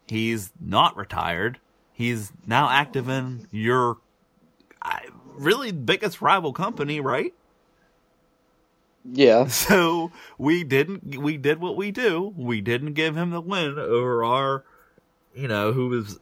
He's 0.06 0.52
not 0.60 0.96
retired. 0.96 1.58
He's 1.92 2.32
now 2.46 2.68
active 2.68 3.08
in 3.08 3.46
your 3.50 3.98
I- 4.82 5.08
really 5.34 5.72
biggest 5.72 6.20
rival 6.20 6.52
company, 6.52 7.00
right? 7.00 7.32
Yeah. 9.04 9.46
So 9.48 10.12
we 10.38 10.64
didn't, 10.64 11.16
we 11.18 11.36
did 11.36 11.60
what 11.60 11.76
we 11.76 11.90
do. 11.90 12.32
We 12.36 12.60
didn't 12.60 12.94
give 12.94 13.16
him 13.16 13.30
the 13.30 13.40
win 13.40 13.78
over 13.78 14.24
our, 14.24 14.64
you 15.34 15.48
know, 15.48 15.72
who 15.72 15.88
was, 15.88 16.18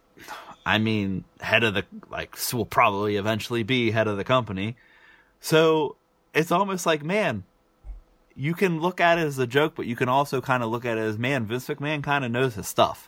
I 0.65 0.77
mean, 0.77 1.23
head 1.39 1.63
of 1.63 1.73
the, 1.73 1.85
like, 2.09 2.37
will 2.53 2.65
probably 2.65 3.15
eventually 3.15 3.63
be 3.63 3.91
head 3.91 4.07
of 4.07 4.17
the 4.17 4.23
company. 4.23 4.75
So 5.39 5.95
it's 6.33 6.51
almost 6.51 6.85
like, 6.85 7.03
man, 7.03 7.43
you 8.41 8.55
can 8.55 8.79
look 8.79 8.99
at 8.99 9.19
it 9.19 9.27
as 9.27 9.37
a 9.37 9.45
joke, 9.45 9.73
but 9.75 9.85
you 9.85 9.95
can 9.95 10.09
also 10.09 10.41
kind 10.41 10.63
of 10.63 10.71
look 10.71 10.83
at 10.83 10.97
it 10.97 11.01
as, 11.01 11.19
man, 11.19 11.45
Vince 11.45 11.67
McMahon 11.67 12.01
kind 12.01 12.25
of 12.25 12.31
knows 12.31 12.55
his 12.55 12.67
stuff. 12.67 13.07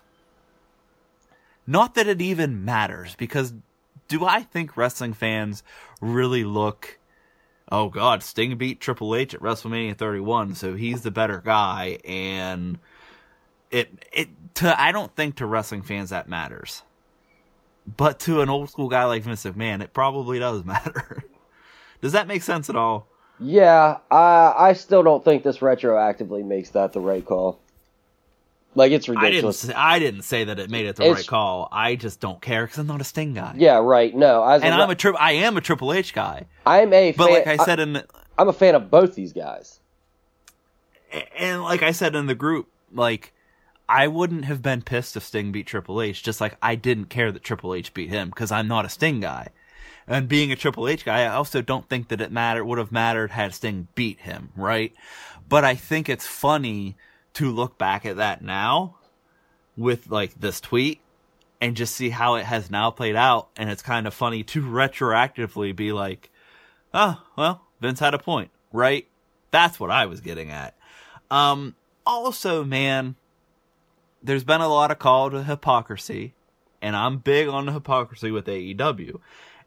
Not 1.65 1.95
that 1.95 2.05
it 2.05 2.21
even 2.21 2.63
matters, 2.63 3.15
because 3.15 3.51
do 4.07 4.25
I 4.25 4.43
think 4.43 4.77
wrestling 4.77 5.13
fans 5.13 5.63
really 5.99 6.43
look, 6.43 6.99
oh 7.71 7.89
god, 7.89 8.21
Sting 8.21 8.57
beat 8.57 8.79
Triple 8.79 9.15
H 9.15 9.33
at 9.33 9.41
WrestleMania 9.41 9.97
31, 9.97 10.53
so 10.53 10.75
he's 10.75 11.01
the 11.01 11.09
better 11.09 11.41
guy, 11.43 11.97
and 12.05 12.77
it 13.71 13.89
it 14.13 14.29
to 14.55 14.79
I 14.79 14.91
don't 14.91 15.15
think 15.15 15.37
to 15.37 15.47
wrestling 15.47 15.81
fans 15.81 16.11
that 16.11 16.29
matters. 16.29 16.83
But 17.87 18.19
to 18.19 18.41
an 18.41 18.49
old 18.49 18.69
school 18.69 18.87
guy 18.87 19.05
like 19.05 19.23
Vince 19.23 19.45
McMahon, 19.45 19.81
it 19.81 19.93
probably 19.93 20.37
does 20.37 20.63
matter. 20.65 21.23
does 22.01 22.11
that 22.11 22.27
make 22.27 22.43
sense 22.43 22.69
at 22.69 22.75
all? 22.75 23.07
Yeah, 23.39 23.97
I 24.11 24.53
I 24.57 24.73
still 24.73 25.03
don't 25.03 25.23
think 25.25 25.43
this 25.43 25.57
retroactively 25.59 26.45
makes 26.45 26.69
that 26.71 26.93
the 26.93 26.99
right 27.01 27.25
call. 27.25 27.59
Like 28.75 28.91
it's 28.91 29.07
I 29.07 29.13
didn't. 29.13 29.23
ridiculous. 29.23 29.69
I 29.75 29.99
didn't 29.99 30.21
say 30.23 30.45
that 30.45 30.57
it 30.59 30.69
made 30.69 30.85
it 30.87 30.95
the 30.95 31.03
It's- 31.03 31.17
right 31.17 31.27
call. 31.27 31.69
I 31.71 31.95
just 31.95 32.19
don't 32.19 32.41
care 32.41 32.63
because 32.65 32.79
I'm 32.79 32.87
not 32.87 33.01
a 33.01 33.03
Sting 33.03 33.33
guy. 33.33 33.53
Yeah, 33.57 33.77
right. 33.77 34.13
No, 34.15 34.43
and 34.43 34.63
a, 34.63 34.67
I'm 34.69 34.89
a 34.89 34.95
tri- 34.95 35.17
I 35.19 35.33
am 35.33 35.57
a 35.57 35.61
Triple 35.61 35.93
H 35.93 36.13
guy. 36.13 36.45
I'm 36.65 36.91
a 36.93 37.11
But 37.11 37.25
fan, 37.27 37.33
like 37.35 37.47
I 37.47 37.63
said 37.65 37.79
in 37.79 37.93
the, 37.93 38.05
I'm 38.37 38.49
a 38.49 38.53
fan 38.53 38.73
of 38.75 38.89
both 38.89 39.13
these 39.15 39.31
guys. 39.33 39.79
and 41.37 41.61
like 41.63 41.83
I 41.83 41.91
said 41.91 42.15
in 42.15 42.25
the 42.25 42.35
group, 42.35 42.67
like 42.91 43.33
I 43.87 44.07
wouldn't 44.07 44.45
have 44.45 44.61
been 44.63 44.81
pissed 44.81 45.15
if 45.17 45.23
Sting 45.23 45.51
beat 45.51 45.67
Triple 45.67 46.01
H, 46.01 46.23
just 46.23 46.41
like 46.41 46.57
I 46.61 46.73
didn't 46.75 47.05
care 47.05 47.31
that 47.31 47.43
Triple 47.43 47.73
H 47.75 47.93
beat 47.93 48.09
him 48.09 48.29
because 48.29 48.51
I'm 48.51 48.67
not 48.67 48.85
a 48.85 48.89
Sting 48.89 49.19
guy. 49.19 49.49
And 50.07 50.27
being 50.27 50.51
a 50.51 50.55
Triple 50.55 50.87
H 50.87 51.05
guy, 51.05 51.21
I 51.21 51.33
also 51.35 51.61
don't 51.61 51.87
think 51.87 52.09
that 52.09 52.21
it 52.21 52.31
matter 52.31 52.63
would 52.63 52.77
have 52.77 52.91
mattered 52.91 53.31
had 53.31 53.53
Sting 53.53 53.87
beat 53.95 54.19
him, 54.19 54.51
right? 54.55 54.93
But 55.47 55.63
I 55.63 55.75
think 55.75 56.09
it's 56.09 56.27
funny 56.27 56.95
to 57.33 57.51
look 57.51 57.77
back 57.77 58.05
at 58.05 58.17
that 58.17 58.41
now 58.41 58.97
with 59.75 60.09
like 60.09 60.39
this 60.39 60.59
tweet 60.59 60.99
and 61.61 61.77
just 61.77 61.95
see 61.95 62.09
how 62.09 62.35
it 62.35 62.45
has 62.45 62.69
now 62.69 62.91
played 62.91 63.15
out. 63.15 63.47
And 63.55 63.69
it's 63.69 63.81
kind 63.81 64.05
of 64.05 64.13
funny 64.13 64.43
to 64.43 64.61
retroactively 64.61 65.75
be 65.75 65.91
like, 65.91 66.29
oh, 66.93 67.21
well, 67.37 67.61
Vince 67.79 67.99
had 67.99 68.13
a 68.13 68.19
point, 68.19 68.51
right? 68.71 69.07
That's 69.51 69.79
what 69.79 69.91
I 69.91 70.05
was 70.05 70.19
getting 70.19 70.51
at. 70.51 70.75
Um, 71.31 71.75
also, 72.05 72.63
man, 72.63 73.15
there's 74.21 74.43
been 74.43 74.61
a 74.61 74.67
lot 74.67 74.91
of 74.91 74.99
call 74.99 75.31
to 75.31 75.43
hypocrisy, 75.43 76.33
and 76.81 76.95
I'm 76.95 77.17
big 77.17 77.47
on 77.47 77.65
the 77.65 77.71
hypocrisy 77.71 78.31
with 78.31 78.45
AEW. 78.45 79.19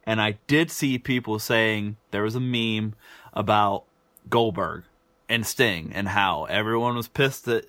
And 0.07 0.21
I 0.21 0.39
did 0.47 0.71
see 0.71 0.99
people 0.99 1.39
saying 1.41 1.97
there 2.13 2.23
was 2.23 2.37
a 2.37 2.41
meme 2.41 2.95
about 3.33 3.85
Goldberg 4.31 4.85
and 5.29 5.45
Sting 5.45 5.91
and 5.93 6.09
how 6.09 6.45
everyone 6.45 6.95
was 6.95 7.09
pissed 7.09 7.45
that 7.47 7.69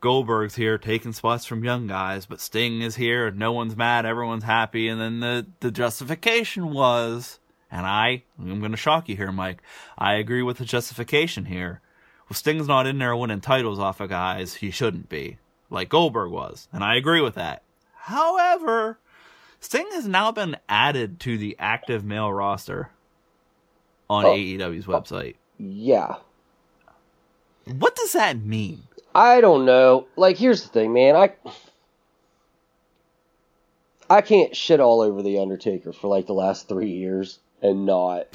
Goldberg's 0.00 0.54
here 0.54 0.78
taking 0.78 1.12
spots 1.12 1.44
from 1.44 1.64
young 1.64 1.86
guys, 1.86 2.26
but 2.26 2.40
Sting 2.40 2.80
is 2.80 2.96
here 2.96 3.26
and 3.26 3.38
no 3.38 3.52
one's 3.52 3.76
mad, 3.76 4.06
everyone's 4.06 4.44
happy. 4.44 4.88
And 4.88 5.00
then 5.00 5.20
the, 5.20 5.46
the 5.60 5.70
justification 5.70 6.72
was, 6.72 7.38
and 7.70 7.86
I, 7.86 8.22
I'm 8.38 8.60
going 8.60 8.70
to 8.70 8.76
shock 8.76 9.08
you 9.08 9.16
here, 9.16 9.32
Mike, 9.32 9.62
I 9.98 10.14
agree 10.14 10.42
with 10.42 10.58
the 10.58 10.64
justification 10.64 11.46
here. 11.46 11.80
Well, 12.28 12.34
Sting's 12.34 12.68
not 12.68 12.86
in 12.86 12.98
there 12.98 13.16
winning 13.16 13.40
titles 13.40 13.78
off 13.78 14.00
of 14.00 14.08
guys 14.08 14.54
he 14.54 14.70
shouldn't 14.70 15.08
be, 15.08 15.38
like 15.70 15.88
Goldberg 15.88 16.30
was, 16.30 16.68
and 16.72 16.82
I 16.82 16.96
agree 16.96 17.20
with 17.20 17.34
that. 17.34 17.62
However, 17.94 18.98
Sting 19.60 19.86
has 19.92 20.06
now 20.06 20.30
been 20.32 20.56
added 20.68 21.18
to 21.20 21.36
the 21.38 21.56
active 21.58 22.04
male 22.04 22.32
roster 22.32 22.90
on 24.08 24.24
Oh. 24.24 24.34
AEW's 24.34 24.86
website. 24.86 25.34
Yeah. 25.58 26.16
What 27.64 27.96
does 27.96 28.12
that 28.12 28.38
mean? 28.38 28.84
I 29.14 29.40
don't 29.40 29.64
know. 29.64 30.06
Like, 30.16 30.36
here's 30.36 30.62
the 30.62 30.68
thing, 30.68 30.92
man. 30.92 31.16
I 31.16 31.32
I 34.08 34.20
can't 34.20 34.54
shit 34.54 34.78
all 34.78 35.00
over 35.00 35.22
the 35.22 35.40
Undertaker 35.40 35.92
for 35.92 36.06
like 36.08 36.26
the 36.26 36.34
last 36.34 36.68
three 36.68 36.90
years 36.92 37.40
and 37.60 37.86
not 37.86 38.26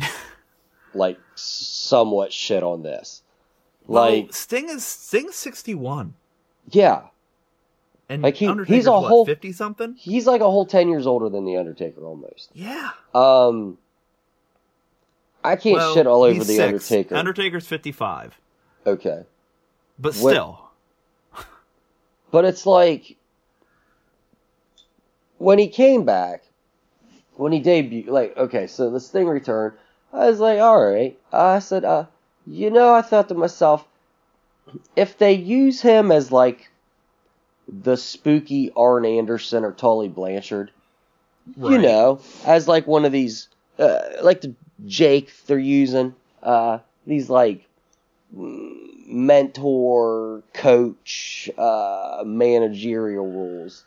like 0.94 1.18
somewhat 1.36 2.34
shit 2.34 2.64
on 2.64 2.84
this. 2.84 3.22
Well, 3.88 4.10
Like, 4.10 4.34
Sting 4.34 4.70
is 4.70 4.86
Sting's 4.86 5.36
61. 5.36 6.14
yeah, 6.72 7.04
And 8.12 8.24
Like, 8.24 8.36
he- 8.36 8.54
he's 8.68 8.88
a 8.88 8.92
what, 8.92 9.08
whole- 9.08 9.26
fifty 9.26 9.54
something. 9.54 9.96
He's 9.98 10.28
like 10.28 10.42
a 10.42 10.52
whole 10.52 10.66
ten 10.66 10.90
years 10.90 11.08
older 11.08 11.30
than 11.30 11.46
the 11.46 11.56
Undertaker 11.56 12.02
almost. 12.06 12.50
Yeah. 12.54 12.90
Um, 13.16 13.78
I 15.46 15.56
can't 15.56 15.78
Well, 15.78 15.94
shit 15.94 16.08
all 16.08 16.24
over 16.24 16.40
the 16.40 16.44
six. 16.44 16.62
Undertaker. 16.62 17.16
Undertaker's 17.16 17.66
fifty-five, 17.68 18.38
okay, 18.86 19.24
but 19.98 20.14
What- 20.16 20.32
still, 20.34 20.60
but 22.32 22.44
it's 22.44 22.66
like 22.66 23.16
when 25.38 25.58
he 25.58 25.70
came 25.70 26.04
back, 26.04 26.44
when 27.38 27.54
he 27.54 27.62
debuted. 27.62 28.08
Like, 28.08 28.36
okay, 28.38 28.68
so 28.68 28.90
this 28.92 29.10
thing 29.10 29.26
returned. 29.28 29.74
I 30.12 30.28
was 30.30 30.40
like, 30.42 30.60
all 30.60 30.84
right. 30.86 31.18
I 31.32 31.60
said, 31.60 31.86
uh, 31.86 32.06
you 32.46 32.70
know, 32.70 32.94
I 32.94 33.02
thought 33.02 33.30
to 33.30 33.36
myself, 33.36 33.88
if 34.98 35.18
they 35.18 35.32
use 35.34 35.82
him 35.82 36.12
as 36.12 36.30
like 36.32 36.71
the 37.72 37.96
spooky 37.96 38.72
Arn 38.76 39.06
Anderson 39.06 39.64
or 39.64 39.72
Tully 39.72 40.10
Blanchard, 40.10 40.72
you 41.58 41.78
know, 41.78 42.20
as 42.46 42.68
like 42.68 42.86
one 42.86 43.06
of 43.06 43.12
these, 43.12 43.48
uh, 43.80 44.00
like 44.22 44.42
the 44.42 44.54
Jake 44.86 45.32
they're 45.48 45.58
using, 45.58 46.14
uh, 46.44 46.80
these 47.08 47.30
like 47.30 47.66
mentor, 48.32 50.44
coach, 50.54 51.50
uh, 51.58 52.24
managerial 52.26 53.28
roles. 53.28 53.86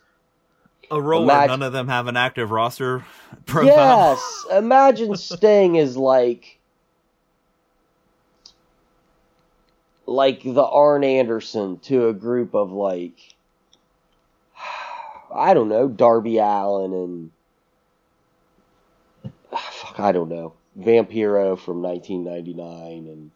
a 0.89 1.01
role 1.01 1.25
where 1.25 1.47
none 1.47 1.61
of 1.61 1.73
them 1.73 1.87
have 1.87 2.07
an 2.07 2.17
active 2.17 2.51
roster 2.51 3.05
profile. 3.45 4.09
Yes, 4.09 4.45
imagine 4.51 5.15
Sting 5.15 5.75
is 5.75 5.95
like 5.95 6.59
like 10.07 10.43
the 10.43 10.63
Arn 10.63 11.03
Anderson 11.03 11.79
to 11.79 12.07
a 12.07 12.13
group 12.13 12.53
of 12.53 12.71
like 12.71 13.34
I 15.35 15.53
don't 15.53 15.69
know, 15.69 15.87
Darby 15.87 16.37
Allin 16.37 16.93
and 16.93 17.31
fuck, 19.51 19.99
I 19.99 20.11
don't 20.11 20.29
know, 20.29 20.53
Vampiro 20.79 21.57
from 21.57 21.81
1999 21.81 23.07
and 23.11 23.31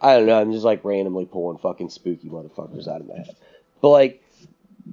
I 0.00 0.18
don't 0.18 0.26
know, 0.26 0.40
I'm 0.40 0.52
just 0.52 0.64
like 0.64 0.84
randomly 0.84 1.24
pulling 1.24 1.58
fucking 1.58 1.90
spooky 1.90 2.28
motherfuckers 2.28 2.86
out 2.86 3.00
of 3.00 3.08
my 3.08 3.16
head. 3.16 3.36
But 3.80 3.88
like 3.90 4.22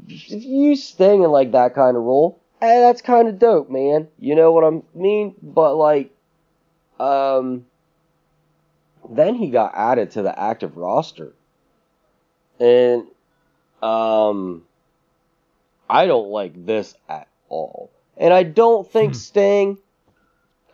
if 0.07 0.43
you 0.43 0.75
Sting 0.75 1.23
in 1.23 1.31
like 1.31 1.51
that 1.51 1.75
kind 1.75 1.95
of 1.97 2.03
role, 2.03 2.39
eh, 2.61 2.79
that's 2.79 3.01
kind 3.01 3.27
of 3.27 3.39
dope, 3.39 3.69
man. 3.69 4.07
You 4.19 4.35
know 4.35 4.51
what 4.51 4.63
I 4.63 4.81
mean? 4.97 5.35
But 5.41 5.75
like, 5.75 6.11
um, 6.99 7.65
then 9.09 9.35
he 9.35 9.49
got 9.49 9.73
added 9.75 10.11
to 10.11 10.21
the 10.21 10.37
active 10.37 10.77
roster, 10.77 11.33
and 12.59 13.05
um, 13.81 14.63
I 15.89 16.05
don't 16.05 16.29
like 16.29 16.65
this 16.65 16.95
at 17.09 17.27
all. 17.49 17.91
And 18.17 18.33
I 18.33 18.43
don't 18.43 18.89
think 18.89 19.15
Sting. 19.15 19.77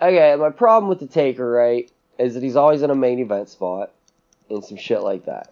Okay, 0.01 0.35
my 0.37 0.49
problem 0.49 0.89
with 0.89 0.99
the 0.99 1.07
Taker, 1.07 1.49
right, 1.49 1.91
is 2.17 2.33
that 2.33 2.43
he's 2.43 2.55
always 2.55 2.81
in 2.81 2.89
a 2.89 2.95
main 2.95 3.19
event 3.19 3.49
spot 3.49 3.91
and 4.49 4.63
some 4.63 4.77
shit 4.77 5.01
like 5.01 5.25
that. 5.25 5.51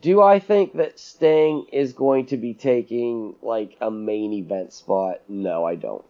Do 0.00 0.22
I 0.22 0.38
think 0.38 0.74
that 0.74 0.98
Sting 0.98 1.66
is 1.72 1.92
going 1.92 2.26
to 2.26 2.36
be 2.36 2.54
taking 2.54 3.34
like 3.42 3.76
a 3.80 3.90
main 3.90 4.32
event 4.32 4.72
spot? 4.72 5.20
No, 5.28 5.64
I 5.64 5.74
don't. 5.74 6.04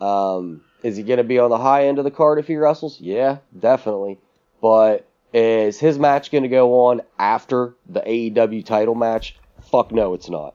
Um, 0.00 0.62
is 0.82 0.96
he 0.96 1.02
going 1.02 1.18
to 1.18 1.24
be 1.24 1.38
on 1.38 1.50
the 1.50 1.58
high 1.58 1.86
end 1.86 1.98
of 1.98 2.04
the 2.04 2.10
card 2.10 2.38
if 2.38 2.46
he 2.46 2.56
wrestles? 2.56 3.00
Yeah, 3.00 3.38
definitely. 3.58 4.18
But 4.60 5.06
is 5.32 5.78
his 5.78 5.98
match 5.98 6.30
going 6.30 6.42
to 6.42 6.48
go 6.48 6.86
on 6.86 7.02
after 7.18 7.74
the 7.88 8.00
AEW 8.00 8.64
title 8.64 8.94
match? 8.94 9.36
Fuck 9.70 9.92
no, 9.92 10.14
it's 10.14 10.28
not. 10.28 10.54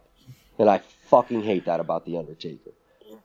And 0.59 0.69
I 0.69 0.81
fucking 1.09 1.43
hate 1.43 1.65
that 1.65 1.79
about 1.79 2.05
the 2.05 2.17
Undertaker. 2.17 2.71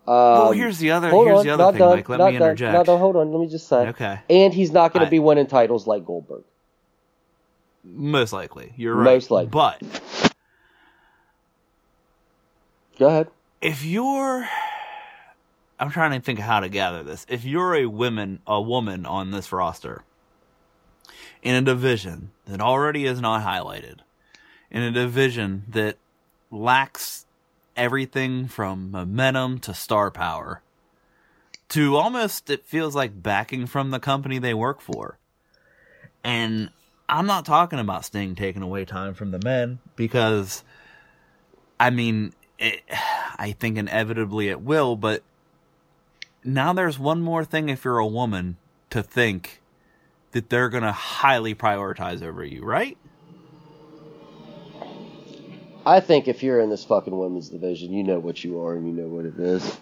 Um, 0.07 0.15
well, 0.15 0.53
here's 0.53 0.79
the 0.79 0.91
other. 0.91 1.11
hold 1.11 1.27
Here's 1.29 1.39
on, 1.39 1.45
the 1.45 1.51
other 1.51 1.63
not 1.63 1.73
thing, 1.75 1.79
done, 1.79 1.97
Mike. 1.97 2.09
Let 2.09 2.17
not 2.19 2.33
me 2.33 2.39
done, 2.39 2.49
interject. 2.49 2.73
Not 2.73 2.87
done, 2.87 2.99
hold 2.99 3.17
on, 3.17 3.31
let 3.33 3.41
me 3.41 3.49
just 3.49 3.69
say. 3.69 3.89
Okay. 3.89 4.19
And 4.29 4.53
he's 4.53 4.73
not 4.73 4.93
going 4.93 5.05
to 5.05 5.11
be 5.11 5.21
winning 5.21 5.47
titles 5.47 5.87
like 5.87 6.05
Goldberg. 6.05 6.43
Most 7.85 8.33
likely, 8.33 8.73
you're 8.77 8.95
right. 8.95 9.05
Most 9.05 9.31
likely. 9.31 9.51
but 9.51 9.83
Go 12.99 13.07
ahead. 13.07 13.29
if 13.61 13.85
you're 13.85 14.49
I'm 15.79 15.91
trying 15.91 16.13
to 16.13 16.21
think 16.25 16.39
of 16.39 16.45
how 16.45 16.61
to 16.61 16.69
gather 16.69 17.03
this. 17.03 17.27
If 17.29 17.45
you're 17.45 17.75
a 17.75 17.87
woman 17.87 18.41
a 18.47 18.61
woman 18.61 19.05
on 19.07 19.31
this 19.33 19.53
roster 19.53 20.05
in 21.43 21.55
a 21.57 21.63
division 21.63 22.31
that 22.47 22.61
already 22.61 23.05
is 23.07 23.21
not 23.21 23.45
highlighted, 23.45 23.99
in 24.71 24.83
a 24.83 24.91
division 24.93 25.65
that 25.69 25.97
lacks 26.51 27.22
everything 27.77 28.49
from 28.49 28.91
momentum 28.91 29.59
to 29.61 29.75
star 29.75 30.11
power 30.11 30.63
to 31.69 31.97
almost 31.97 32.51
it 32.51 32.67
feels 32.67 32.95
like 32.95 33.23
backing 33.23 33.67
from 33.67 33.91
the 33.91 33.99
company 33.99 34.39
they 34.39 34.53
work 34.53 34.81
for. 34.81 35.19
And 36.23 36.71
I'm 37.09 37.27
not 37.27 37.47
talking 37.47 37.79
about 37.79 38.05
Sting 38.05 38.35
taking 38.35 38.63
away 38.63 38.85
time 38.85 39.15
from 39.15 39.31
the 39.31 39.41
men 39.43 39.79
because 39.97 40.65
I 41.81 41.91
mean, 41.91 42.35
it, 42.59 42.83
I 42.91 43.57
think 43.59 43.79
inevitably 43.79 44.49
it 44.49 44.61
will, 44.61 44.97
but 44.97 45.23
now 46.45 46.73
there's 46.73 46.99
one 46.99 47.23
more 47.23 47.45
thing 47.45 47.69
if 47.69 47.85
you're 47.85 47.99
a 47.99 48.07
woman 48.07 48.57
to 48.91 49.03
think 49.03 49.63
that 50.33 50.51
they're 50.51 50.69
going 50.69 50.83
to 50.83 50.93
highly 50.93 51.55
prioritize 51.55 52.23
over 52.23 52.45
you, 52.45 52.65
right? 52.65 52.99
I 55.85 56.01
think 56.01 56.29
if 56.29 56.43
you're 56.43 56.61
in 56.61 56.71
this 56.71 56.85
fucking 56.85 57.17
women's 57.17 57.49
division, 57.49 57.93
you 57.93 58.05
know 58.05 58.19
what 58.19 58.45
you 58.45 58.61
are 58.63 58.75
and 58.75 58.87
you 58.87 58.93
know 58.93 59.09
what 59.09 59.25
it 59.25 59.39
is. 59.39 59.79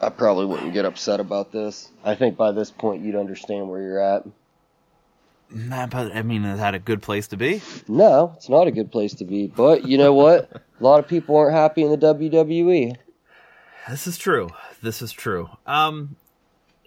I 0.00 0.10
probably 0.10 0.46
wouldn't 0.46 0.74
get 0.74 0.84
upset 0.84 1.20
about 1.20 1.52
this. 1.52 1.88
I 2.04 2.14
think 2.14 2.36
by 2.36 2.52
this 2.52 2.70
point 2.70 3.02
you'd 3.02 3.14
understand 3.14 3.68
where 3.68 3.80
you're 3.80 4.00
at. 4.00 4.26
Nah, 5.50 5.86
but 5.86 6.14
I 6.14 6.22
mean, 6.22 6.44
is 6.44 6.58
that 6.58 6.74
a 6.74 6.78
good 6.78 7.00
place 7.00 7.28
to 7.28 7.36
be? 7.36 7.62
No, 7.86 8.32
it's 8.36 8.48
not 8.48 8.66
a 8.66 8.72
good 8.72 8.90
place 8.90 9.14
to 9.14 9.24
be. 9.24 9.46
But 9.46 9.86
you 9.86 9.96
know 9.96 10.12
what? 10.12 10.50
a 10.52 10.82
lot 10.82 10.98
of 10.98 11.08
people 11.08 11.36
aren't 11.36 11.54
happy 11.54 11.82
in 11.82 11.90
the. 11.90 11.96
WWE. 11.96 12.96
This 13.88 14.06
is 14.06 14.18
true. 14.18 14.50
This 14.82 15.00
is 15.00 15.12
true. 15.12 15.50
Um, 15.66 16.16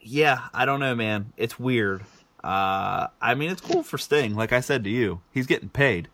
yeah, 0.02 0.48
I 0.54 0.66
don't 0.66 0.80
know, 0.80 0.96
man. 0.96 1.34
It's 1.38 1.60
weird. 1.60 2.04
Uh, 2.44 3.08
I 3.22 3.36
mean, 3.36 3.52
it's 3.52 3.62
cool 3.62 3.84
for 3.84 3.98
Sting. 3.98 4.36
Like 4.36 4.52
I 4.52 4.60
said 4.60 4.84
to 4.84 4.90
you, 4.90 5.22
he's 5.32 5.48
getting 5.48 5.70
paid. 5.70 6.08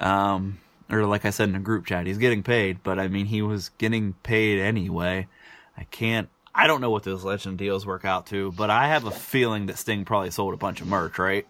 Um, 0.00 0.58
or 0.90 1.06
like 1.06 1.24
I 1.24 1.30
said 1.30 1.48
in 1.48 1.54
a 1.54 1.60
group 1.60 1.86
chat, 1.86 2.06
he's 2.06 2.18
getting 2.18 2.42
paid. 2.42 2.82
But 2.82 2.98
I 2.98 3.08
mean, 3.08 3.26
he 3.26 3.42
was 3.42 3.68
getting 3.78 4.14
paid 4.22 4.60
anyway. 4.60 5.28
I 5.76 5.84
can't. 5.84 6.28
I 6.54 6.66
don't 6.66 6.80
know 6.80 6.90
what 6.90 7.04
those 7.04 7.22
legend 7.24 7.58
deals 7.58 7.86
work 7.86 8.04
out 8.04 8.26
to, 8.26 8.50
but 8.52 8.70
I 8.70 8.88
have 8.88 9.04
a 9.04 9.10
feeling 9.10 9.66
that 9.66 9.78
Sting 9.78 10.04
probably 10.04 10.30
sold 10.30 10.52
a 10.52 10.56
bunch 10.56 10.80
of 10.80 10.88
merch, 10.88 11.18
right? 11.18 11.46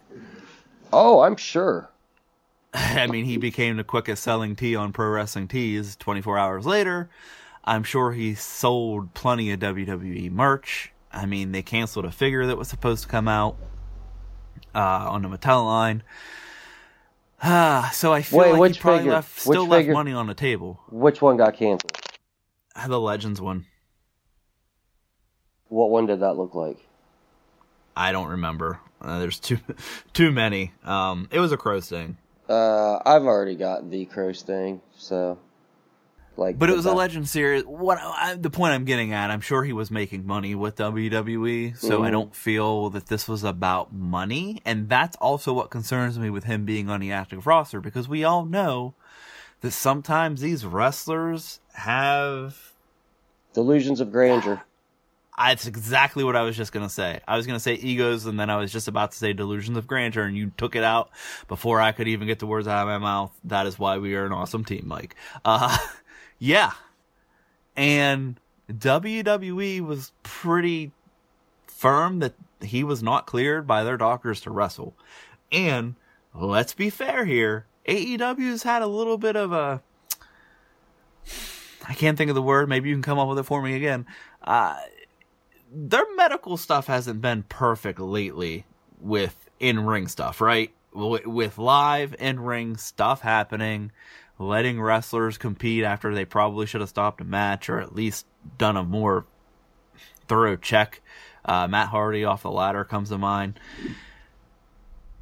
Oh, 0.93 1.21
I'm 1.21 1.37
sure. 1.37 1.91
I 2.75 3.07
mean, 3.07 3.25
he 3.25 3.39
became 3.39 3.77
the 3.77 3.85
quickest 3.85 4.23
selling 4.23 4.57
tee 4.57 4.77
on 4.77 4.93
Pro 4.93 5.09
Wrestling 5.09 5.49
Tees 5.49 5.97
24 5.97 6.39
hours 6.39 6.67
later. 6.67 7.09
I'm 7.65 7.83
sure 7.83 8.13
he 8.13 8.35
sold 8.35 9.15
plenty 9.15 9.51
of 9.53 9.61
WWE 9.61 10.31
merch. 10.31 10.93
I 11.13 11.27
mean, 11.27 11.53
they 11.53 11.63
canceled 11.63 12.05
a 12.05 12.13
figure 12.13 12.47
that 12.47 12.57
was 12.57 12.69
supposed 12.69 13.03
to 13.03 13.09
come 13.09 13.29
out 13.29 13.57
uh, 14.75 15.11
on 15.11 15.23
the 15.23 15.29
Mattel 15.29 15.65
line. 15.65 16.03
Ah, 17.43 17.91
so 17.95 18.13
I 18.13 18.23
feel 18.23 18.39
Wait, 18.41 18.51
like 18.53 18.61
which 18.61 18.77
he 18.77 18.81
probably 18.83 18.99
figure? 19.01 19.13
left, 19.13 19.41
still 19.41 19.63
Which 19.63 19.71
left 19.71 19.81
figure? 19.81 19.93
money 19.95 20.13
on 20.13 20.27
the 20.27 20.35
table. 20.35 20.81
Which 20.91 21.23
one 21.23 21.37
got 21.37 21.55
canceled? 21.57 21.97
The 22.87 23.01
Legends 23.01 23.41
one. 23.41 23.67
What 25.69 25.91
one 25.91 26.07
did 26.07 26.21
that 26.21 26.35
look 26.35 26.55
like? 26.55 26.79
I 27.97 28.13
don't 28.13 28.29
remember. 28.29 28.81
Uh, 29.01 29.19
there's 29.19 29.39
too 29.39 29.59
too 30.13 30.31
many. 30.31 30.73
Um, 30.85 31.29
it 31.31 31.39
was 31.41 31.53
a 31.53 31.57
crow 31.57 31.81
sting. 31.81 32.17
Uh, 32.49 32.99
I've 33.07 33.23
already 33.25 33.55
got 33.55 33.91
the 33.91 34.05
crow 34.07 34.33
sting, 34.33 34.81
so 34.97 35.39
like. 36.41 36.59
But 36.59 36.71
it 36.71 36.77
was 36.77 36.87
a 36.87 36.93
Legend 36.93 37.29
series. 37.29 37.63
What 37.65 37.99
I, 38.03 38.35
the 38.35 38.51
point 38.51 38.73
I'm 38.75 38.85
getting 38.85 39.13
at? 39.13 39.31
I'm 39.31 39.41
sure 39.41 39.63
he 39.63 39.73
was 39.73 39.91
making 39.91 40.27
money 40.27 40.55
with 40.57 40.77
WWE, 40.77 41.79
so 41.79 42.03
I 42.03 42.09
Mhm. 42.09 42.13
don't 42.13 42.35
feel 42.35 42.91
that 42.91 43.07
this 43.07 43.29
was 43.29 43.45
about 43.45 43.93
money, 43.93 44.61
and 44.65 44.89
that's 44.89 45.17
also 45.19 45.53
what 45.53 45.71
concerns 45.71 46.19
me 46.19 46.31
with 46.31 46.45
him 46.45 46.65
being 46.65 46.91
on 46.91 47.01
the 47.01 47.13
active 47.13 47.47
roster 47.47 47.81
because 47.81 48.09
we 48.09 48.25
all 48.25 48.45
know 48.45 48.95
that 49.61 49.71
sometimes 49.73 50.41
these 50.41 50.65
wrestlers 50.65 51.61
have. 51.75 52.73
delusions 53.53 54.01
of 54.01 54.11
grandeur. 54.13 54.63
That's 55.39 55.67
exactly 55.67 56.23
what 56.23 56.37
I 56.37 56.43
was 56.43 56.55
just 56.57 56.71
gonna 56.71 56.89
say. 56.91 57.21
I 57.27 57.37
was 57.37 57.47
gonna 57.47 57.59
say 57.61 57.75
egos, 57.75 58.27
and 58.27 58.39
then 58.39 58.51
I 58.51 58.57
was 58.57 58.71
just 58.71 58.89
about 58.89 59.13
to 59.13 59.19
say 59.19 59.33
delusions 59.33 59.77
of 59.79 59.87
grandeur, 59.87 60.25
and 60.25 60.37
you 60.37 60.53
took 60.59 60.77
it 60.77 60.85
out 60.85 61.09
before 61.49 61.81
I 61.81 61.93
could 61.93 62.09
even 62.09 62.27
get 62.27 62.39
the 62.41 62.47
words 62.47 62.69
out 62.69 62.83
of 62.83 62.89
my 62.89 62.99
mouth. 62.99 63.33
That 63.45 63.67
is 63.67 63.79
why 63.79 63.97
we 63.99 64.15
are 64.17 64.27
an 64.27 64.33
awesome 64.33 64.65
team, 64.65 64.85
Mike. 64.87 65.17
Uh, 65.45 65.77
yeah, 66.41 66.73
and 67.77 68.41
WWE 68.69 69.81
was 69.83 70.13
pretty 70.23 70.91
firm 71.67 72.19
that 72.21 72.35
he 72.61 72.83
was 72.83 73.03
not 73.03 73.27
cleared 73.27 73.67
by 73.67 73.85
their 73.85 73.97
doctors 73.97 74.41
to 74.43 74.51
wrestle. 74.51 74.95
And 75.53 75.95
let's 76.35 76.75
be 76.75 76.91
fair 76.91 77.25
here. 77.25 77.67
AEW's 77.87 78.63
had 78.63 78.83
a 78.83 78.87
little 78.87 79.19
bit 79.19 79.37
of 79.37 79.53
a. 79.53 79.83
I 81.89 81.95
can't 81.95 82.17
think 82.19 82.31
of 82.31 82.35
the 82.35 82.43
word. 82.43 82.69
Maybe 82.69 82.89
you 82.89 82.95
can 82.95 83.03
come 83.03 83.19
up 83.19 83.29
with 83.29 83.39
it 83.39 83.45
for 83.45 83.63
me 83.63 83.75
again. 83.75 84.07
Uh, 84.43 84.77
their 85.73 86.05
medical 86.17 86.57
stuff 86.57 86.87
hasn't 86.87 87.21
been 87.21 87.43
perfect 87.45 88.01
lately 88.01 88.65
with 89.01 89.37
in 89.59 89.85
ring 89.87 90.09
stuff, 90.09 90.41
right? 90.41 90.73
With 90.93 91.59
live 91.59 92.15
in 92.19 92.41
ring 92.41 92.77
stuff 92.77 93.21
happening, 93.21 93.93
letting 94.41 94.81
wrestlers 94.81 95.39
compete 95.39 95.85
after 95.85 96.15
they 96.15 96.25
probably 96.25 96.67
should 96.67 96.81
have 96.81 96.89
stopped 96.91 97.21
a 97.21 97.25
match 97.25 97.69
or 97.69 97.79
at 97.81 97.95
least 97.95 98.27
done 98.59 98.77
a 98.77 98.83
more 98.83 99.27
thorough 100.27 100.57
check. 100.57 101.03
Uh, 101.45 101.69
Matt 101.69 101.89
Hardy 101.89 102.25
off 102.25 102.43
the 102.43 102.51
ladder 102.51 102.85
comes 102.85 103.11
to 103.11 103.19
mind. 103.19 103.61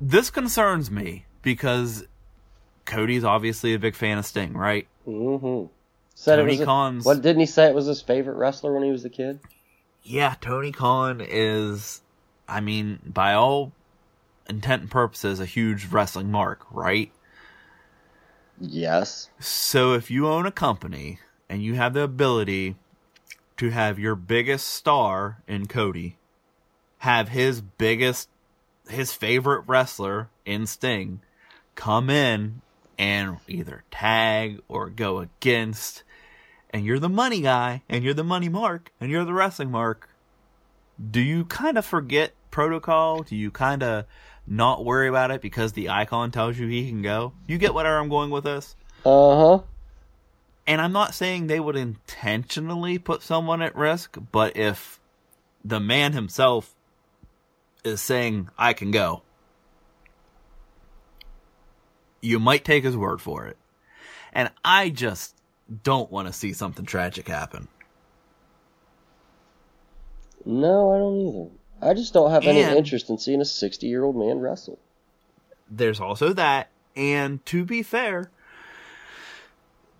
This 0.00 0.30
concerns 0.30 0.90
me 0.90 1.26
because 1.42 2.06
Cody's 2.84 3.24
obviously 3.24 3.74
a 3.74 3.78
big 3.78 3.94
fan 3.94 4.18
of 4.18 4.24
Sting, 4.26 4.54
right? 4.54 4.86
Mm-hmm. 5.06 5.66
Said 6.14 6.36
Tony 6.36 6.54
it 6.54 6.66
was 6.66 7.04
a- 7.04 7.08
what 7.08 7.20
didn't 7.22 7.40
he 7.40 7.46
say 7.46 7.66
it 7.66 7.74
was 7.74 7.86
his 7.86 8.00
favorite 8.00 8.36
wrestler 8.36 8.72
when 8.72 8.82
he 8.84 8.90
was 8.90 9.04
a 9.04 9.10
kid? 9.10 9.40
yeah, 10.04 10.34
Tony 10.40 10.72
Khan 10.72 11.20
is, 11.20 12.00
I 12.48 12.60
mean, 12.60 12.98
by 13.04 13.34
all 13.34 13.72
intent 14.48 14.82
and 14.82 14.90
purposes, 14.90 15.38
a 15.38 15.44
huge 15.44 15.86
wrestling 15.86 16.30
mark, 16.30 16.64
right? 16.70 17.12
Yes. 18.60 19.30
So 19.38 19.92
if 19.92 20.10
you 20.10 20.26
own 20.26 20.46
a 20.46 20.52
company 20.52 21.20
and 21.48 21.62
you 21.62 21.74
have 21.74 21.94
the 21.94 22.02
ability 22.02 22.76
to 23.56 23.70
have 23.70 23.98
your 23.98 24.14
biggest 24.14 24.68
star 24.68 25.42
in 25.46 25.66
Cody 25.66 26.16
have 26.98 27.28
his 27.28 27.60
biggest, 27.60 28.28
his 28.88 29.12
favorite 29.12 29.62
wrestler 29.66 30.28
in 30.44 30.66
Sting 30.66 31.20
come 31.74 32.10
in 32.10 32.60
and 32.98 33.36
either 33.46 33.84
tag 33.90 34.60
or 34.68 34.90
go 34.90 35.20
against, 35.20 36.02
and 36.70 36.84
you're 36.84 36.98
the 36.98 37.08
money 37.08 37.40
guy 37.40 37.82
and 37.88 38.02
you're 38.02 38.14
the 38.14 38.24
money 38.24 38.48
mark 38.48 38.90
and 39.00 39.10
you're 39.10 39.24
the 39.24 39.32
wrestling 39.32 39.70
mark, 39.70 40.08
do 41.10 41.20
you 41.20 41.44
kind 41.44 41.78
of 41.78 41.86
forget 41.86 42.32
protocol? 42.50 43.22
Do 43.22 43.36
you 43.36 43.52
kind 43.52 43.82
of 43.82 44.04
not 44.48 44.84
worry 44.84 45.08
about 45.08 45.30
it 45.30 45.40
because 45.40 45.72
the 45.72 45.90
icon 45.90 46.30
tells 46.30 46.58
you 46.58 46.66
he 46.66 46.88
can 46.88 47.02
go? 47.02 47.32
You 47.46 47.58
get 47.58 47.74
where 47.74 47.98
I'm 47.98 48.08
going 48.08 48.30
with 48.30 48.44
this? 48.44 48.76
Uh 49.04 49.36
huh. 49.36 49.62
And 50.66 50.80
I'm 50.80 50.92
not 50.92 51.14
saying 51.14 51.46
they 51.46 51.60
would 51.60 51.76
intentionally 51.76 52.98
put 52.98 53.22
someone 53.22 53.62
at 53.62 53.74
risk, 53.74 54.18
but 54.32 54.56
if 54.56 55.00
the 55.64 55.80
man 55.80 56.12
himself 56.12 56.74
is 57.84 58.00
saying, 58.00 58.50
I 58.58 58.72
can 58.72 58.90
go, 58.90 59.22
you 62.20 62.38
might 62.38 62.64
take 62.64 62.84
his 62.84 62.96
word 62.96 63.20
for 63.20 63.46
it. 63.46 63.56
And 64.32 64.50
I 64.64 64.90
just 64.90 65.34
don't 65.82 66.10
want 66.10 66.26
to 66.28 66.32
see 66.32 66.52
something 66.52 66.84
tragic 66.84 67.28
happen. 67.28 67.68
No, 70.44 70.94
I 70.94 70.98
don't 70.98 71.16
either. 71.16 71.57
I 71.80 71.94
just 71.94 72.12
don't 72.12 72.30
have 72.30 72.44
any 72.44 72.62
And- 72.62 72.76
interest 72.76 73.08
in 73.10 73.18
seeing 73.18 73.40
a 73.40 73.44
60 73.44 73.86
year 73.86 74.04
old 74.04 74.16
man 74.16 74.40
wrestle. 74.40 74.78
There's 75.70 76.00
also 76.00 76.32
that. 76.32 76.70
And 76.96 77.44
to 77.46 77.64
be 77.64 77.82
fair, 77.82 78.30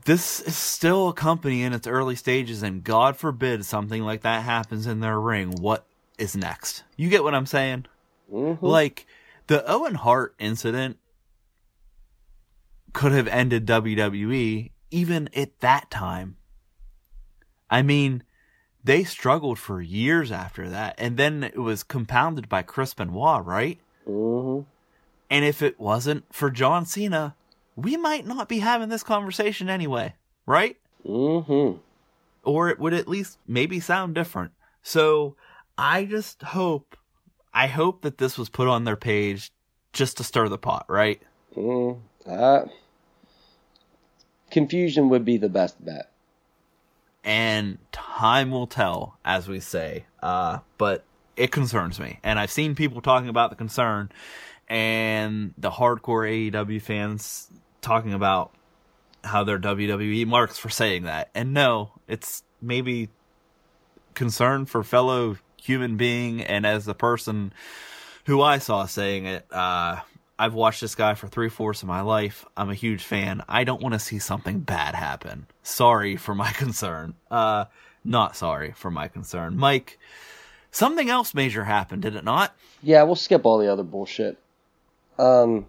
this 0.05 0.41
is 0.41 0.57
still 0.57 1.09
a 1.09 1.13
company 1.13 1.63
in 1.63 1.73
its 1.73 1.87
early 1.87 2.17
stages, 2.17 2.63
and 2.63 2.83
God 2.83 3.17
forbid 3.17 3.65
something 3.65 4.03
like 4.03 4.23
that 4.23 4.43
happens 4.43 4.87
in 4.87 5.01
their 5.01 5.21
ring. 5.21 5.53
What 5.61 5.85
is 6.17 6.35
next? 6.35 6.83
You 6.97 7.09
get 7.11 7.23
what 7.23 7.35
I'm 7.35 7.47
saying? 7.47 7.87
Mhm. 8.33 8.59
Like, 8.63 9.07
the 9.47 9.65
Owen 9.71 9.95
Hart 9.97 10.35
incident 10.39 10.99
could 12.93 13.13
have 13.13 13.29
ended 13.29 13.67
WWE 13.67 14.71
even 14.91 15.29
at 15.37 15.61
that 15.61 15.91
time. 15.91 16.37
I 17.71 17.83
mean, 17.83 18.23
they 18.85 19.05
struggled 19.05 19.59
for 19.59 19.81
years 19.81 20.31
after 20.33 20.69
that, 20.69 20.95
and 20.99 21.17
then 21.17 21.45
it 21.45 21.59
was 21.59 21.83
compounded 21.83 22.49
by 22.49 22.63
Chris 22.63 22.95
Benoit, 22.95 23.45
right? 23.45 23.79
Mhm. 24.07 24.65
And 25.31 25.45
if 25.45 25.63
it 25.63 25.79
wasn't 25.79 26.25
for 26.35 26.51
John 26.51 26.87
Cena, 26.87 27.35
we 27.77 27.97
might 27.97 28.27
not 28.27 28.49
be 28.49 28.61
having 28.61 28.89
this 28.89 29.03
conversation 29.03 29.69
anyway, 29.69 30.15
right? 30.47 30.77
Mhm. 31.05 31.81
Or 32.45 32.71
it 32.71 32.79
would 32.79 32.95
at 32.95 33.09
least 33.09 33.39
maybe 33.47 33.79
sound 33.81 34.15
different. 34.15 34.53
So 34.83 35.37
I 35.77 36.05
just 36.05 36.43
hope, 36.43 36.97
I 37.53 37.67
hope 37.67 38.03
that 38.03 38.19
this 38.19 38.39
was 38.39 38.49
put 38.49 38.69
on 38.69 38.85
their 38.85 38.97
page 38.97 39.53
just 39.93 40.17
to 40.17 40.25
stir 40.25 40.49
the 40.49 40.59
pot, 40.59 40.87
right? 40.89 41.21
Mm, 41.55 42.01
uh, 42.27 42.65
confusion 44.51 45.09
would 45.09 45.25
be 45.25 45.37
the 45.37 45.49
best 45.49 45.85
bet. 45.85 46.11
And 47.29 47.77
time 47.93 48.51
will 48.51 48.67
tell, 48.67 49.19
as 49.23 49.47
we 49.47 49.61
say. 49.61 50.07
Uh, 50.23 50.61
but 50.79 51.05
it 51.37 51.53
concerns 51.53 52.01
me, 52.01 52.19
and 52.25 52.39
I've 52.39 52.51
seen 52.51 52.75
people 52.75 53.03
talking 53.03 53.29
about 53.29 53.51
the 53.51 53.57
concern, 53.57 54.11
and 54.67 55.53
the 55.59 55.71
hardcore 55.71 56.51
AEW 56.51 56.81
fans 56.81 57.49
talking 57.83 58.15
about 58.15 58.53
how 59.23 59.45
they're 59.45 59.59
WWE 59.59 60.27
marks 60.27 60.57
for 60.57 60.71
saying 60.71 61.03
that. 61.03 61.29
And 61.35 61.53
no, 61.53 61.93
it's 62.09 62.43
maybe 62.63 63.11
concern 64.15 64.65
for 64.65 64.83
fellow 64.83 65.37
human 65.61 65.99
being, 65.99 66.43
and 66.43 66.65
as 66.65 66.87
the 66.87 66.95
person 66.95 67.53
who 68.25 68.41
I 68.41 68.57
saw 68.57 68.87
saying 68.87 69.27
it, 69.27 69.47
uh, 69.53 70.01
I've 70.39 70.55
watched 70.55 70.81
this 70.81 70.95
guy 70.95 71.15
for 71.15 71.27
three 71.27 71.49
fourths 71.49 71.83
of 71.83 71.89
my 71.89 72.01
life. 72.01 72.47
I'm 72.57 72.71
a 72.71 72.75
huge 72.75 73.03
fan. 73.03 73.43
I 73.49 73.65
don't 73.65 73.83
want 73.83 73.95
to 73.95 73.99
see 73.99 74.19
something 74.19 74.61
bad 74.61 74.95
happen. 74.95 75.47
Sorry 75.63 76.17
for 76.17 76.35
my 76.35 76.53
concern. 76.53 77.15
Uh, 77.31 77.65
not 78.05 78.37
sorry 78.37 78.73
for 78.73 78.91
my 78.91 79.09
concern. 79.09 79.57
Mike, 79.57 79.99
something 80.71 81.11
else 81.11 81.35
major 81.35 81.65
happened, 81.65 82.03
did 82.03 82.15
it 82.15 82.25
not? 82.25 82.55
Yeah, 82.83 83.03
we'll 83.03 83.17
skip 83.17 83.45
all 83.45 83.59
the 83.59 83.73
other 83.73 83.83
bullshit. 83.83 84.39
Um, 85.19 85.67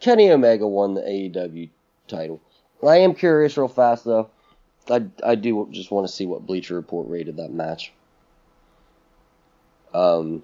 Kenny 0.00 0.30
Omega 0.30 0.66
won 0.66 0.94
the 0.94 1.00
AEW 1.00 1.70
title. 2.06 2.40
I 2.86 2.98
am 2.98 3.14
curious, 3.14 3.56
real 3.56 3.68
fast 3.68 4.04
though. 4.04 4.28
I 4.90 5.06
I 5.24 5.34
do 5.34 5.68
just 5.70 5.90
want 5.90 6.06
to 6.06 6.12
see 6.12 6.26
what 6.26 6.46
Bleacher 6.46 6.74
Report 6.74 7.08
rated 7.08 7.38
that 7.38 7.52
match. 7.52 7.92
Um. 9.92 10.42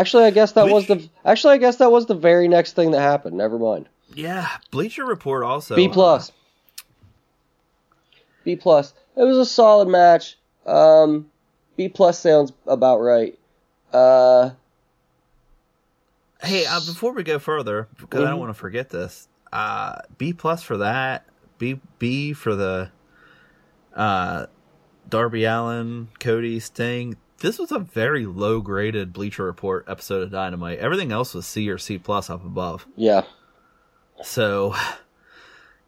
Actually, 0.00 0.24
I 0.24 0.30
guess 0.30 0.52
that 0.52 0.68
was 0.68 0.86
the. 0.86 1.08
Actually, 1.24 1.54
I 1.54 1.58
guess 1.58 1.76
that 1.76 1.90
was 1.90 2.06
the 2.06 2.14
very 2.14 2.48
next 2.48 2.72
thing 2.72 2.90
that 2.92 3.00
happened. 3.00 3.36
Never 3.36 3.58
mind. 3.58 3.88
Yeah, 4.14 4.48
Bleacher 4.70 5.04
Report 5.04 5.44
also. 5.44 5.76
B 5.76 5.88
plus. 5.88 6.32
B 8.44 8.56
plus. 8.56 8.92
It 9.16 9.22
was 9.22 9.38
a 9.38 9.46
solid 9.46 9.88
match. 9.88 10.36
Um, 10.66 11.30
B 11.76 11.88
plus 11.88 12.18
sounds 12.18 12.52
about 12.66 12.98
right. 13.00 13.38
Uh, 13.92 14.50
Hey, 16.42 16.66
uh, 16.66 16.80
before 16.80 17.12
we 17.12 17.22
go 17.22 17.38
further, 17.38 17.88
because 17.96 18.20
I 18.20 18.24
don't 18.24 18.36
Mhm. 18.36 18.40
want 18.40 18.50
to 18.50 18.58
forget 18.60 18.90
this, 18.90 19.28
uh, 19.50 20.00
B 20.18 20.34
plus 20.34 20.62
for 20.62 20.76
that, 20.76 21.24
B 21.58 21.80
B 21.98 22.32
for 22.34 22.54
the 22.54 22.90
uh, 23.96 24.46
Darby 25.08 25.44
Allin, 25.44 26.08
Cody 26.18 26.58
Sting. 26.60 27.16
This 27.40 27.58
was 27.58 27.72
a 27.72 27.78
very 27.78 28.26
low 28.26 28.60
graded 28.60 29.12
Bleacher 29.12 29.44
Report 29.44 29.84
episode 29.88 30.22
of 30.22 30.30
Dynamite. 30.30 30.78
Everything 30.78 31.12
else 31.12 31.34
was 31.34 31.46
C 31.46 31.68
or 31.68 31.78
C 31.78 31.98
plus 31.98 32.30
up 32.30 32.44
above. 32.44 32.86
yeah. 32.96 33.22
So 34.22 34.74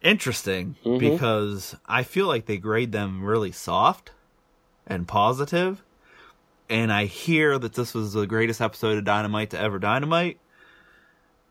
interesting 0.03 0.75
Mhm. 0.85 0.99
because 0.99 1.77
I 1.87 2.03
feel 2.03 2.27
like 2.27 2.47
they 2.47 2.59
grade 2.59 2.91
them 2.93 3.25
really 3.25 3.53
soft 3.53 4.11
and 4.87 5.07
positive. 5.09 5.77
positive, 5.79 5.85
and 6.69 6.93
I 6.93 7.05
hear 7.07 7.59
that 7.59 7.75
this 7.75 7.95
was 7.95 8.13
the 8.13 8.27
greatest 8.27 8.61
episode 8.61 8.99
of 8.99 9.05
Dynamite 9.05 9.51
to 9.51 9.61
ever 9.61 9.79
Dynamite, 9.79 10.39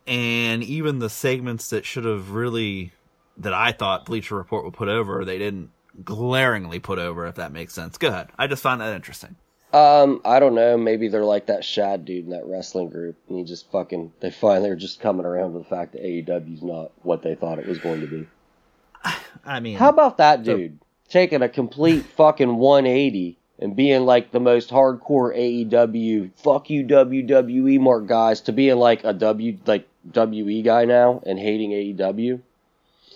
and 0.05 0.61
even 0.63 0.99
the 0.99 1.09
segments 1.09 1.69
that 1.69 1.85
should 1.85 2.05
have 2.05 2.31
really 2.31 2.91
that 3.37 3.53
I 3.53 3.71
thought 3.71 4.05
Bleacher 4.05 4.35
Report 4.35 4.63
would 4.65 4.73
put 4.73 4.87
over, 4.89 5.23
they 5.25 5.37
didn't 5.37 5.71
glaringly 6.03 6.79
put 6.79 6.99
over. 6.99 7.25
If 7.25 7.35
that 7.35 7.51
makes 7.53 7.73
sense. 7.73 7.97
Go 7.97 8.09
ahead. 8.09 8.29
I 8.37 8.47
just 8.47 8.61
find 8.61 8.79
that 8.81 8.93
interesting. 8.93 9.35
Um, 9.75 10.21
I 10.23 10.39
don't 10.39 10.55
know. 10.55 10.77
Maybe 10.77 11.09
they're 11.09 11.25
like 11.25 11.47
that 11.47 11.65
Shad 11.65 12.05
dude 12.05 12.23
in 12.23 12.31
that 12.31 12.45
wrestling 12.45 12.87
group, 12.87 13.17
and 13.27 13.37
he 13.37 13.43
just 13.43 13.69
fucking. 13.71 14.13
They 14.21 14.31
finally 14.31 14.69
are 14.69 14.75
just 14.77 15.01
coming 15.01 15.25
around 15.25 15.51
to 15.51 15.59
the 15.59 15.65
fact 15.65 15.91
that 15.91 16.01
AEW's 16.01 16.63
not 16.63 16.91
what 17.03 17.23
they 17.23 17.35
thought 17.35 17.59
it 17.59 17.67
was 17.67 17.79
going 17.79 17.99
to 17.99 18.07
be. 18.07 18.27
I 19.45 19.59
mean, 19.59 19.77
How 19.77 19.89
about 19.89 20.15
that 20.19 20.43
dude 20.43 20.79
taking 21.09 21.41
a 21.41 21.49
complete 21.49 22.05
fucking 22.15 22.55
180 22.55 23.37
and 23.59 23.75
being 23.75 24.05
like 24.05 24.31
the 24.31 24.39
most 24.39 24.69
hardcore 24.69 25.37
AEW 25.37 26.31
fuck 26.37 26.69
you 26.69 26.85
WWE 26.85 27.77
mark 27.81 28.07
guys 28.07 28.39
to 28.41 28.53
being 28.53 28.77
like 28.77 29.03
a 29.03 29.11
W 29.11 29.57
like 29.65 29.89
WE 30.13 30.61
guy 30.61 30.85
now 30.85 31.21
and 31.25 31.37
hating 31.37 31.71
AEW? 31.71 32.39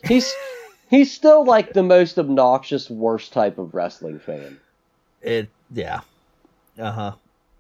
He's 0.04 0.34
he's 0.90 1.10
still 1.14 1.46
like 1.46 1.72
the 1.72 1.84
most 1.84 2.20
obnoxious 2.20 2.90
worst 2.90 3.32
type 3.32 3.58
of 3.58 3.74
wrestling 3.74 4.20
fan. 4.20 4.60
it? 5.22 5.48
Yeah. 5.72 6.02
Uh 6.80 6.92
huh. 6.92 7.12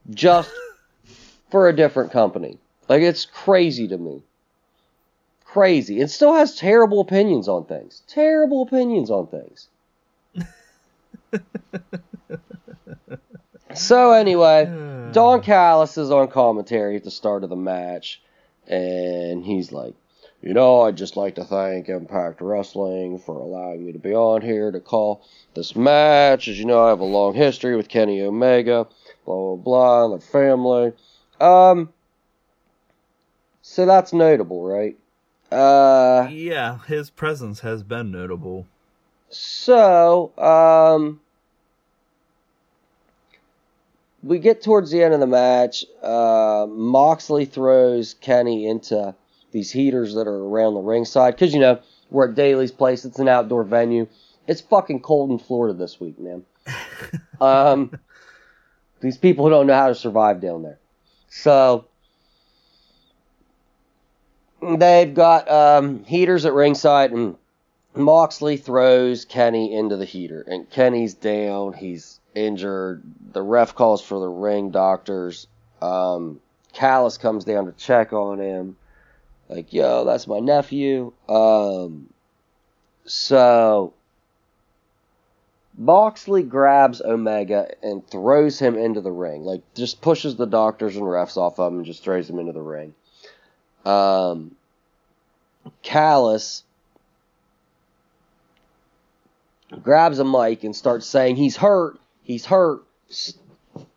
Just 0.09 0.51
for 1.51 1.67
a 1.67 1.75
different 1.75 2.11
company. 2.11 2.57
Like 2.87 3.01
it's 3.01 3.25
crazy 3.25 3.87
to 3.87 3.97
me. 3.97 4.23
Crazy. 5.45 5.99
It 5.99 6.09
still 6.09 6.33
has 6.33 6.55
terrible 6.55 7.01
opinions 7.01 7.47
on 7.47 7.65
things. 7.65 8.01
Terrible 8.07 8.61
opinions 8.61 9.09
on 9.09 9.27
things. 9.27 9.67
so 13.75 14.11
anyway, 14.11 14.65
Don 15.11 15.41
Callis 15.41 15.97
is 15.97 16.11
on 16.11 16.27
commentary 16.27 16.95
at 16.97 17.03
the 17.03 17.11
start 17.11 17.43
of 17.43 17.49
the 17.49 17.55
match, 17.55 18.21
and 18.67 19.43
he's 19.43 19.71
like, 19.71 19.95
you 20.41 20.53
know, 20.53 20.81
I'd 20.81 20.95
just 20.95 21.17
like 21.17 21.35
to 21.35 21.43
thank 21.43 21.89
Impact 21.89 22.41
Wrestling 22.41 23.19
for 23.19 23.37
allowing 23.37 23.85
me 23.85 23.91
to 23.91 23.99
be 23.99 24.13
on 24.13 24.41
here 24.41 24.71
to 24.71 24.79
call 24.79 25.25
this 25.53 25.75
match. 25.75 26.47
As 26.47 26.57
you 26.57 26.65
know, 26.65 26.85
I 26.85 26.89
have 26.89 27.01
a 27.01 27.05
long 27.05 27.33
history 27.33 27.75
with 27.75 27.89
Kenny 27.89 28.21
Omega, 28.21 28.87
blah 29.29 29.55
blah 29.55 29.63
blah, 29.63 30.03
and 30.05 30.13
their 30.13 30.27
family. 30.27 30.93
Um, 31.39 31.93
so 33.61 33.85
that's 33.85 34.11
notable, 34.11 34.63
right? 34.67 34.97
Uh, 35.51 36.27
Yeah, 36.31 36.79
his 36.87 37.09
presence 37.09 37.59
has 37.61 37.83
been 37.83 38.11
notable. 38.11 38.65
so, 39.29 40.31
um, 40.37 41.19
we 44.23 44.39
get 44.39 44.61
towards 44.63 44.91
the 44.91 45.03
end 45.03 45.13
of 45.13 45.19
the 45.19 45.27
match. 45.27 45.85
Uh, 46.03 46.65
Moxley 46.69 47.45
throws 47.45 48.15
Kenny 48.15 48.67
into 48.67 49.15
these 49.51 49.71
heaters 49.71 50.13
that 50.15 50.27
are 50.27 50.43
around 50.43 50.73
the 50.73 50.81
ringside 50.81 51.35
because 51.35 51.53
you 51.53 51.59
know 51.59 51.79
we're 52.09 52.29
at 52.29 52.35
Daily's 52.35 52.71
place. 52.71 53.05
It's 53.05 53.19
an 53.19 53.27
outdoor 53.27 53.63
venue. 53.63 54.07
It's 54.47 54.61
fucking 54.61 55.01
cold 55.01 55.29
in 55.31 55.37
Florida 55.39 55.77
this 55.77 55.99
week, 55.99 56.19
man. 56.19 56.43
um, 57.41 57.91
these 59.01 59.17
people 59.17 59.45
who 59.45 59.51
don't 59.51 59.67
know 59.67 59.75
how 59.75 59.87
to 59.87 59.95
survive 59.95 60.41
down 60.41 60.63
there. 60.63 60.79
So 61.29 61.85
they've 64.61 65.13
got 65.13 65.49
um, 65.49 66.03
heaters 66.03 66.45
at 66.45 66.53
ringside, 66.53 67.11
and 67.11 67.35
Moxley 67.95 68.57
throws 68.57 69.25
Kenny 69.25 69.73
into 69.73 69.95
the 69.95 70.05
heater, 70.05 70.41
and 70.41 70.69
Kenny's 70.69 71.13
down. 71.13 71.73
He's 71.73 72.19
injured. 72.35 73.03
The 73.31 73.41
ref 73.41 73.75
calls 73.75 74.01
for 74.01 74.19
the 74.19 74.27
ring 74.27 74.71
doctors. 74.71 75.47
Um, 75.81 76.39
Callis 76.73 77.17
comes 77.17 77.45
down 77.45 77.65
to 77.65 77.71
check 77.73 78.13
on 78.13 78.39
him. 78.39 78.77
Like, 79.47 79.73
yo, 79.73 80.05
that's 80.05 80.27
my 80.27 80.39
nephew. 80.39 81.11
Um, 81.27 82.09
so 83.05 83.93
Moxley 85.79 86.43
grabs 86.43 87.01
Omega 87.01 87.71
and 87.81 88.05
throws 88.05 88.59
him 88.59 88.77
into 88.77 88.99
the 88.99 89.13
ring. 89.13 89.45
Like, 89.45 89.61
just 89.75 90.01
pushes 90.01 90.35
the 90.35 90.45
doctors 90.45 90.97
and 90.97 91.05
refs 91.05 91.37
off 91.37 91.57
of 91.57 91.71
him 91.71 91.77
and 91.79 91.85
just 91.85 92.03
throws 92.03 92.29
him 92.29 92.37
into 92.37 92.51
the 92.51 92.61
ring. 92.61 92.93
Um, 93.85 94.55
Callis 95.81 96.63
grabs 99.81 100.19
a 100.19 100.25
mic 100.25 100.65
and 100.65 100.75
starts 100.75 101.07
saying, 101.07 101.37
He's 101.37 101.55
hurt. 101.55 101.97
He's 102.23 102.45
hurt. 102.45 102.83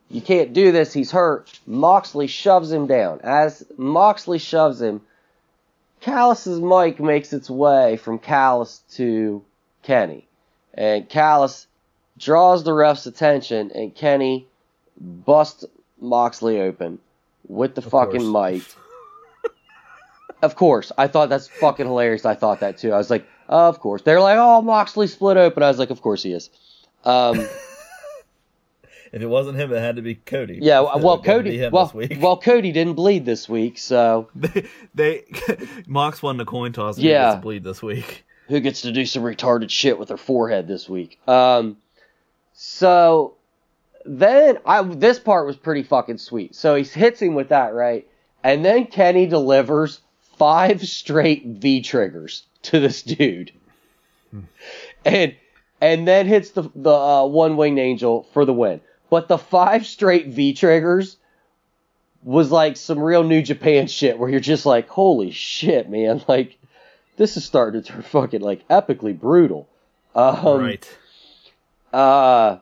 You 0.08 0.20
can't 0.20 0.52
do 0.52 0.70
this. 0.70 0.92
He's 0.92 1.10
hurt. 1.10 1.50
Moxley 1.66 2.28
shoves 2.28 2.70
him 2.70 2.86
down. 2.86 3.20
As 3.24 3.64
Moxley 3.76 4.38
shoves 4.38 4.80
him, 4.80 5.00
Callis's 6.00 6.60
mic 6.60 7.00
makes 7.00 7.32
its 7.32 7.50
way 7.50 7.96
from 7.96 8.20
Callis 8.20 8.82
to 8.92 9.42
Kenny. 9.82 10.28
And 10.74 11.08
Callis 11.08 11.66
draws 12.22 12.64
the 12.64 12.72
ref's 12.72 13.06
attention, 13.06 13.70
and 13.74 13.94
Kenny 13.94 14.46
busts 15.00 15.64
Moxley 16.00 16.60
open 16.60 16.98
with 17.48 17.74
the 17.74 17.82
fucking 17.82 18.30
mic. 18.30 18.62
of 20.42 20.54
course. 20.56 20.92
I 20.96 21.06
thought 21.08 21.28
that's 21.28 21.48
fucking 21.48 21.86
hilarious. 21.86 22.24
I 22.24 22.34
thought 22.34 22.60
that 22.60 22.78
too. 22.78 22.92
I 22.92 22.98
was 22.98 23.10
like, 23.10 23.26
of 23.48 23.80
course. 23.80 24.02
They're 24.02 24.20
like, 24.20 24.38
oh, 24.38 24.62
Moxley 24.62 25.06
split 25.06 25.36
open. 25.36 25.62
I 25.62 25.68
was 25.68 25.78
like, 25.78 25.90
of 25.90 26.00
course 26.02 26.22
he 26.22 26.32
is. 26.32 26.50
Um, 27.04 27.46
If 29.12 29.20
it 29.20 29.26
wasn't 29.26 29.58
him, 29.58 29.70
it 29.74 29.78
had 29.78 29.96
to 29.96 30.02
be 30.02 30.14
Cody. 30.14 30.58
yeah, 30.62 30.80
well, 30.80 30.96
it 30.96 31.02
gotta 31.22 31.42
be 31.42 31.58
Cody, 31.58 31.68
well, 31.70 31.92
well, 32.18 32.36
Cody 32.38 32.72
didn't 32.72 32.94
bleed 32.94 33.26
this 33.26 33.46
week, 33.46 33.76
so 33.76 34.30
they, 34.34 34.66
they 34.94 35.24
Mox 35.86 36.22
won 36.22 36.38
the 36.38 36.46
coin 36.46 36.72
toss. 36.72 36.96
And 36.96 37.04
Yeah. 37.04 37.34
bleed 37.36 37.62
this 37.62 37.82
week. 37.82 38.24
who 38.48 38.58
gets 38.60 38.80
to 38.82 38.90
do 38.92 39.04
some 39.04 39.22
retarded 39.22 39.68
shit 39.68 39.98
with 39.98 40.08
her 40.08 40.16
forehead 40.16 40.66
this 40.66 40.88
week? 40.88 41.18
Um, 41.28 41.76
so 42.64 43.34
then 44.04 44.58
I 44.64 44.84
this 44.84 45.18
part 45.18 45.46
was 45.46 45.56
pretty 45.56 45.82
fucking 45.82 46.18
sweet. 46.18 46.54
So 46.54 46.76
he 46.76 46.84
hits 46.84 47.20
him 47.20 47.34
with 47.34 47.48
that 47.48 47.74
right, 47.74 48.06
and 48.44 48.64
then 48.64 48.86
Kenny 48.86 49.26
delivers 49.26 50.00
five 50.38 50.80
straight 50.86 51.44
V 51.44 51.82
triggers 51.82 52.44
to 52.62 52.78
this 52.78 53.02
dude, 53.02 53.50
and 55.04 55.34
and 55.80 56.06
then 56.06 56.28
hits 56.28 56.50
the 56.50 56.70
the 56.76 56.94
uh, 56.94 57.26
one 57.26 57.56
winged 57.56 57.80
angel 57.80 58.28
for 58.32 58.44
the 58.44 58.54
win. 58.54 58.80
But 59.10 59.26
the 59.26 59.38
five 59.38 59.84
straight 59.84 60.28
V 60.28 60.54
triggers 60.54 61.16
was 62.22 62.52
like 62.52 62.76
some 62.76 63.00
real 63.00 63.24
New 63.24 63.42
Japan 63.42 63.88
shit 63.88 64.20
where 64.20 64.30
you're 64.30 64.38
just 64.38 64.66
like, 64.66 64.88
holy 64.88 65.32
shit, 65.32 65.90
man! 65.90 66.22
Like 66.28 66.58
this 67.16 67.36
is 67.36 67.44
starting 67.44 67.82
to 67.82 67.92
turn 67.92 68.02
fucking 68.02 68.40
like 68.40 68.68
epically 68.68 69.18
brutal. 69.18 69.68
Um, 70.14 70.60
right. 70.60 70.98
Uh, 71.92 72.58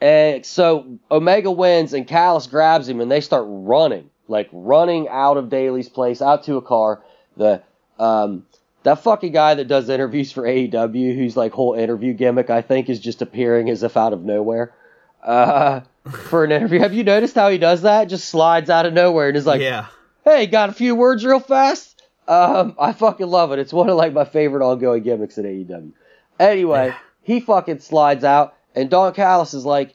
and 0.00 0.44
so 0.46 0.98
Omega 1.10 1.50
wins, 1.50 1.92
and 1.92 2.06
Callis 2.06 2.46
grabs 2.46 2.88
him, 2.88 3.00
and 3.00 3.10
they 3.10 3.20
start 3.20 3.44
running, 3.46 4.10
like 4.28 4.48
running 4.52 5.08
out 5.08 5.36
of 5.36 5.50
Daily's 5.50 5.88
place, 5.88 6.22
out 6.22 6.44
to 6.44 6.56
a 6.56 6.62
car. 6.62 7.02
The 7.36 7.62
um, 7.98 8.46
that 8.84 9.02
fucking 9.02 9.32
guy 9.32 9.54
that 9.54 9.68
does 9.68 9.88
interviews 9.88 10.32
for 10.32 10.42
AEW, 10.42 11.14
whose 11.14 11.36
like 11.36 11.52
whole 11.52 11.74
interview 11.74 12.12
gimmick, 12.12 12.50
I 12.50 12.62
think, 12.62 12.88
is 12.88 13.00
just 13.00 13.22
appearing 13.22 13.70
as 13.70 13.82
if 13.82 13.96
out 13.96 14.12
of 14.12 14.24
nowhere. 14.24 14.74
Uh, 15.22 15.80
for 16.10 16.44
an 16.44 16.52
interview, 16.52 16.80
have 16.80 16.94
you 16.94 17.04
noticed 17.04 17.34
how 17.34 17.48
he 17.48 17.58
does 17.58 17.82
that? 17.82 18.06
Just 18.06 18.28
slides 18.28 18.70
out 18.70 18.86
of 18.86 18.92
nowhere 18.92 19.28
and 19.28 19.36
is 19.36 19.46
like, 19.46 19.60
yeah. 19.60 19.86
hey, 20.24 20.46
got 20.46 20.68
a 20.68 20.72
few 20.72 20.94
words 20.94 21.24
real 21.24 21.40
fast? 21.40 22.02
Um, 22.26 22.76
I 22.78 22.92
fucking 22.92 23.26
love 23.26 23.52
it. 23.52 23.58
It's 23.58 23.72
one 23.72 23.88
of 23.88 23.96
like 23.96 24.12
my 24.12 24.24
favorite 24.24 24.64
ongoing 24.64 25.02
gimmicks 25.02 25.38
in 25.38 25.44
AEW. 25.44 25.92
Anyway, 26.40 26.94
he 27.22 27.40
fucking 27.40 27.78
slides 27.80 28.24
out, 28.24 28.54
and 28.74 28.90
Don 28.90 29.12
Callis 29.14 29.54
is 29.54 29.64
like, 29.64 29.94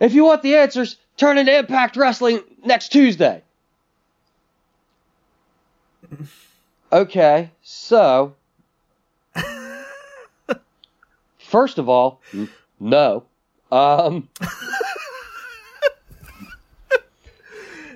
if 0.00 0.12
you 0.14 0.24
want 0.24 0.42
the 0.42 0.56
answers, 0.56 0.96
turn 1.16 1.38
into 1.38 1.56
Impact 1.56 1.96
Wrestling 1.96 2.40
next 2.64 2.88
Tuesday. 2.90 3.42
Okay, 6.92 7.52
so 7.62 8.34
first 11.38 11.78
of 11.78 11.88
all, 11.88 12.20
no. 12.80 13.22
Um, 13.70 14.28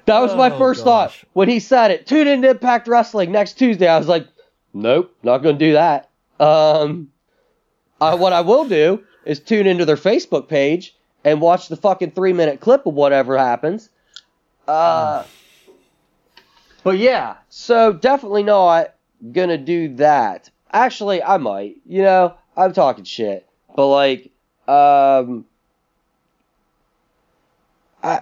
that 0.07 0.21
was 0.21 0.37
my 0.37 0.51
Oh, 0.53 0.59
first 0.59 0.85
gosh. 0.85 1.19
thought 1.21 1.29
when 1.33 1.49
he 1.49 1.59
said 1.59 1.91
it. 1.91 2.07
Tune 2.07 2.29
in 2.29 2.43
to 2.43 2.51
Impact 2.51 2.87
Wrestling 2.87 3.33
next 3.33 3.55
Tuesday. 3.55 3.89
I 3.89 3.99
was 3.99 4.07
like, 4.07 4.29
nope, 4.73 5.13
not 5.25 5.39
going 5.39 5.59
to 5.59 5.65
do 5.67 5.73
that. 5.73 6.09
Um, 6.39 7.11
I, 8.05 8.15
what 8.15 8.33
I 8.33 8.41
will 8.43 8.67
do 8.69 9.03
is 9.25 9.41
tune 9.41 9.67
into 9.67 9.85
their 9.85 9.97
Facebook 9.97 10.49
page 10.49 10.95
and 11.25 11.41
watch 11.41 11.69
the 11.69 11.77
fucking 11.77 12.11
three 12.13 12.33
minute 12.33 12.61
clip 12.61 12.87
of 12.87 12.95
whatever 12.95 13.37
happens. 13.39 13.89
Uh, 14.69 15.25
but 16.83 16.99
yeah, 16.99 17.37
so 17.49 17.93
definitely 17.93 18.43
not 18.43 18.95
gonna 19.33 19.59
do 19.59 19.95
that. 19.97 20.51
Actually, 20.73 21.23
I 21.23 21.37
might. 21.39 21.77
You 21.87 22.03
know, 22.03 22.35
I'm 22.57 22.73
talking 22.73 23.05
shit, 23.05 23.47
but 23.75 23.87
like, 23.89 24.31
um, 24.69 25.45
I, 28.03 28.21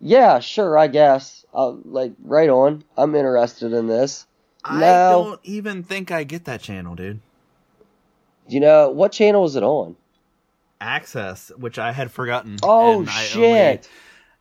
yeah, 0.00 0.38
sure, 0.40 0.78
I 0.78 0.86
guess. 0.86 1.44
Uh, 1.54 1.70
like, 1.84 2.12
right 2.22 2.48
on. 2.48 2.84
I'm 2.96 3.14
interested 3.14 3.72
in 3.72 3.86
this. 3.88 4.26
I 4.64 4.80
No. 4.80 5.08
don't 5.10 5.40
even 5.44 5.82
think 5.82 6.10
I 6.10 6.24
get 6.24 6.44
that 6.44 6.60
channel, 6.60 6.94
dude. 6.94 7.20
You 8.48 8.60
know 8.60 8.90
what 8.90 9.12
channel 9.12 9.42
was 9.42 9.56
it 9.56 9.62
on? 9.62 9.96
AXS, 10.80 11.56
which 11.58 11.78
I 11.78 11.92
had 11.92 12.10
forgotten. 12.10 12.56
Oh 12.62 13.00
and 13.00 13.08
I 13.08 13.12
shit! 13.24 13.88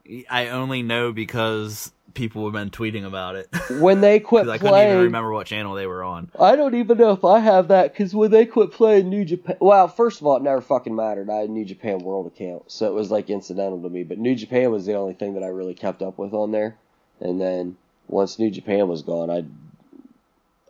Only, 0.08 0.28
I 0.30 0.48
only 0.50 0.84
know 0.84 1.12
because 1.12 1.92
people 2.14 2.44
have 2.46 2.54
been 2.54 2.70
tweeting 2.70 3.06
about 3.06 3.36
it. 3.36 3.48
when 3.80 4.02
they 4.02 4.20
quit 4.20 4.46
'Cause 4.46 4.50
I 4.50 4.58
couldn't 4.58 4.88
even 4.88 5.04
remember 5.04 5.32
what 5.32 5.48
channel 5.48 5.76
they 5.76 5.88
were 5.88 6.04
on. 6.04 6.32
I 6.40 6.56
don't 6.56 6.76
even 6.76 6.98
know 6.98 7.12
if 7.12 7.26
I 7.26 7.40
have 7.40 7.68
that 7.68 7.94
because 7.94 8.14
when 8.14 8.32
they 8.32 8.46
quit 8.46 8.72
playing 8.72 9.10
New 9.10 9.26
Japan, 9.26 9.58
well, 9.60 9.88
first 9.88 10.22
of 10.22 10.28
all, 10.28 10.38
it 10.38 10.44
never 10.44 10.62
fucking 10.62 10.96
mattered. 10.96 11.30
I 11.30 11.38
had 11.38 11.50
a 11.50 11.52
New 11.52 11.66
Japan 11.66 12.00
World 12.00 12.28
account, 12.28 12.72
so 12.72 12.88
it 12.88 12.94
was 12.94 13.12
like 13.12 13.30
incidental 13.30 13.82
to 13.82 13.90
me. 13.90 14.04
But 14.04 14.20
New 14.20 14.36
Japan 14.36 14.72
was 14.72 14.86
the 14.86 14.96
only 14.96 15.14
thing 15.14 15.34
that 15.34 15.44
I 15.44 15.48
really 15.48 15.74
kept 15.76 16.02
up 16.02 16.18
with 16.18 16.34
on 16.34 16.52
there. 16.52 16.78
And 17.20 17.42
then 17.42 17.78
once 18.08 18.40
New 18.40 18.52
Japan 18.52 18.88
was 18.88 19.02
gone, 19.02 19.30
I 19.30 19.44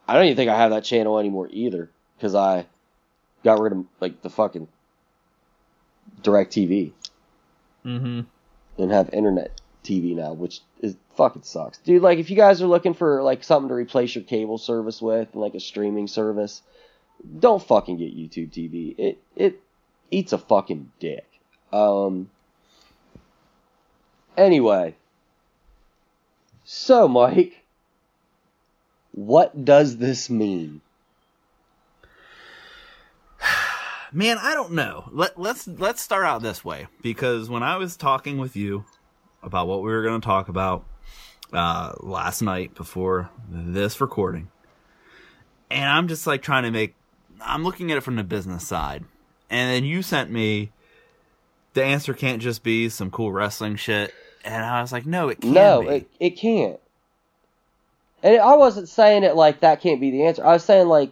I 0.08 0.14
don't 0.14 0.26
even 0.26 0.38
think 0.38 0.50
I 0.50 0.58
have 0.58 0.72
that 0.72 0.86
channel 0.86 1.20
anymore 1.20 1.50
either 1.52 1.90
because 2.18 2.34
I 2.34 2.66
got 3.44 3.60
rid 3.60 3.74
of 3.74 3.86
like 4.00 4.22
the 4.22 4.30
fucking 4.30 4.68
DirecTV 6.22 6.92
Mm-hmm. 7.86 8.22
and 8.82 8.92
have 8.92 9.10
internet 9.14 9.62
TV 9.84 10.14
now, 10.14 10.34
which 10.34 10.60
is 10.82 10.98
fucking 11.16 11.44
sucks, 11.44 11.78
dude. 11.78 12.02
Like 12.02 12.20
if 12.20 12.30
you 12.30 12.36
guys 12.36 12.62
are 12.62 12.68
looking 12.68 12.94
for 12.94 13.24
like 13.24 13.44
something 13.46 13.70
to 13.70 13.76
replace 13.76 14.14
your 14.14 14.26
cable 14.26 14.58
service 14.58 15.02
with, 15.02 15.34
like 15.36 15.56
a 15.56 15.60
streaming 15.62 16.08
service, 16.08 16.62
don't 17.40 17.64
fucking 17.64 17.98
get 17.98 18.16
YouTube 18.18 18.52
TV. 18.52 18.94
It 18.98 19.20
it 19.38 19.62
eats 20.12 20.34
a 20.34 20.38
fucking 20.38 20.92
dick. 21.00 21.26
Um. 21.72 22.30
Anyway, 24.36 24.96
so 26.66 27.08
Mike, 27.08 27.64
what 29.14 29.64
does 29.66 29.98
this 29.98 30.30
mean? 30.30 30.82
Man, 34.14 34.38
I 34.40 34.54
don't 34.54 34.72
know. 34.72 35.10
Let 35.12 35.40
let's 35.40 35.68
let's 35.68 36.02
start 36.02 36.26
out 36.26 36.42
this 36.42 36.64
way 36.64 36.88
because 37.02 37.50
when 37.50 37.64
I 37.64 37.78
was 37.78 37.98
talking 37.98 38.38
with 38.38 38.56
you 38.56 38.86
about 39.44 39.68
what 39.68 39.82
we 39.82 39.92
were 39.92 40.02
going 40.02 40.20
to 40.22 40.26
talk 40.26 40.48
about 40.48 40.86
uh, 41.52 41.94
last 42.00 42.42
night 42.42 42.74
before 42.74 43.30
this 43.50 44.00
recording, 44.00 44.50
and 45.70 45.86
I'm 45.86 46.08
just 46.08 46.26
like 46.26 46.42
trying 46.42 46.64
to 46.64 46.72
make. 46.72 46.96
I'm 47.42 47.64
looking 47.64 47.92
at 47.92 47.98
it 47.98 48.02
from 48.02 48.16
the 48.16 48.24
business 48.24 48.66
side, 48.66 49.04
and 49.50 49.72
then 49.72 49.84
you 49.84 50.02
sent 50.02 50.32
me. 50.32 50.72
The 51.74 51.84
answer 51.84 52.14
can't 52.14 52.42
just 52.42 52.64
be 52.64 52.90
some 52.90 53.12
cool 53.12 53.32
wrestling 53.32 53.76
shit, 53.76 54.14
and 54.44 54.66
I 54.66 54.82
was 54.82 54.92
like, 54.92 55.06
no, 55.06 55.28
it 55.30 55.42
can't 55.42 55.54
no, 55.54 55.82
be. 55.82 55.88
it 55.88 56.10
it 56.20 56.30
can't. 56.32 56.80
And 58.24 58.40
I 58.40 58.56
wasn't 58.56 58.90
saying 58.90 59.24
it 59.24 59.36
like 59.36 59.60
that 59.60 59.82
can't 59.82 60.02
be 60.02 60.12
the 60.12 60.24
answer. 60.26 60.46
I 60.46 60.54
was 60.54 60.64
saying 60.64 60.88
like 60.88 61.12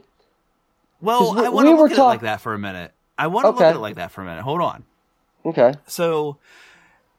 well, 1.06 1.34
we- 1.36 1.46
I 1.46 1.50
want 1.50 1.68
to 1.68 1.72
we 1.72 1.78
look 1.78 1.92
at 1.92 1.98
it 1.98 2.02
like 2.04 2.22
that 2.22 2.42
for 2.42 2.54
a 2.54 2.60
minute. 2.60 2.92
I 3.18 3.28
want 3.28 3.46
to 3.46 3.50
look 3.50 3.58
Okay. 3.58 3.70
at 3.70 3.76
it 3.76 3.80
like 3.80 3.96
that 3.96 4.12
for 4.12 4.22
a 4.22 4.26
minute. 4.26 4.44
Hold 4.44 4.62
on. 4.62 4.84
okay, 5.46 5.74
So, 5.88 6.38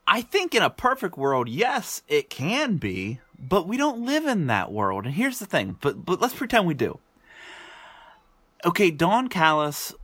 I 0.07 0.21
think 0.21 0.55
in 0.55 0.63
a 0.63 0.71
perfect 0.71 1.17
world, 1.17 1.49
yes, 1.49 2.03
it 2.09 2.29
can 2.29 2.77
be, 2.77 3.21
but 3.39 3.67
we 3.67 3.77
don't 3.77 4.05
live 4.05 4.25
in 4.27 4.47
that 4.49 4.71
world. 4.73 5.07
And 5.07 5.15
here's 5.15 5.39
the 5.39 5.47
thing, 5.47 5.77
but 5.81 6.05
but 6.05 6.21
let's 6.21 6.35
pretend 6.35 6.67
we 6.67 6.75
do. 6.75 6.99
Okay, 8.65 8.91
Don 8.91 9.29
Callis 9.29 9.95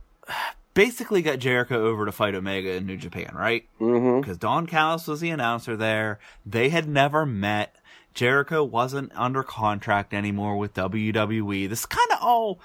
basically 0.73 1.21
got 1.21 1.39
Jericho 1.39 1.85
over 1.87 2.05
to 2.05 2.11
fight 2.11 2.33
Omega 2.35 2.71
in 2.73 2.85
New 2.85 2.97
Japan, 2.97 3.31
right? 3.35 3.65
mm-hmm. 3.79 4.21
Because 4.21 4.37
Don 4.37 4.65
Callis 4.67 5.07
was 5.07 5.19
the 5.21 5.29
announcer 5.29 5.75
there. 5.75 6.19
They 6.45 6.69
had 6.69 6.87
never 6.87 7.25
met. 7.25 7.75
Jericho 8.13 8.63
wasn't 8.63 9.11
under 9.15 9.43
contract 9.43 10.13
anymore 10.13 10.57
with 10.57 10.73
WWE. 10.75 11.67
This 11.67 11.85
kind 11.85 12.09
of 12.11 12.19
all. 12.21 12.59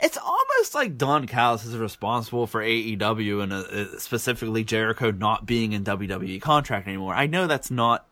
It's 0.00 0.16
almost 0.16 0.74
like 0.74 0.96
Don 0.96 1.26
Callis 1.26 1.64
is 1.64 1.76
responsible 1.76 2.46
for 2.46 2.62
AEW 2.62 3.42
and 3.42 3.52
uh, 3.52 3.56
uh, 3.56 3.98
specifically 3.98 4.64
Jericho 4.64 5.10
not 5.10 5.46
being 5.46 5.72
in 5.72 5.84
WWE 5.84 6.40
contract 6.40 6.88
anymore. 6.88 7.14
I 7.14 7.26
know 7.26 7.46
that's 7.46 7.70
not 7.70 8.06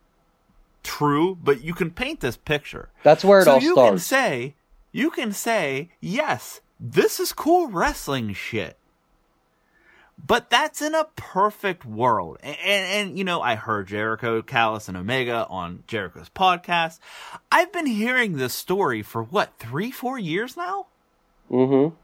true, 0.82 1.36
but 1.42 1.62
you 1.62 1.74
can 1.74 1.90
paint 1.90 2.20
this 2.20 2.36
picture. 2.36 2.90
That's 3.02 3.24
where 3.24 3.40
it 3.40 3.44
so 3.44 3.52
all 3.52 3.60
you 3.60 3.74
can 3.74 3.98
say, 3.98 4.54
you 4.90 5.10
can 5.10 5.32
say, 5.32 5.90
yes, 6.00 6.60
this 6.78 7.20
is 7.20 7.32
cool 7.32 7.68
wrestling 7.68 8.34
shit. 8.34 8.76
But 10.24 10.50
that's 10.50 10.82
in 10.82 10.94
a 10.94 11.08
perfect 11.16 11.84
world. 11.84 12.38
And, 12.42 12.56
and, 12.64 13.08
and, 13.08 13.18
you 13.18 13.24
know, 13.24 13.40
I 13.40 13.56
heard 13.56 13.88
Jericho, 13.88 14.40
Callis, 14.42 14.86
and 14.86 14.96
Omega 14.96 15.46
on 15.48 15.82
Jericho's 15.88 16.28
podcast. 16.28 17.00
I've 17.50 17.72
been 17.72 17.86
hearing 17.86 18.36
this 18.36 18.54
story 18.54 19.02
for 19.02 19.22
what, 19.22 19.58
three, 19.58 19.90
four 19.90 20.18
years 20.18 20.56
now? 20.56 20.86
Mm-hmm. 21.53 21.94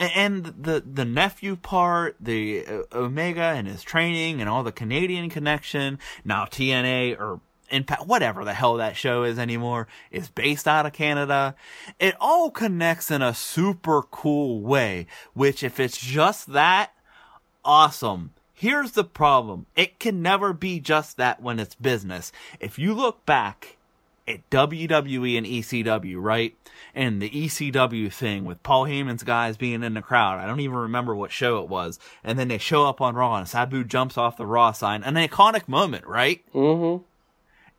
A- 0.00 0.18
And 0.18 0.44
the 0.46 0.80
the 0.80 1.04
nephew 1.04 1.56
part, 1.56 2.16
the 2.20 2.66
uh, 2.66 2.82
Omega 2.92 3.42
and 3.42 3.68
his 3.68 3.82
training, 3.82 4.40
and 4.40 4.50
all 4.50 4.62
the 4.62 4.72
Canadian 4.72 5.30
connection. 5.30 5.98
Now 6.24 6.44
TNA 6.44 7.18
or 7.18 7.40
Impact, 7.72 8.08
whatever 8.08 8.44
the 8.44 8.52
hell 8.54 8.78
that 8.78 8.96
show 8.96 9.22
is 9.22 9.38
anymore, 9.38 9.86
is 10.10 10.28
based 10.28 10.66
out 10.66 10.86
of 10.86 10.92
Canada. 10.92 11.54
It 12.00 12.16
all 12.20 12.50
connects 12.50 13.12
in 13.12 13.22
a 13.22 13.32
super 13.32 14.02
cool 14.02 14.60
way. 14.60 15.06
Which, 15.34 15.62
if 15.62 15.78
it's 15.78 15.96
just 15.96 16.52
that, 16.52 16.92
awesome. 17.64 18.32
Here's 18.52 18.92
the 18.92 19.04
problem: 19.04 19.66
it 19.76 20.00
can 20.00 20.20
never 20.20 20.52
be 20.52 20.80
just 20.80 21.16
that 21.18 21.40
when 21.40 21.60
it's 21.60 21.76
business. 21.76 22.32
If 22.58 22.76
you 22.76 22.92
look 22.92 23.24
back 23.24 23.76
at 24.30 24.50
WWE 24.50 25.36
and 25.36 25.46
ECW, 25.46 26.16
right? 26.18 26.54
And 26.94 27.20
the 27.20 27.30
ECW 27.30 28.12
thing 28.12 28.44
with 28.44 28.62
Paul 28.62 28.86
Heyman's 28.86 29.22
guys 29.22 29.56
being 29.56 29.82
in 29.82 29.94
the 29.94 30.02
crowd. 30.02 30.38
I 30.38 30.46
don't 30.46 30.60
even 30.60 30.76
remember 30.76 31.14
what 31.14 31.30
show 31.30 31.62
it 31.62 31.68
was. 31.68 31.98
And 32.24 32.38
then 32.38 32.48
they 32.48 32.58
show 32.58 32.86
up 32.86 33.00
on 33.00 33.14
Raw 33.14 33.36
and 33.36 33.48
Sabu 33.48 33.84
jumps 33.84 34.18
off 34.18 34.36
the 34.36 34.46
Raw 34.46 34.72
sign. 34.72 35.02
An 35.02 35.14
iconic 35.14 35.68
moment, 35.68 36.06
right? 36.06 36.42
Mm-hmm. 36.52 37.02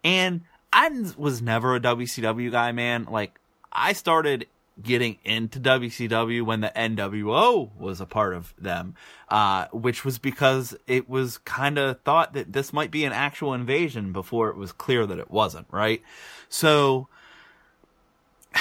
And 0.04 0.42
I 0.72 0.90
was 1.18 1.42
never 1.42 1.76
a 1.76 1.80
WCW 1.80 2.52
guy, 2.52 2.72
man. 2.72 3.08
Like, 3.10 3.40
I 3.72 3.94
started 3.94 4.48
getting 4.82 5.18
into 5.24 5.60
WCW 5.60 6.44
when 6.44 6.62
the 6.62 6.72
NWO 6.76 7.70
was 7.78 8.02
a 8.02 8.06
part 8.06 8.34
of 8.34 8.54
them, 8.58 8.96
uh, 9.30 9.68
which 9.72 10.06
was 10.06 10.18
because 10.18 10.76
it 10.88 11.10
was 11.10 11.38
kind 11.40 11.78
of 11.78 12.02
thought 12.02 12.34
that 12.34 12.54
this 12.54 12.74
might 12.74 12.92
be 12.92 13.06
an 13.06 13.14
actual 13.14 13.54
invasion 13.54 14.12
before 14.14 14.50
it 14.50 14.58
was 14.58 14.72
clear 14.72 15.06
that 15.06 15.20
it 15.20 15.30
wasn't, 15.30 15.68
right? 15.72 16.02
So, 16.50 17.08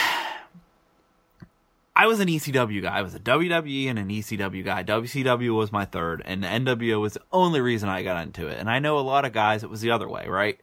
I 1.96 2.06
was 2.06 2.20
an 2.20 2.28
ECW 2.28 2.82
guy. 2.82 2.98
I 2.98 3.02
was 3.02 3.14
a 3.14 3.20
WWE 3.20 3.88
and 3.88 3.98
an 3.98 4.08
ECW 4.08 4.64
guy. 4.64 4.82
WCW 4.84 5.54
was 5.54 5.72
my 5.72 5.84
third, 5.84 6.22
and 6.24 6.42
the 6.42 6.48
NWO 6.48 7.00
was 7.00 7.14
the 7.14 7.22
only 7.32 7.60
reason 7.60 7.88
I 7.88 8.02
got 8.02 8.24
into 8.24 8.46
it. 8.46 8.58
And 8.58 8.70
I 8.70 8.78
know 8.78 8.98
a 8.98 9.00
lot 9.00 9.24
of 9.24 9.32
guys, 9.32 9.62
it 9.62 9.70
was 9.70 9.80
the 9.80 9.90
other 9.90 10.08
way, 10.08 10.26
right? 10.26 10.58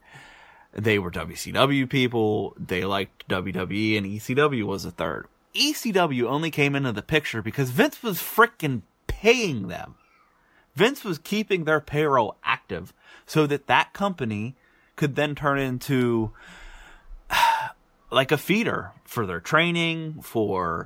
They 0.74 1.00
were 1.00 1.12
WCW 1.12 1.90
people. 1.90 2.54
They 2.58 2.86
liked 2.86 3.28
WWE, 3.28 3.98
and 3.98 4.06
ECW 4.06 4.64
was 4.64 4.86
a 4.86 4.92
third. 4.92 5.28
ECW 5.58 6.24
only 6.24 6.52
came 6.52 6.76
into 6.76 6.92
the 6.92 7.02
picture 7.02 7.42
because 7.42 7.72
Vince 7.72 8.02
was 8.04 8.20
freaking 8.20 8.84
paying 9.08 9.68
them. 9.68 9.96
Vince 10.76 11.04
was 11.04 11.18
keeping 11.18 11.64
their 11.64 11.82
payroll 11.82 12.38
active 12.44 12.94
so 13.26 13.48
that 13.48 13.68
that 13.68 13.94
company 13.94 14.56
could 14.96 15.16
then 15.16 15.34
turn 15.36 15.58
into 15.58 16.32
like 18.12 18.32
a 18.32 18.38
feeder 18.38 18.92
for 19.04 19.26
their 19.26 19.40
training, 19.40 20.22
for 20.22 20.86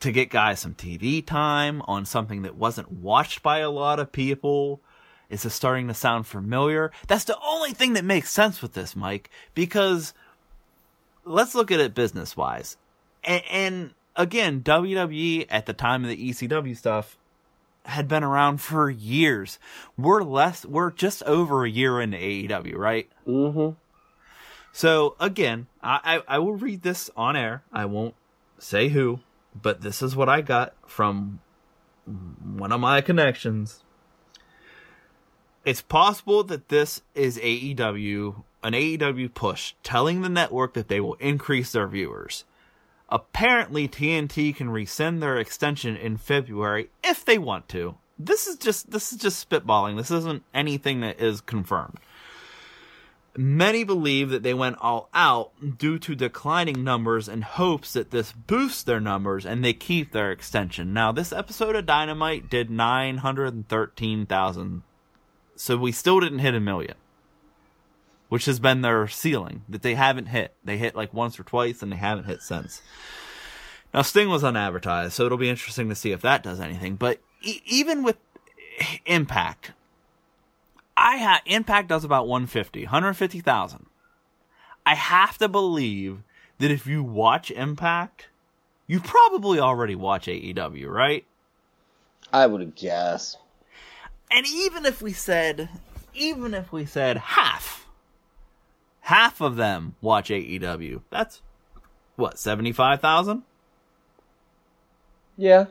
to 0.00 0.12
get 0.12 0.28
guys 0.28 0.60
some 0.60 0.74
TV 0.74 1.24
time 1.24 1.80
on 1.86 2.04
something 2.04 2.42
that 2.42 2.56
wasn't 2.56 2.92
watched 2.92 3.42
by 3.42 3.58
a 3.60 3.70
lot 3.70 3.98
of 3.98 4.12
people. 4.12 4.80
Is 5.30 5.44
this 5.44 5.54
starting 5.54 5.88
to 5.88 5.94
sound 5.94 6.26
familiar? 6.26 6.92
That's 7.06 7.24
the 7.24 7.38
only 7.42 7.72
thing 7.72 7.94
that 7.94 8.04
makes 8.04 8.30
sense 8.30 8.60
with 8.60 8.74
this, 8.74 8.94
Mike, 8.94 9.30
because 9.54 10.12
let's 11.24 11.54
look 11.54 11.70
at 11.70 11.80
it 11.80 11.94
business 11.94 12.36
wise. 12.36 12.76
And, 13.24 13.42
and 13.50 13.90
again, 14.16 14.62
WWE 14.62 15.46
at 15.50 15.66
the 15.66 15.72
time 15.72 16.04
of 16.04 16.10
the 16.10 16.30
ECW 16.30 16.76
stuff 16.76 17.16
had 17.86 18.08
been 18.08 18.24
around 18.24 18.58
for 18.58 18.88
years. 18.88 19.58
We're 19.96 20.22
less, 20.22 20.64
we're 20.64 20.90
just 20.90 21.22
over 21.24 21.64
a 21.64 21.70
year 21.70 22.00
into 22.00 22.16
AEW, 22.16 22.76
right? 22.76 23.10
Mm-hmm. 23.26 23.76
So 24.72 25.14
again, 25.20 25.66
I, 25.82 26.00
I, 26.28 26.36
I 26.36 26.38
will 26.38 26.56
read 26.56 26.82
this 26.82 27.10
on 27.16 27.36
air. 27.36 27.62
I 27.72 27.84
won't 27.84 28.14
say 28.58 28.88
who, 28.88 29.20
but 29.60 29.82
this 29.82 30.02
is 30.02 30.16
what 30.16 30.28
I 30.28 30.40
got 30.40 30.74
from 30.86 31.40
one 32.06 32.72
of 32.72 32.80
my 32.80 33.00
connections. 33.00 33.82
It's 35.64 35.80
possible 35.80 36.44
that 36.44 36.68
this 36.68 37.02
is 37.14 37.38
AEW, 37.38 38.42
an 38.62 38.72
AEW 38.72 39.32
push, 39.32 39.74
telling 39.82 40.20
the 40.20 40.28
network 40.28 40.74
that 40.74 40.88
they 40.88 41.00
will 41.00 41.14
increase 41.14 41.72
their 41.72 41.86
viewers. 41.86 42.44
Apparently, 43.14 43.86
TNT 43.86 44.56
can 44.56 44.70
rescind 44.70 45.22
their 45.22 45.36
extension 45.36 45.96
in 45.96 46.16
February 46.16 46.90
if 47.04 47.24
they 47.24 47.38
want 47.38 47.68
to. 47.68 47.94
This 48.18 48.48
is 48.48 48.56
just 48.56 48.90
this 48.90 49.12
is 49.12 49.20
just 49.20 49.48
spitballing. 49.48 49.96
This 49.96 50.10
isn't 50.10 50.42
anything 50.52 51.00
that 51.02 51.20
is 51.20 51.40
confirmed. 51.40 52.00
Many 53.36 53.84
believe 53.84 54.30
that 54.30 54.42
they 54.42 54.52
went 54.52 54.78
all 54.80 55.08
out 55.14 55.52
due 55.78 55.96
to 56.00 56.16
declining 56.16 56.82
numbers 56.82 57.28
in 57.28 57.42
hopes 57.42 57.92
that 57.92 58.10
this 58.10 58.32
boosts 58.32 58.82
their 58.82 58.98
numbers 58.98 59.46
and 59.46 59.64
they 59.64 59.74
keep 59.74 60.10
their 60.10 60.32
extension. 60.32 60.92
Now, 60.92 61.12
this 61.12 61.32
episode 61.32 61.76
of 61.76 61.86
Dynamite 61.86 62.50
did 62.50 62.68
913,000. 62.68 64.82
So 65.54 65.76
we 65.76 65.92
still 65.92 66.18
didn't 66.18 66.40
hit 66.40 66.56
a 66.56 66.60
million, 66.60 66.96
which 68.28 68.46
has 68.46 68.58
been 68.58 68.80
their 68.80 69.06
ceiling 69.08 69.62
that 69.68 69.82
they 69.82 69.94
haven't 69.94 70.26
hit. 70.26 70.54
They 70.64 70.78
hit 70.78 70.94
like 70.96 71.12
once 71.14 71.38
or 71.38 71.44
twice 71.44 71.82
and 71.82 71.92
they 71.92 71.96
haven't 71.96 72.24
hit 72.24 72.42
since. 72.42 72.82
Now, 73.92 74.02
Sting 74.02 74.28
was 74.28 74.42
unadvertised, 74.42 75.12
so 75.12 75.24
it'll 75.24 75.38
be 75.38 75.48
interesting 75.48 75.88
to 75.88 75.94
see 75.94 76.10
if 76.10 76.20
that 76.22 76.42
does 76.42 76.58
anything. 76.58 76.96
But 76.96 77.20
e- 77.42 77.60
even 77.64 78.02
with 78.02 78.16
Impact, 79.06 79.70
I 80.96 81.18
ha- 81.18 81.42
Impact 81.46 81.88
does 81.88 82.04
about 82.04 82.26
150, 82.26 82.84
150,000. 82.84 83.86
I 84.84 84.94
have 84.96 85.38
to 85.38 85.48
believe 85.48 86.22
that 86.58 86.72
if 86.72 86.86
you 86.86 87.04
watch 87.04 87.50
Impact, 87.52 88.26
you 88.86 89.00
probably 89.00 89.60
already 89.60 89.94
watch 89.94 90.26
AEW, 90.26 90.88
right? 90.88 91.24
I 92.32 92.46
would 92.46 92.74
guess. 92.74 93.36
And 94.30 94.46
even 94.46 94.84
if 94.84 95.00
we 95.00 95.12
said, 95.12 95.68
even 96.14 96.52
if 96.52 96.72
we 96.72 96.84
said 96.84 97.16
half, 97.18 97.83
half 99.04 99.40
of 99.42 99.56
them 99.56 99.94
watch 100.00 100.30
AEW. 100.30 101.02
That's 101.10 101.42
what 102.16 102.38
seventy 102.38 102.72
five 102.72 103.00
thousand. 103.00 103.42
Yeah. 105.36 105.66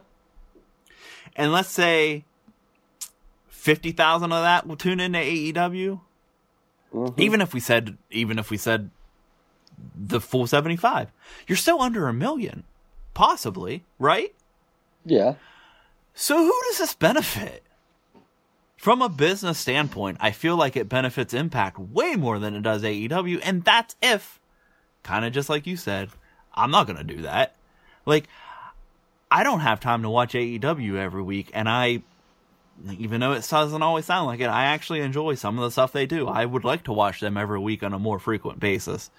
And 1.36 1.51
let's 1.51 1.69
say 1.69 2.25
fifty 3.47 3.91
thousand 3.91 4.31
of 4.31 4.43
that 4.43 4.67
will 4.67 4.75
tune 4.75 4.99
into 4.99 5.19
AEW. 5.19 5.99
Mhm. 6.93 7.19
Even 7.19 7.41
if 7.41 7.53
we 7.53 7.59
said, 7.59 7.97
even 8.11 8.38
if 8.38 8.51
we 8.51 8.57
said 8.57 8.91
the 9.95 10.21
full 10.21 10.45
seventy 10.45 10.75
five, 10.75 11.11
you're 11.47 11.55
still 11.57 11.81
under 11.81 12.07
a 12.07 12.13
million, 12.13 12.63
possibly, 13.15 13.84
right? 13.97 14.34
Yeah. 15.05 15.36
So 16.13 16.38
who 16.38 16.53
does 16.69 16.77
this 16.77 16.93
benefit? 16.93 17.62
From 18.84 19.01
a 19.01 19.07
business 19.07 19.57
standpoint, 19.59 20.17
I 20.19 20.31
feel 20.31 20.57
like 20.57 20.75
it 20.75 20.89
benefits 20.89 21.34
Impact 21.34 21.79
way 21.79 22.17
more 22.17 22.38
than 22.38 22.53
it 22.53 22.63
does 22.63 22.84
AEW, 22.84 23.39
and 23.41 23.63
that's 23.63 23.95
if, 24.01 24.41
kind 25.03 25.23
of 25.23 25.31
just 25.31 25.47
like 25.47 25.65
you 25.65 25.77
said, 25.77 26.09
I'm 26.53 26.69
not 26.69 26.86
gonna 26.86 27.05
do 27.05 27.21
that. 27.21 27.55
Like, 28.05 28.27
I 29.31 29.43
don't 29.43 29.61
have 29.61 29.79
time 29.79 30.01
to 30.01 30.09
watch 30.09 30.34
AEW 30.34 30.97
every 30.97 31.23
week, 31.23 31.49
and 31.53 31.69
I, 31.69 32.01
even 32.99 33.21
though 33.21 33.31
it 33.31 33.47
doesn't 33.49 33.81
always 33.81 34.03
sound 34.03 34.27
like 34.27 34.41
it, 34.41 34.47
I 34.47 34.65
actually 34.65 34.99
enjoy 34.99 35.36
some 35.36 35.57
of 35.57 35.63
the 35.63 35.71
stuff 35.71 35.93
they 35.93 36.05
do. 36.05 36.27
I 36.27 36.43
would 36.43 36.65
like 36.65 36.84
to 36.84 36.91
watch 36.91 37.21
them 37.21 37.38
every 37.38 37.59
week 37.59 37.84
on 37.84 37.93
a 37.93 37.99
more 37.99 38.19
frequent 38.19 38.59
basis. 38.59 39.09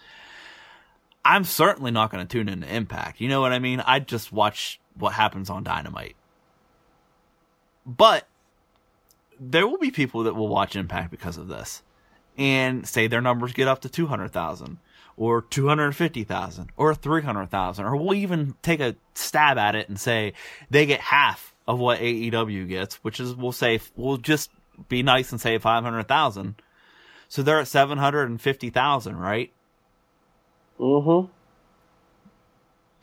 I'm 1.25 1.45
certainly 1.45 1.91
not 1.91 2.11
going 2.11 2.27
to 2.27 2.31
tune 2.31 2.51
into 2.51 2.71
Impact. 2.71 3.19
You 3.19 3.31
know 3.31 3.41
what 3.41 3.55
I 3.55 3.61
mean? 3.61 3.81
I 3.81 4.01
just 4.01 4.31
watch 4.31 4.79
what 4.95 5.15
happens 5.15 5.49
on 5.49 5.65
Dynamite. 5.65 6.17
But 7.87 8.29
there 9.51 9.67
will 9.67 9.79
be 9.79 9.91
people 9.91 10.25
that 10.25 10.35
will 10.35 10.49
watch 10.49 10.77
Impact 10.77 11.11
because 11.11 11.37
of 11.37 11.49
this 11.49 11.83
and 12.37 12.87
say 12.87 13.07
their 13.07 13.21
numbers 13.21 13.53
get 13.53 13.69
up 13.69 13.81
to 13.83 13.89
200,000 13.89 14.79
or 15.17 15.43
250,000 15.43 16.71
or 16.77 16.95
300,000 16.95 17.85
or 17.85 17.97
we'll 17.97 18.15
even 18.15 18.55
take 18.63 18.81
a 18.81 18.97
stab 19.15 19.59
at 19.59 19.77
it 19.77 19.89
and 19.89 20.01
say 20.01 20.33
they 20.71 20.87
get 20.87 21.01
half 21.01 21.55
of 21.67 21.79
what 21.79 22.01
AEW 22.01 22.69
gets, 22.69 22.97
which 22.97 23.21
is 23.21 23.35
we'll 23.35 23.53
say 23.53 23.81
we'll 23.97 24.17
just 24.17 24.51
be 24.89 25.03
nice 25.03 25.31
and 25.31 25.41
say 25.41 25.57
500,000. 25.57 26.57
So 27.29 27.43
they're 27.43 27.61
at 27.61 27.69
750,000, 27.69 29.17
right? 29.17 29.53
Mm-hmm. 30.79 31.31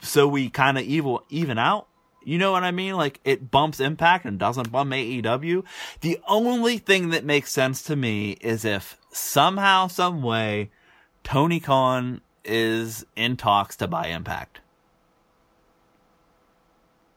so 0.01 0.27
we 0.27 0.49
kind 0.49 0.77
of 0.77 0.83
evil 0.83 1.23
even 1.29 1.57
out. 1.57 1.87
You 2.23 2.37
know 2.37 2.51
what 2.51 2.63
I 2.63 2.71
mean? 2.71 2.95
Like 2.95 3.19
it 3.23 3.51
bumps 3.51 3.79
Impact 3.79 4.25
and 4.25 4.37
doesn't 4.37 4.71
bump 4.71 4.91
AEW. 4.91 5.63
The 6.01 6.19
only 6.27 6.77
thing 6.77 7.09
that 7.09 7.25
makes 7.25 7.51
sense 7.51 7.81
to 7.83 7.95
me 7.95 8.31
is 8.41 8.63
if 8.65 8.97
somehow, 9.11 9.87
some 9.87 10.21
way, 10.21 10.69
Tony 11.23 11.59
Khan 11.59 12.21
is 12.43 13.05
in 13.15 13.37
talks 13.37 13.75
to 13.77 13.87
buy 13.87 14.07
Impact, 14.07 14.59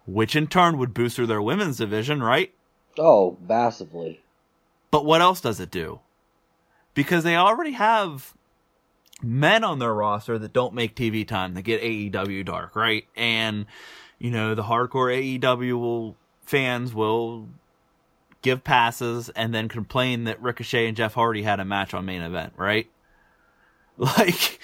which 0.07 0.37
in 0.37 0.47
turn 0.47 0.79
would 0.79 0.95
boost 0.95 1.17
their 1.17 1.43
women's 1.43 1.79
division, 1.79 2.23
right? 2.23 2.53
Oh, 2.99 3.39
massively. 3.47 4.21
But 4.91 5.05
what 5.05 5.21
else 5.21 5.41
does 5.41 5.61
it 5.61 5.71
do? 5.71 6.01
Because 6.95 7.25
they 7.25 7.37
already 7.37 7.73
have 7.73 8.35
men 9.23 9.65
on 9.65 9.79
their 9.79 9.93
roster 9.93 10.39
that 10.39 10.53
don't 10.53 10.75
make 10.75 10.95
TV 10.95 11.27
time 11.27 11.55
that 11.55 11.63
get 11.63 11.83
AEW 11.83 12.45
dark, 12.45 12.77
right? 12.77 13.05
And 13.17 13.67
you 14.25 14.31
know, 14.31 14.55
the 14.55 14.63
hardcore 14.63 15.39
AEW 15.39 15.79
will, 15.79 16.17
fans 16.47 16.95
will 16.95 17.47
give 18.41 18.65
passes 18.65 19.29
and 19.29 19.53
then 19.55 19.69
complain 19.69 20.25
that 20.25 20.41
Ricochet 20.41 20.89
and 20.89 20.97
Jeff 20.97 21.13
Hardy 21.13 21.43
had 21.43 21.61
a 21.61 21.65
match 21.67 21.93
on 21.93 22.07
main 22.07 22.23
event, 22.23 22.55
right? 22.57 22.89
Like 23.97 24.59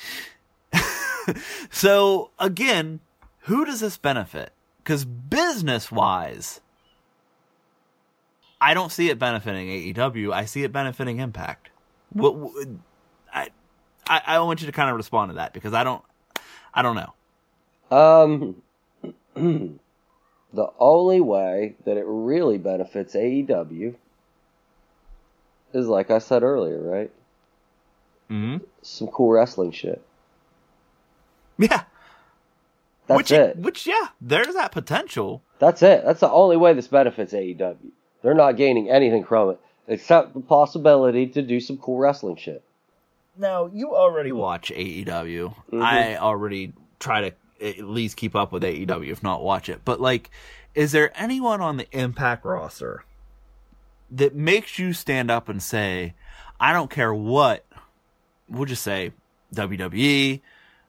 so 1.70 2.30
again, 2.40 2.98
who 3.42 3.64
does 3.64 3.78
this 3.78 3.96
benefit? 3.96 4.52
Cuz 4.82 5.04
business 5.04 5.92
wise 5.92 6.60
I 8.60 8.74
don't 8.74 8.90
see 8.90 9.08
it 9.08 9.20
benefiting 9.20 9.68
AEW. 9.68 10.32
I 10.32 10.46
see 10.46 10.64
it 10.64 10.72
benefiting 10.72 11.20
Impact. 11.20 11.70
What, 12.12 12.34
what 12.34 12.66
I, 13.32 13.50
I 14.08 14.22
I 14.26 14.38
want 14.40 14.62
you 14.62 14.66
to 14.66 14.72
kind 14.72 14.90
of 14.90 14.96
respond 14.96 15.30
to 15.30 15.34
that 15.36 15.52
because 15.52 15.74
I 15.74 15.84
don't 15.84 16.02
I 16.74 16.82
don't 16.82 16.96
know. 16.96 17.12
Um, 17.96 18.62
the 20.52 20.68
only 20.78 21.20
way 21.20 21.76
that 21.84 21.96
it 21.96 22.04
really 22.06 22.58
benefits 22.58 23.14
AEW 23.14 23.94
is 25.72 25.86
like 25.86 26.10
I 26.10 26.18
said 26.18 26.42
earlier, 26.42 26.80
right? 26.80 27.10
Mm-hmm. 28.30 28.64
Some 28.82 29.08
cool 29.08 29.30
wrestling 29.30 29.72
shit. 29.72 30.02
Yeah. 31.58 31.82
That's 33.06 33.16
which 33.18 33.30
it. 33.32 33.56
which 33.56 33.86
yeah, 33.86 34.06
there's 34.20 34.54
that 34.54 34.72
potential. 34.72 35.42
That's 35.58 35.82
it. 35.82 36.04
That's 36.04 36.20
the 36.20 36.30
only 36.30 36.56
way 36.56 36.72
this 36.72 36.86
benefits 36.88 37.32
AEW. 37.34 37.76
They're 38.22 38.34
not 38.34 38.56
gaining 38.56 38.88
anything 38.88 39.24
from 39.24 39.50
it 39.50 39.60
except 39.88 40.32
the 40.32 40.40
possibility 40.40 41.26
to 41.26 41.42
do 41.42 41.58
some 41.60 41.76
cool 41.76 41.98
wrestling 41.98 42.36
shit. 42.36 42.62
Now, 43.36 43.66
you 43.72 43.94
already 43.94 44.30
watch 44.32 44.70
AEW. 44.70 45.54
Mhm. 45.72 45.82
I 45.82 46.16
already 46.16 46.72
try 47.00 47.28
to 47.28 47.32
at 47.60 47.78
least 47.84 48.16
keep 48.16 48.34
up 48.34 48.52
with 48.52 48.62
AEW, 48.62 49.10
if 49.10 49.22
not 49.22 49.42
watch 49.42 49.68
it. 49.68 49.80
But 49.84 50.00
like, 50.00 50.30
is 50.74 50.92
there 50.92 51.10
anyone 51.20 51.60
on 51.60 51.76
the 51.76 51.86
Impact 51.96 52.44
roster 52.44 53.04
that 54.10 54.34
makes 54.34 54.78
you 54.78 54.92
stand 54.92 55.30
up 55.30 55.48
and 55.48 55.62
say, 55.62 56.14
I 56.58 56.72
don't 56.72 56.90
care 56.90 57.14
what, 57.14 57.64
we'll 58.48 58.64
just 58.66 58.82
say 58.82 59.12
WWE 59.54 60.40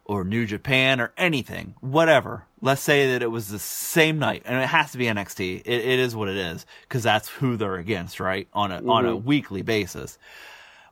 or 0.05 0.24
New 0.24 0.45
Japan 0.45 0.99
or 0.99 1.13
anything, 1.17 1.76
whatever. 1.80 2.45
Let's 2.61 2.82
say 2.82 3.11
that 3.13 3.22
it 3.24 3.28
was 3.32 3.47
the 3.49 3.59
same 3.59 4.19
night, 4.19 4.43
and 4.45 4.61
it 4.61 4.67
has 4.67 4.91
to 4.91 4.97
be 4.97 5.05
NXT. 5.05 5.61
It, 5.61 5.67
it 5.67 5.99
is 5.99 6.15
what 6.15 6.28
it 6.30 6.38
is 6.38 6.65
because 6.84 7.03
that's 7.03 7.30
who 7.30 7.55
they're 7.57 7.78
against, 7.78 8.19
right? 8.19 8.47
On 8.53 8.72
a 8.72 8.78
on 8.88 9.05
a 9.05 9.11
Mhm. 9.15 9.24
weekly 9.24 9.61
basis. 9.61 10.17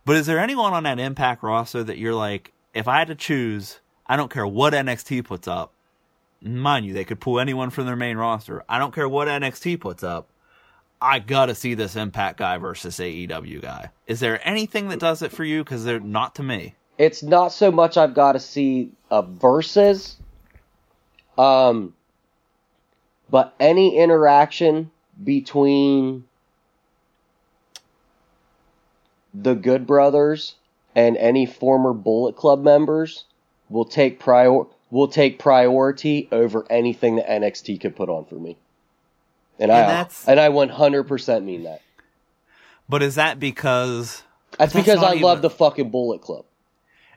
But 0.06 0.16
is 0.16 0.26
there 0.26 0.40
anyone 0.40 0.74
on 0.74 0.84
that 0.84 1.00
Impact 1.00 1.44
roster 1.44 1.84
that 1.84 1.98
you're 1.98 2.16
like, 2.16 2.54
if 2.74 2.88
I 2.88 3.00
had 3.00 3.08
to 3.10 3.16
choose, 3.16 3.80
I 4.10 4.16
don't 4.16 4.32
care 4.32 4.48
what 4.48 4.74
NXT 4.74 5.24
puts 5.24 5.48
up. 5.48 5.72
Mind 6.42 6.86
you, 6.86 6.94
they 6.94 7.06
could 7.06 7.20
pull 7.20 7.40
anyone 7.40 7.70
from 7.70 7.86
their 7.86 7.96
main 7.96 8.18
roster. 8.18 8.64
I 8.68 8.80
don't 8.80 8.94
care 8.94 9.08
what 9.08 9.28
NXT 9.28 9.80
puts 9.80 10.04
up. 10.04 10.30
I 11.00 11.20
gotta 11.20 11.54
see 11.54 11.76
this 11.76 11.96
Impact 11.96 12.40
guy 12.40 12.58
versus 12.58 12.98
AEW 12.98 13.62
guy. 13.62 13.92
Is 14.08 14.20
there 14.20 14.46
anything 14.46 14.90
that 14.90 15.00
does 15.00 15.22
it 15.22 15.32
for 15.32 15.44
you? 15.44 15.64
Because 15.64 15.86
they're 15.86 16.00
not 16.00 16.36
to 16.36 16.44
me. 16.44 16.74
It's 16.98 17.22
not 17.24 17.54
so 17.54 17.72
much 17.72 17.96
I've 17.98 18.14
got 18.14 18.34
to 18.34 18.40
see 18.40 18.92
a 19.10 19.22
versus, 19.22 20.18
um, 21.38 21.94
but 23.30 23.54
any 23.60 23.98
interaction 23.98 24.92
between 25.24 26.26
the 29.34 29.54
Good 29.54 29.88
Brothers 29.88 30.56
and 30.96 31.16
any 31.16 31.46
former 31.46 31.94
Bullet 31.94 32.36
Club 32.36 32.62
members 32.62 33.24
will 33.70 33.86
take 33.86 34.20
prior 34.20 34.64
will 34.92 35.08
take 35.08 35.38
priority 35.40 36.28
over 36.32 36.66
anything 36.70 37.18
that 37.18 37.28
NXT 37.30 37.80
could 37.80 37.96
put 37.96 38.10
on 38.10 38.26
for 38.26 38.36
me. 38.36 38.58
And, 39.60 39.70
And 39.70 39.72
I 39.72 39.86
that's- 39.88 40.28
and 40.28 40.40
I 40.40 40.50
100% 40.50 41.44
mean 41.44 41.64
that. 41.64 41.82
But 42.88 43.04
is 43.04 43.16
that 43.16 43.40
because 43.40 44.24
That's, 44.58 44.74
That's 44.74 44.86
because 44.86 45.02
not 45.02 45.18
I 45.18 45.20
love 45.20 45.42
the 45.44 45.50
fucking 45.50 45.92
Bullet 45.92 46.22
Club. 46.22 46.46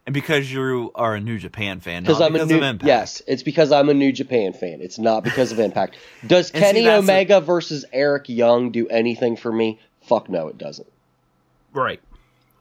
and 0.04 0.12
because 0.12 0.52
you 0.52 0.90
are 0.94 1.14
a 1.14 1.20
New 1.20 1.38
Japan 1.38 1.80
fan? 1.80 2.02
Because 2.02 2.20
I'm 2.20 2.34
a 2.36 2.44
new 2.44 2.56
of 2.56 2.62
Impact. 2.62 2.86
yes, 2.86 3.22
it's 3.26 3.42
because 3.42 3.72
I'm 3.72 3.88
a 3.88 3.94
New 3.94 4.12
Japan 4.12 4.52
fan. 4.52 4.80
It's 4.82 4.98
not 4.98 5.24
because 5.24 5.50
of 5.52 5.58
Impact. 5.58 5.96
Does 6.26 6.50
And 6.54 6.60
see, 6.62 6.66
Kenny 6.66 6.86
a- 6.86 6.98
Omega 6.98 7.40
versus 7.40 7.86
Eric 7.92 8.28
Young 8.28 8.70
do 8.70 8.86
anything 8.88 9.34
for 9.36 9.50
me? 9.50 9.80
Fuck 10.02 10.28
no, 10.28 10.48
it 10.48 10.58
doesn't. 10.58 10.88
Right. 11.72 12.00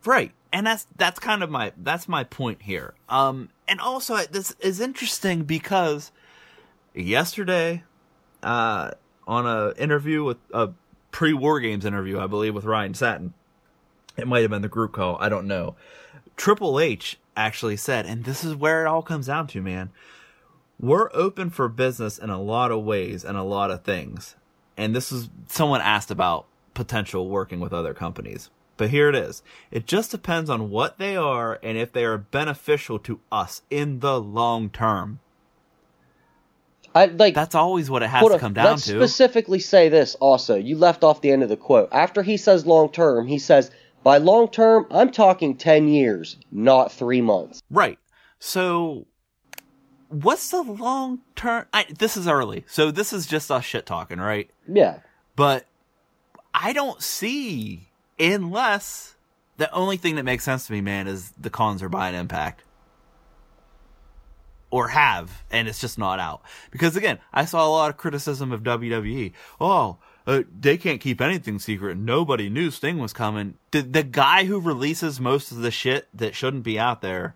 Right. 0.05 0.31
And 0.53 0.65
that's 0.65 0.87
that's 0.95 1.19
kind 1.19 1.43
of 1.43 1.49
my 1.49 1.73
that's 1.77 2.07
my 2.07 2.23
point 2.23 2.61
here. 2.61 2.93
Um 3.09 3.49
and 3.71 3.79
also 3.79 4.17
this 4.17 4.53
is 4.59 4.81
interesting 4.81 5.43
because 5.43 6.11
yesterday 6.93 7.83
uh 8.43 8.91
on 9.25 9.47
a 9.47 9.73
interview 9.81 10.23
with 10.23 10.37
a 10.53 10.69
pre-war 11.11 11.59
games 11.59 11.85
interview 11.85 12.19
I 12.19 12.27
believe 12.27 12.53
with 12.53 12.65
Ryan 12.65 12.93
Satin 12.93 13.33
it 14.17 14.27
might 14.27 14.41
have 14.41 14.51
been 14.51 14.61
the 14.61 14.67
group 14.67 14.91
call, 14.91 15.17
I 15.21 15.29
don't 15.29 15.47
know. 15.47 15.75
Triple 16.35 16.81
H 16.81 17.17
actually 17.37 17.77
said 17.77 18.05
and 18.05 18.25
this 18.25 18.43
is 18.43 18.53
where 18.53 18.85
it 18.85 18.87
all 18.87 19.01
comes 19.01 19.27
down 19.27 19.47
to, 19.47 19.61
man. 19.61 19.89
We're 20.77 21.09
open 21.13 21.49
for 21.49 21.69
business 21.69 22.17
in 22.17 22.29
a 22.29 22.41
lot 22.41 22.71
of 22.71 22.83
ways 22.83 23.23
and 23.23 23.37
a 23.37 23.43
lot 23.43 23.71
of 23.71 23.83
things. 23.83 24.35
And 24.75 24.93
this 24.93 25.11
is 25.11 25.29
someone 25.47 25.79
asked 25.79 26.11
about 26.11 26.47
potential 26.73 27.29
working 27.29 27.59
with 27.59 27.71
other 27.71 27.93
companies. 27.93 28.49
But 28.81 28.89
here 28.89 29.09
it 29.09 29.15
is. 29.15 29.43
It 29.69 29.85
just 29.85 30.09
depends 30.09 30.49
on 30.49 30.71
what 30.71 30.97
they 30.97 31.15
are 31.15 31.59
and 31.61 31.77
if 31.77 31.91
they 31.91 32.03
are 32.03 32.17
beneficial 32.17 32.97
to 32.97 33.19
us 33.31 33.61
in 33.69 33.99
the 33.99 34.19
long 34.19 34.71
term. 34.71 35.19
I 36.95 37.05
like 37.05 37.35
That's 37.35 37.53
always 37.53 37.91
what 37.91 38.01
it 38.01 38.09
has 38.09 38.27
to 38.27 38.39
come 38.39 38.53
down 38.53 38.65
let's 38.65 38.85
to. 38.85 38.93
specifically 38.93 39.59
say 39.59 39.87
this 39.87 40.15
also. 40.15 40.55
You 40.55 40.77
left 40.79 41.03
off 41.03 41.21
the 41.21 41.29
end 41.29 41.43
of 41.43 41.49
the 41.49 41.57
quote. 41.57 41.89
After 41.91 42.23
he 42.23 42.37
says 42.37 42.65
long 42.65 42.91
term, 42.91 43.27
he 43.27 43.37
says 43.37 43.69
By 44.01 44.17
long 44.17 44.47
term, 44.47 44.87
I'm 44.89 45.11
talking 45.11 45.55
10 45.55 45.87
years, 45.87 46.37
not 46.51 46.91
three 46.91 47.21
months. 47.21 47.61
Right. 47.69 47.99
So, 48.39 49.05
what's 50.09 50.49
the 50.49 50.63
long 50.63 51.19
term? 51.35 51.67
I, 51.71 51.85
this 51.99 52.17
is 52.17 52.27
early, 52.27 52.65
so 52.67 52.89
this 52.89 53.13
is 53.13 53.27
just 53.27 53.51
us 53.51 53.63
shit 53.63 53.85
talking, 53.85 54.17
right? 54.17 54.49
Yeah. 54.67 55.01
But 55.35 55.67
I 56.51 56.73
don't 56.73 56.99
see 56.99 57.90
unless 58.21 59.15
the 59.57 59.71
only 59.73 59.97
thing 59.97 60.15
that 60.15 60.23
makes 60.23 60.43
sense 60.43 60.67
to 60.67 60.73
me, 60.73 60.81
man, 60.81 61.07
is 61.07 61.31
the 61.31 61.49
Khans 61.49 61.83
are 61.83 61.89
buying 61.89 62.15
Impact 62.15 62.63
or 64.69 64.87
have, 64.87 65.43
and 65.51 65.67
it's 65.67 65.81
just 65.81 65.97
not 65.97 66.19
out. 66.19 66.41
Because 66.71 66.95
again, 66.95 67.19
I 67.33 67.45
saw 67.45 67.67
a 67.67 67.69
lot 67.69 67.89
of 67.89 67.97
criticism 67.97 68.51
of 68.51 68.63
WWE. 68.63 69.33
Oh, 69.59 69.97
uh, 70.25 70.43
they 70.57 70.77
can't 70.77 71.01
keep 71.01 71.19
anything 71.19 71.59
secret. 71.59 71.97
Nobody 71.97 72.49
knew 72.49 72.71
Sting 72.71 72.99
was 72.99 73.11
coming. 73.11 73.55
The, 73.71 73.81
the 73.81 74.03
guy 74.03 74.45
who 74.45 74.59
releases 74.59 75.19
most 75.19 75.51
of 75.51 75.57
the 75.57 75.71
shit 75.71 76.07
that 76.13 76.35
shouldn't 76.35 76.63
be 76.63 76.79
out 76.79 77.01
there 77.01 77.35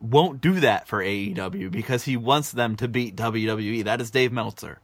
won't 0.00 0.40
do 0.40 0.60
that 0.60 0.88
for 0.88 1.02
AEW 1.02 1.70
because 1.70 2.04
he 2.04 2.16
wants 2.16 2.52
them 2.52 2.74
to 2.76 2.88
beat 2.88 3.16
WWE. 3.16 3.84
That 3.84 4.00
is 4.00 4.10
Dave 4.10 4.32
Meltzer. 4.32 4.80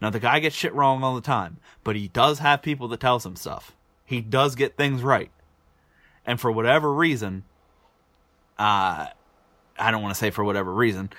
Now 0.00 0.10
the 0.10 0.20
guy 0.20 0.40
gets 0.40 0.56
shit 0.56 0.74
wrong 0.74 1.02
all 1.02 1.14
the 1.14 1.20
time, 1.20 1.58
but 1.82 1.96
he 1.96 2.08
does 2.08 2.40
have 2.40 2.62
people 2.62 2.88
that 2.88 3.00
tells 3.00 3.24
him 3.24 3.36
stuff. 3.36 3.74
He 4.04 4.20
does 4.20 4.54
get 4.54 4.76
things 4.76 5.02
right. 5.02 5.30
And 6.26 6.40
for 6.40 6.50
whatever 6.50 6.92
reason, 6.92 7.44
uh, 8.58 9.06
I 9.78 9.90
don't 9.90 10.02
want 10.02 10.14
to 10.14 10.18
say 10.18 10.30
for 10.30 10.44
whatever 10.44 10.72
reason, 10.72 11.10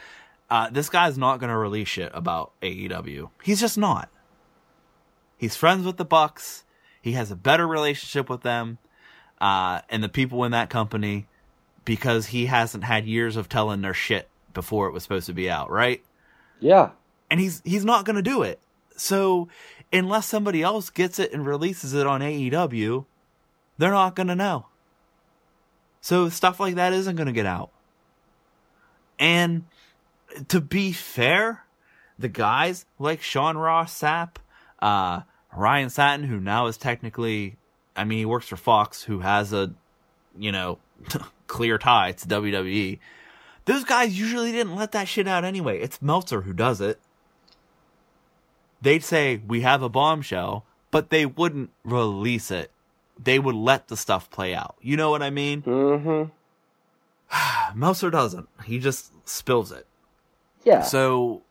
uh, 0.50 0.70
this 0.70 0.90
guy's 0.90 1.18
not 1.18 1.40
going 1.40 1.50
to 1.50 1.58
release 1.58 1.88
shit 1.88 2.12
about 2.14 2.52
AEW. 2.62 3.30
He's 3.44 3.60
just 3.60 3.78
not. 3.78 4.10
He's 5.38 5.56
friends 5.56 5.86
with 5.86 5.98
the 5.98 6.06
Bucks. 6.06 6.64
He 7.02 7.14
has 7.14 7.32
a 7.32 7.36
better 7.36 7.68
relationship 7.68 8.30
with 8.30 8.42
them, 8.42 8.78
uh, 9.40 9.82
and 9.90 10.04
the 10.04 10.10
people 10.10 10.44
in 10.44 10.52
that 10.54 10.70
company 10.70 11.28
because 11.84 12.28
he 12.28 12.48
hasn't 12.48 12.84
had 12.84 13.06
years 13.06 13.36
of 13.36 13.48
telling 13.48 13.82
their 13.82 13.94
shit 13.94 14.28
before 14.54 14.88
it 14.88 14.92
was 14.92 15.04
supposed 15.04 15.28
to 15.28 15.34
be 15.34 15.50
out, 15.50 15.70
right? 15.70 16.04
Yeah. 16.60 16.92
And 17.30 17.40
he's 17.40 17.62
he's 17.64 17.86
not 17.86 18.06
going 18.06 18.16
to 18.16 18.22
do 18.24 18.42
it. 18.42 18.60
So 18.98 19.50
unless 19.92 20.28
somebody 20.28 20.62
else 20.62 20.90
gets 20.90 21.20
it 21.20 21.34
and 21.34 21.46
releases 21.46 21.94
it 21.94 22.08
on 22.08 22.22
AEW, 22.22 23.06
they're 23.78 23.92
not 23.92 24.16
going 24.16 24.28
to 24.28 24.36
know. 24.36 24.68
So 26.02 26.30
stuff 26.30 26.60
like 26.60 26.76
that 26.76 26.94
isn't 26.94 27.16
going 27.16 27.28
to 27.28 27.34
get 27.34 27.46
out. 27.46 27.72
And 29.18 29.66
to 30.50 30.62
be 30.62 30.92
fair, 30.92 31.64
the 32.20 32.28
guys 32.28 32.86
like 33.00 33.22
Sean 33.22 33.58
Ross 33.58 34.00
Sapp, 34.00 34.36
uh, 34.80 35.22
Ryan 35.56 35.90
Satin, 35.90 36.28
who 36.28 36.40
now 36.40 36.68
is 36.68 36.78
technically, 36.78 37.58
I 37.96 38.04
mean, 38.04 38.20
he 38.20 38.26
works 38.26 38.48
for 38.48 38.58
Fox, 38.58 39.04
who 39.04 39.20
has 39.20 39.54
a, 39.54 39.74
you 40.38 40.52
know, 40.52 40.80
clear 41.48 41.78
tie 41.78 42.12
to 42.12 42.28
WWE. 42.28 43.00
Those 43.66 43.84
guys 43.84 44.18
usually 44.20 44.52
didn't 44.52 44.76
let 44.76 44.92
that 44.92 45.08
shit 45.08 45.28
out 45.28 45.44
anyway. 45.44 45.80
It's 45.80 46.02
Meltzer 46.02 46.42
who 46.42 46.54
does 46.54 46.82
it. 46.82 47.00
They'd 48.86 49.04
say, 49.04 49.42
we 49.48 49.62
have 49.62 49.82
a 49.82 49.90
bombshell, 49.90 50.64
but 50.92 51.10
they 51.10 51.26
wouldn't 51.26 51.72
release 51.84 52.52
it. 52.52 52.70
They 53.18 53.40
would 53.40 53.56
let 53.56 53.88
the 53.88 53.98
stuff 53.98 54.30
play 54.30 54.54
out. 54.54 54.76
You 54.80 54.96
know 54.96 55.10
what 55.10 55.24
I 55.24 55.32
mean? 55.32 55.64
Mm-hmm. 55.64 56.30
Meltzer 57.80 58.12
doesn't. 58.12 58.48
He 58.64 58.78
just 58.78 59.12
spills 59.28 59.72
it. 59.72 59.88
Yeah. 60.64 60.84
So, 60.84 61.42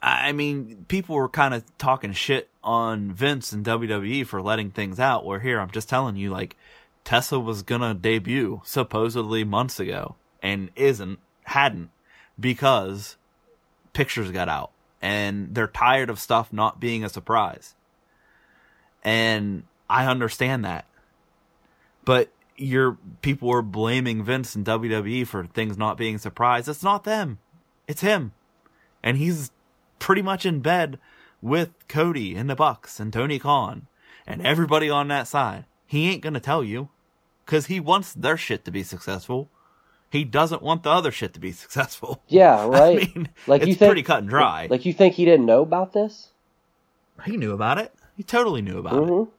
I 0.00 0.32
mean, 0.32 0.86
people 0.88 1.16
were 1.16 1.28
kind 1.28 1.52
of 1.52 1.64
talking 1.76 2.14
shit 2.14 2.48
on 2.62 3.12
Vince 3.12 3.52
and 3.52 3.62
WWE 3.62 4.26
for 4.26 4.40
letting 4.40 4.70
things 4.70 4.98
out. 4.98 5.26
Where 5.26 5.40
here, 5.40 5.60
I'm 5.60 5.70
just 5.70 5.90
telling 5.90 6.16
you, 6.16 6.30
like, 6.30 6.56
Tessa 7.04 7.38
was 7.38 7.60
gonna 7.60 7.92
debut 7.92 8.62
supposedly 8.64 9.44
months 9.44 9.78
ago 9.78 10.14
and 10.42 10.70
isn't, 10.76 11.18
hadn't, 11.42 11.90
because 12.40 13.16
pictures 13.92 14.30
got 14.30 14.48
out 14.48 14.70
and 15.04 15.54
they're 15.54 15.66
tired 15.66 16.08
of 16.08 16.18
stuff 16.18 16.50
not 16.50 16.80
being 16.80 17.04
a 17.04 17.10
surprise. 17.10 17.74
And 19.04 19.64
I 19.88 20.06
understand 20.06 20.64
that. 20.64 20.86
But 22.06 22.30
your 22.56 22.96
people 23.20 23.52
are 23.52 23.60
blaming 23.60 24.24
Vince 24.24 24.54
and 24.54 24.64
WWE 24.64 25.26
for 25.26 25.44
things 25.44 25.76
not 25.76 25.98
being 25.98 26.16
surprised. 26.16 26.70
It's 26.70 26.82
not 26.82 27.04
them. 27.04 27.38
It's 27.86 28.00
him. 28.00 28.32
And 29.02 29.18
he's 29.18 29.50
pretty 29.98 30.22
much 30.22 30.46
in 30.46 30.60
bed 30.60 30.98
with 31.42 31.86
Cody 31.86 32.34
and 32.34 32.48
the 32.48 32.56
Bucks 32.56 32.98
and 32.98 33.12
Tony 33.12 33.38
Khan 33.38 33.86
and 34.26 34.40
everybody 34.40 34.88
on 34.88 35.08
that 35.08 35.28
side. 35.28 35.66
He 35.86 36.08
ain't 36.08 36.22
gonna 36.22 36.40
tell 36.40 36.64
you. 36.64 36.88
Cause 37.44 37.66
he 37.66 37.78
wants 37.78 38.14
their 38.14 38.38
shit 38.38 38.64
to 38.64 38.70
be 38.70 38.82
successful. 38.82 39.50
He 40.14 40.24
doesn't 40.24 40.62
want 40.62 40.82
the 40.82 40.90
other 40.90 41.10
shit 41.10 41.34
to 41.34 41.40
be 41.40 41.52
successful. 41.64 42.22
Yeah, 42.28 42.66
right. 42.66 43.10
I 43.14 43.18
mean, 43.18 43.28
like 43.46 43.66
you 43.66 43.74
think, 43.74 43.88
pretty 43.88 44.02
cut 44.02 44.20
and 44.20 44.28
dry. 44.28 44.68
Like 44.70 44.84
you 44.84 44.92
think 44.92 45.14
he 45.14 45.24
didn't 45.24 45.46
know 45.46 45.62
about 45.62 45.92
this? 45.92 46.30
he 47.26 47.36
knew 47.36 47.52
about 47.52 47.78
it. 47.78 47.92
He 48.16 48.22
totally 48.22 48.60
knew 48.60 48.78
about 48.78 48.94
it. 48.94 49.08
Mm-hmm. 49.08 49.30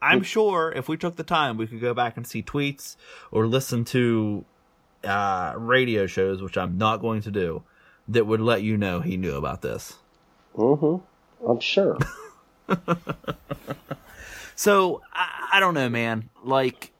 I'm 0.00 0.22
sure 0.22 0.72
if 0.74 0.88
we 0.88 0.96
took 0.96 1.16
the 1.16 1.24
time, 1.24 1.56
we 1.56 1.66
could 1.66 1.80
go 1.80 1.94
back 1.94 2.16
and 2.16 2.26
see 2.26 2.42
tweets 2.42 2.96
or 3.32 3.46
listen 3.46 3.84
to 3.86 4.44
uh, 5.02 5.54
radio 5.56 6.06
shows, 6.06 6.40
which 6.40 6.56
I'm 6.56 6.78
not 6.78 6.98
going 6.98 7.22
to 7.22 7.30
do, 7.30 7.62
that 8.08 8.26
would 8.26 8.40
let 8.40 8.62
you 8.62 8.76
know 8.76 9.00
he 9.00 9.16
knew 9.16 9.34
about 9.34 9.62
this. 9.62 9.96
Mm-hmm. 10.56 11.50
I'm 11.50 11.60
sure. 11.60 11.98
So 14.56 15.02
I, 15.12 15.50
I 15.52 15.60
don't 15.60 15.74
know, 15.74 15.88
man. 15.88 16.30
Like, 16.42 16.92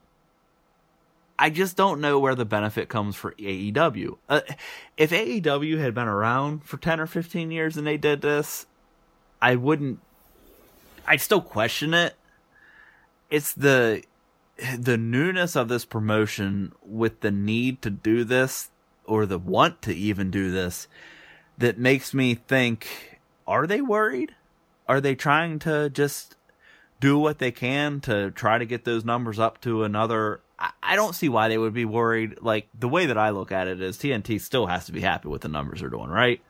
I 1.38 1.50
just 1.50 1.76
don't 1.76 2.00
know 2.00 2.18
where 2.18 2.34
the 2.34 2.44
benefit 2.44 2.88
comes 2.88 3.16
for 3.16 3.32
AEW. 3.32 4.16
Uh, 4.28 4.40
if 4.96 5.10
AEW 5.10 5.78
had 5.78 5.94
been 5.94 6.08
around 6.08 6.64
for 6.64 6.76
ten 6.78 7.00
or 7.00 7.06
fifteen 7.06 7.50
years 7.50 7.76
and 7.76 7.86
they 7.86 7.96
did 7.96 8.22
this, 8.22 8.66
I 9.40 9.56
wouldn't. 9.56 10.00
I'd 11.06 11.20
still 11.20 11.42
question 11.42 11.94
it. 11.94 12.14
It's 13.30 13.52
the 13.52 14.02
the 14.78 14.96
newness 14.96 15.54
of 15.54 15.68
this 15.68 15.84
promotion 15.84 16.72
with 16.82 17.20
the 17.20 17.30
need 17.30 17.82
to 17.82 17.90
do 17.90 18.24
this 18.24 18.70
or 19.04 19.26
the 19.26 19.38
want 19.38 19.82
to 19.82 19.94
even 19.94 20.30
do 20.30 20.50
this 20.50 20.88
that 21.58 21.78
makes 21.78 22.14
me 22.14 22.34
think 22.34 23.20
are 23.46 23.66
they 23.66 23.82
worried 23.82 24.34
are 24.88 25.00
they 25.00 25.14
trying 25.14 25.58
to 25.58 25.90
just 25.90 26.36
do 27.00 27.18
what 27.18 27.38
they 27.38 27.50
can 27.50 28.00
to 28.00 28.30
try 28.30 28.56
to 28.56 28.64
get 28.64 28.84
those 28.84 29.04
numbers 29.04 29.38
up 29.38 29.60
to 29.60 29.84
another 29.84 30.40
I- 30.58 30.70
I 30.82 30.96
don't 30.96 31.14
see 31.14 31.28
why 31.28 31.48
they 31.48 31.58
would 31.58 31.74
be 31.74 31.84
worried. 31.84 32.38
Like 32.40 32.68
the 32.78 32.88
way 32.88 33.06
that 33.06 33.18
I 33.18 33.30
look 33.30 33.52
at 33.52 33.68
it 33.68 33.80
is 33.80 33.96
TNT 33.98 34.38
still 34.40 34.66
has 34.66 34.86
to 34.86 34.92
be 34.92 35.00
happy 35.00 35.28
with 35.28 35.42
the 35.42 35.48
numbers 35.48 35.80
they're 35.80 35.90
doing, 35.90 36.08
right? 36.10 36.40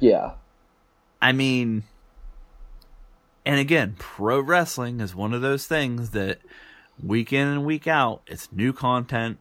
Yeah. 0.00 0.32
I 1.20 1.32
mean, 1.32 1.84
and 3.46 3.60
again, 3.60 3.96
pro 3.98 4.40
wrestling 4.40 5.00
is 5.00 5.14
one 5.14 5.34
of 5.34 5.42
those 5.42 5.66
things 5.66 6.10
that 6.10 6.38
week 7.02 7.32
in 7.32 7.46
and 7.48 7.64
week 7.64 7.86
out, 7.86 8.22
it's 8.26 8.50
new 8.52 8.72
content. 8.72 9.38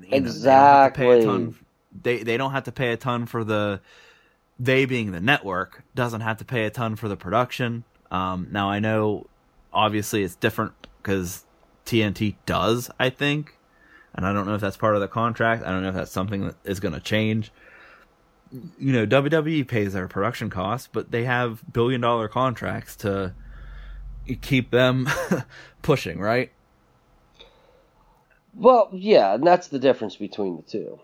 You 0.00 0.20
know, 0.20 0.30
they 0.30 0.40
don't 0.40 0.52
have 0.52 0.92
to 0.92 0.98
pay 0.98 1.06
a 1.08 1.16
Exactly. 1.16 1.24
ton- 1.24 1.54
they 2.02 2.22
they 2.22 2.36
don't 2.36 2.52
have 2.52 2.64
to 2.64 2.72
pay 2.72 2.92
a 2.92 2.96
ton 2.96 3.26
for 3.26 3.42
the 3.44 3.80
they 4.60 4.84
being 4.84 5.12
the 5.12 5.20
network 5.20 5.82
doesn't 5.94 6.20
have 6.20 6.36
to 6.38 6.44
pay 6.44 6.64
a 6.64 6.70
ton 6.70 6.96
for 6.96 7.08
the 7.08 7.16
production. 7.16 7.84
Um, 8.10 8.48
now 8.50 8.70
I 8.70 8.78
know 8.80 9.26
obviously 9.72 10.22
it's 10.22 10.34
different 10.34 10.72
because 11.02 11.44
TNT 11.88 12.36
does, 12.46 12.90
I 12.98 13.10
think, 13.10 13.56
and 14.14 14.26
I 14.26 14.32
don't 14.32 14.46
know 14.46 14.54
if 14.54 14.60
that's 14.60 14.76
part 14.76 14.94
of 14.94 15.00
the 15.00 15.08
contract. 15.08 15.64
I 15.64 15.70
don't 15.70 15.82
know 15.82 15.88
if 15.88 15.94
that's 15.94 16.12
something 16.12 16.46
that 16.46 16.56
is 16.64 16.80
going 16.80 16.94
to 16.94 17.00
change 17.00 17.50
you 18.78 18.92
know, 18.92 19.06
WWE 19.06 19.66
pays 19.66 19.92
their 19.92 20.08
production 20.08 20.50
costs, 20.50 20.88
but 20.90 21.10
they 21.10 21.24
have 21.24 21.62
billion 21.72 22.00
dollar 22.00 22.28
contracts 22.28 22.96
to 22.96 23.34
keep 24.40 24.70
them 24.70 25.08
pushing, 25.82 26.18
right? 26.18 26.50
Well, 28.54 28.88
yeah, 28.92 29.34
and 29.34 29.46
that's 29.46 29.68
the 29.68 29.78
difference 29.78 30.16
between 30.16 30.56
the 30.56 30.62
two. 30.62 30.98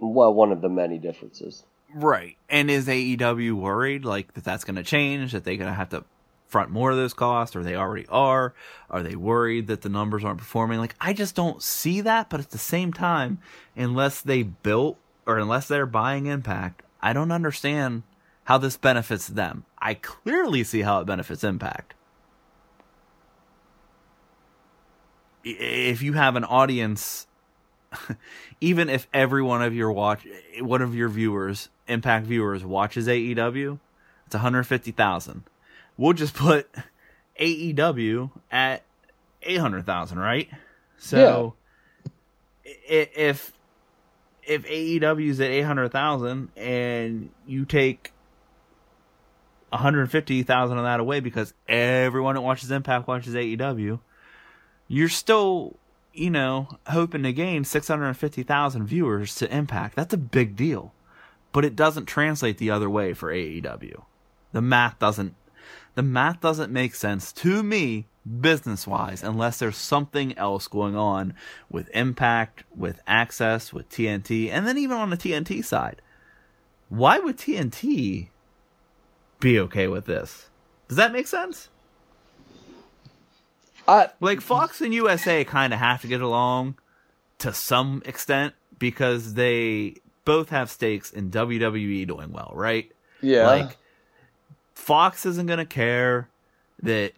Well, 0.00 0.32
one 0.32 0.52
of 0.52 0.60
the 0.60 0.68
many 0.68 0.98
differences. 0.98 1.64
Right. 1.94 2.36
And 2.48 2.70
is 2.70 2.86
AEW 2.86 3.54
worried 3.54 4.04
like 4.04 4.34
that 4.34 4.44
that's 4.44 4.64
going 4.64 4.76
to 4.76 4.82
change, 4.82 5.32
that 5.32 5.44
they're 5.44 5.56
going 5.56 5.68
to 5.68 5.74
have 5.74 5.88
to 5.90 6.04
front 6.48 6.70
more 6.70 6.90
of 6.90 6.96
those 6.96 7.14
costs 7.14 7.54
or 7.54 7.62
they 7.62 7.76
already 7.76 8.06
are? 8.08 8.54
Are 8.90 9.02
they 9.02 9.14
worried 9.14 9.66
that 9.68 9.82
the 9.82 9.88
numbers 9.88 10.24
aren't 10.24 10.38
performing? 10.38 10.78
Like 10.78 10.94
I 11.00 11.12
just 11.12 11.34
don't 11.34 11.62
see 11.62 12.00
that, 12.00 12.30
but 12.30 12.40
at 12.40 12.50
the 12.50 12.58
same 12.58 12.92
time, 12.92 13.38
unless 13.76 14.20
they 14.20 14.42
built 14.42 14.98
or 15.26 15.38
unless 15.38 15.68
they're 15.68 15.86
buying 15.86 16.26
Impact, 16.26 16.82
I 17.00 17.12
don't 17.12 17.32
understand 17.32 18.02
how 18.44 18.58
this 18.58 18.76
benefits 18.76 19.28
them. 19.28 19.64
I 19.78 19.94
clearly 19.94 20.64
see 20.64 20.80
how 20.80 21.00
it 21.00 21.04
benefits 21.04 21.44
Impact. 21.44 21.94
If 25.44 26.02
you 26.02 26.14
have 26.14 26.34
an 26.36 26.44
audience 26.44 27.26
even 28.60 28.88
if 28.88 29.06
every 29.12 29.42
one 29.42 29.62
of 29.62 29.74
your 29.74 29.90
watch 29.92 30.26
one 30.60 30.82
of 30.82 30.94
your 30.94 31.08
viewers 31.08 31.68
impact 31.86 32.26
viewers 32.26 32.64
watches 32.64 33.06
aew 33.06 33.78
it's 34.26 34.34
150000 34.34 35.44
we'll 35.98 36.14
just 36.14 36.32
put 36.32 36.70
aew 37.38 38.30
at 38.50 38.82
eight 39.42 39.58
hundred 39.58 39.84
thousand, 39.84 40.18
right? 40.18 40.48
So 40.96 41.54
i 42.66 43.08
if 43.14 43.52
if 44.44 44.64
AEW's 44.64 45.40
at 45.40 45.50
eight 45.50 45.62
hundred 45.62 45.92
thousand 45.92 46.48
and 46.56 47.28
you 47.46 47.66
take 47.66 48.12
one 49.68 49.82
hundred 49.82 50.10
fifty 50.10 50.42
thousand 50.42 50.78
of 50.78 50.84
that 50.84 51.00
away 51.00 51.20
because 51.20 51.52
everyone 51.68 52.34
that 52.34 52.40
watches 52.40 52.70
Impact 52.70 53.06
watches 53.06 53.34
AEW, 53.34 54.00
you're 54.86 55.08
still 55.10 55.76
you 56.14 56.30
know 56.30 56.68
hoping 56.86 57.22
to 57.24 57.32
gain 57.32 57.64
six 57.64 57.88
hundred 57.88 58.14
fifty 58.14 58.42
thousand 58.42 58.86
viewers 58.86 59.34
to 59.36 59.54
Impact. 59.54 59.96
That's 59.96 60.14
a 60.14 60.18
big 60.18 60.56
deal, 60.56 60.94
but 61.52 61.64
it 61.64 61.76
doesn't 61.76 62.06
translate 62.06 62.56
the 62.58 62.70
other 62.70 62.88
way 62.88 63.12
for 63.12 63.30
AEW. 63.30 64.02
The 64.52 64.62
math 64.62 64.98
doesn't 64.98 65.34
the 65.98 66.02
math 66.04 66.40
doesn't 66.40 66.72
make 66.72 66.94
sense 66.94 67.32
to 67.32 67.60
me 67.60 68.06
business 68.40 68.86
wise 68.86 69.24
unless 69.24 69.58
there's 69.58 69.76
something 69.76 70.38
else 70.38 70.68
going 70.68 70.94
on 70.94 71.34
with 71.68 71.90
Impact, 71.92 72.62
with 72.72 73.04
AXS, 73.06 73.72
with 73.72 73.90
TNT, 73.90 74.48
and 74.48 74.64
then 74.64 74.78
even 74.78 74.96
on 74.96 75.10
the 75.10 75.16
TNT 75.16 75.64
side. 75.64 76.00
Why 76.88 77.18
would 77.18 77.36
TNT 77.36 78.28
be 79.40 79.58
okay 79.58 79.88
with 79.88 80.06
this? 80.06 80.48
Does 80.86 80.98
that 80.98 81.10
make 81.10 81.26
sense? 81.26 81.68
I 83.88 84.10
Like 84.20 84.40
Fox 84.40 84.80
and 84.80 84.94
USA 84.94 85.42
kind 85.42 85.72
of 85.72 85.80
have 85.80 86.02
to 86.02 86.06
get 86.06 86.20
along 86.20 86.78
to 87.38 87.52
some 87.52 88.04
extent 88.06 88.54
because 88.78 89.34
they 89.34 89.96
both 90.24 90.50
have 90.50 90.70
stakes 90.70 91.10
in 91.10 91.32
WWE 91.32 92.06
doing 92.06 92.30
well, 92.30 92.52
right? 92.54 92.92
yeah. 93.20 93.48
Like 93.48 93.76
Fox 94.78 95.26
isn't 95.26 95.46
gonna 95.46 95.66
care 95.66 96.28
that 96.82 97.12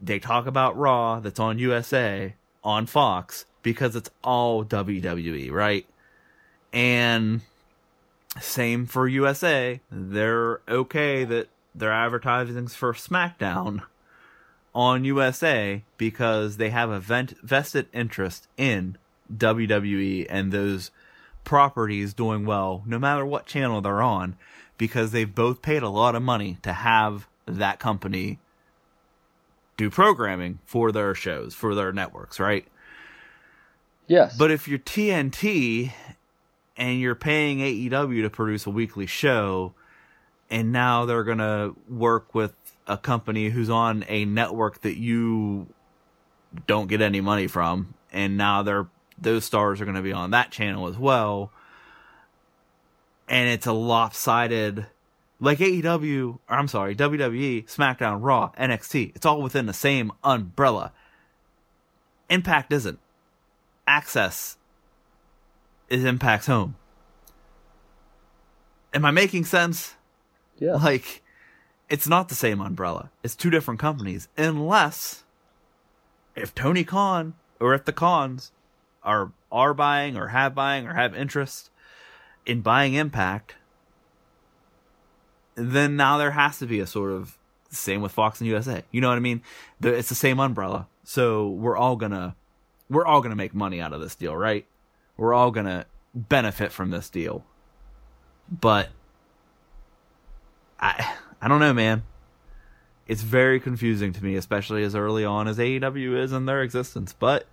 they 0.00 0.18
talk 0.18 0.46
about 0.46 0.76
Raw 0.76 1.20
that's 1.20 1.38
on 1.38 1.58
USA 1.58 2.34
on 2.64 2.86
Fox 2.86 3.44
because 3.62 3.94
it's 3.94 4.10
all 4.24 4.64
WWE, 4.64 5.52
right? 5.52 5.86
And 6.72 7.42
same 8.40 8.86
for 8.86 9.06
USA. 9.06 9.80
They're 9.88 10.62
okay 10.68 11.22
that 11.24 11.48
their 11.74 11.92
advertising's 11.92 12.74
for 12.74 12.92
SmackDown 12.92 13.82
on 14.74 15.04
USA 15.04 15.84
because 15.98 16.56
they 16.56 16.70
have 16.70 16.90
a 16.90 16.98
vent- 16.98 17.38
vested 17.42 17.86
interest 17.92 18.48
in 18.56 18.96
WWE 19.32 20.26
and 20.28 20.50
those 20.50 20.90
properties 21.44 22.14
doing 22.14 22.46
well 22.46 22.82
no 22.86 22.98
matter 22.98 23.24
what 23.24 23.46
channel 23.46 23.80
they're 23.80 24.02
on 24.02 24.34
because 24.78 25.12
they've 25.12 25.34
both 25.34 25.62
paid 25.62 25.82
a 25.82 25.88
lot 25.88 26.14
of 26.14 26.22
money 26.22 26.58
to 26.62 26.72
have 26.72 27.28
that 27.46 27.78
company 27.78 28.38
do 29.76 29.90
programming 29.90 30.58
for 30.64 30.92
their 30.92 31.14
shows, 31.14 31.54
for 31.54 31.74
their 31.74 31.92
networks, 31.92 32.38
right? 32.38 32.66
yes. 34.06 34.36
But 34.36 34.50
if 34.50 34.68
you're 34.68 34.78
TNT 34.78 35.92
and 36.76 37.00
you're 37.00 37.14
paying 37.14 37.58
AEW 37.58 38.22
to 38.22 38.30
produce 38.30 38.66
a 38.66 38.70
weekly 38.70 39.06
show, 39.06 39.74
and 40.50 40.72
now 40.72 41.06
they're 41.06 41.24
going 41.24 41.38
to 41.38 41.74
work 41.88 42.34
with 42.34 42.54
a 42.86 42.98
company 42.98 43.48
who's 43.48 43.70
on 43.70 44.04
a 44.08 44.24
network 44.24 44.82
that 44.82 44.98
you 44.98 45.66
don't 46.66 46.88
get 46.88 47.00
any 47.00 47.20
money 47.20 47.46
from, 47.46 47.94
and 48.12 48.36
now 48.36 48.62
they're 48.62 48.86
those 49.18 49.44
stars 49.44 49.80
are 49.80 49.84
going 49.84 49.96
to 49.96 50.02
be 50.02 50.12
on 50.12 50.32
that 50.32 50.50
channel 50.50 50.88
as 50.88 50.98
well, 50.98 51.52
and 53.32 53.48
it's 53.48 53.66
a 53.66 53.72
lopsided. 53.72 54.86
Like 55.40 55.58
AEW, 55.58 56.38
or 56.48 56.56
I'm 56.56 56.68
sorry, 56.68 56.94
WWE, 56.94 57.64
SmackDown, 57.64 58.18
Raw, 58.20 58.52
NXT, 58.56 59.16
it's 59.16 59.26
all 59.26 59.42
within 59.42 59.66
the 59.66 59.72
same 59.72 60.12
umbrella. 60.22 60.92
Impact 62.30 62.72
isn't 62.72 63.00
AXS 63.88 64.56
is 65.88 66.04
Impact's 66.04 66.46
home. 66.46 66.76
Am 68.94 69.04
I 69.04 69.10
making 69.10 69.44
sense? 69.44 69.94
yeah. 70.58 70.74
Like, 70.74 71.22
it's 71.88 72.06
not 72.06 72.28
the 72.28 72.34
same 72.36 72.60
umbrella. 72.60 73.10
It's 73.24 73.34
two 73.34 73.50
different 73.50 73.80
companies. 73.80 74.28
Unless, 74.36 75.24
if 76.36 76.54
Tony 76.54 76.84
Khan 76.84 77.34
or 77.58 77.74
if 77.74 77.84
the 77.84 77.92
Khans 77.92 78.52
are 79.02 79.32
are 79.50 79.74
buying 79.74 80.16
or 80.16 80.28
have 80.28 80.54
buying 80.54 80.86
or 80.86 80.94
have 80.94 81.14
interest 81.16 81.70
in 82.46 82.60
buying 82.60 82.94
Impact, 82.94 83.54
then 85.54 85.96
now 85.96 86.18
there 86.18 86.32
has 86.32 86.58
to 86.58 86.66
be 86.66 86.80
a 86.80 86.86
sort 86.86 87.12
of 87.12 87.38
same 87.70 88.02
with 88.02 88.12
Fox 88.12 88.40
and 88.40 88.48
USA. 88.48 88.82
You 88.90 89.00
know 89.00 89.08
what 89.08 89.16
I 89.16 89.20
mean? 89.20 89.42
It's 89.82 90.08
the 90.08 90.14
same 90.14 90.38
umbrella. 90.38 90.88
So 91.04 91.48
we're 91.48 91.76
all 91.76 91.96
gonna 91.96 92.36
we're 92.88 93.06
all 93.06 93.20
gonna 93.20 93.36
make 93.36 93.54
money 93.54 93.80
out 93.80 93.92
of 93.92 94.00
this 94.00 94.14
deal, 94.14 94.36
right? 94.36 94.66
We're 95.16 95.34
all 95.34 95.50
gonna 95.50 95.86
benefit 96.14 96.72
from 96.72 96.90
this 96.90 97.08
deal. 97.08 97.44
But 98.50 98.90
I 100.78 101.16
I 101.40 101.48
don't 101.48 101.60
know, 101.60 101.72
man. 101.72 102.02
It's 103.08 103.22
very 103.22 103.58
confusing 103.58 104.12
to 104.12 104.24
me, 104.24 104.36
especially 104.36 104.84
as 104.84 104.94
early 104.94 105.24
on 105.24 105.48
as 105.48 105.58
AEW 105.58 106.16
is 106.22 106.32
in 106.32 106.46
their 106.46 106.62
existence. 106.62 107.12
But 107.12 107.46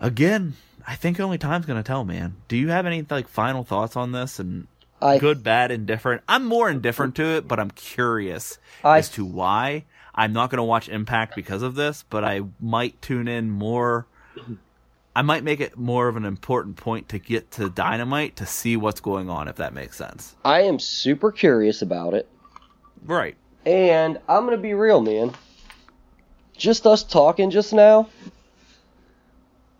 again, 0.00 0.54
I 0.86 0.94
think 0.94 1.18
only 1.20 1.38
time's 1.38 1.66
gonna 1.66 1.82
tell, 1.82 2.04
man. 2.04 2.36
Do 2.48 2.56
you 2.56 2.68
have 2.68 2.86
any 2.86 3.04
like 3.08 3.28
final 3.28 3.64
thoughts 3.64 3.96
on 3.96 4.12
this 4.12 4.38
and 4.38 4.66
I 5.00 5.18
good, 5.18 5.42
bad, 5.42 5.70
indifferent? 5.70 6.22
I'm 6.28 6.44
more 6.44 6.70
indifferent 6.70 7.14
to 7.16 7.24
it, 7.36 7.48
but 7.48 7.58
I'm 7.60 7.70
curious 7.70 8.58
I- 8.84 8.98
as 8.98 9.10
to 9.10 9.24
why. 9.24 9.84
I'm 10.14 10.32
not 10.32 10.50
gonna 10.50 10.64
watch 10.64 10.88
Impact 10.88 11.34
because 11.36 11.62
of 11.62 11.74
this, 11.74 12.04
but 12.08 12.24
I 12.24 12.42
might 12.60 13.00
tune 13.02 13.28
in 13.28 13.50
more 13.50 14.06
I 15.16 15.22
might 15.22 15.44
make 15.44 15.60
it 15.60 15.78
more 15.78 16.08
of 16.08 16.16
an 16.16 16.26
important 16.26 16.76
point 16.76 17.08
to 17.08 17.18
get 17.18 17.50
to 17.52 17.70
Dynamite 17.70 18.36
to 18.36 18.44
see 18.44 18.76
what's 18.76 19.00
going 19.00 19.30
on, 19.30 19.48
if 19.48 19.56
that 19.56 19.72
makes 19.72 19.96
sense. 19.96 20.36
I 20.44 20.60
am 20.60 20.78
super 20.78 21.32
curious 21.32 21.80
about 21.80 22.12
it. 22.12 22.28
Right. 23.02 23.34
And 23.64 24.18
I'm 24.28 24.44
gonna 24.44 24.58
be 24.58 24.74
real, 24.74 25.00
man. 25.00 25.32
Just 26.54 26.86
us 26.86 27.02
talking 27.02 27.50
just 27.50 27.72
now. 27.72 28.08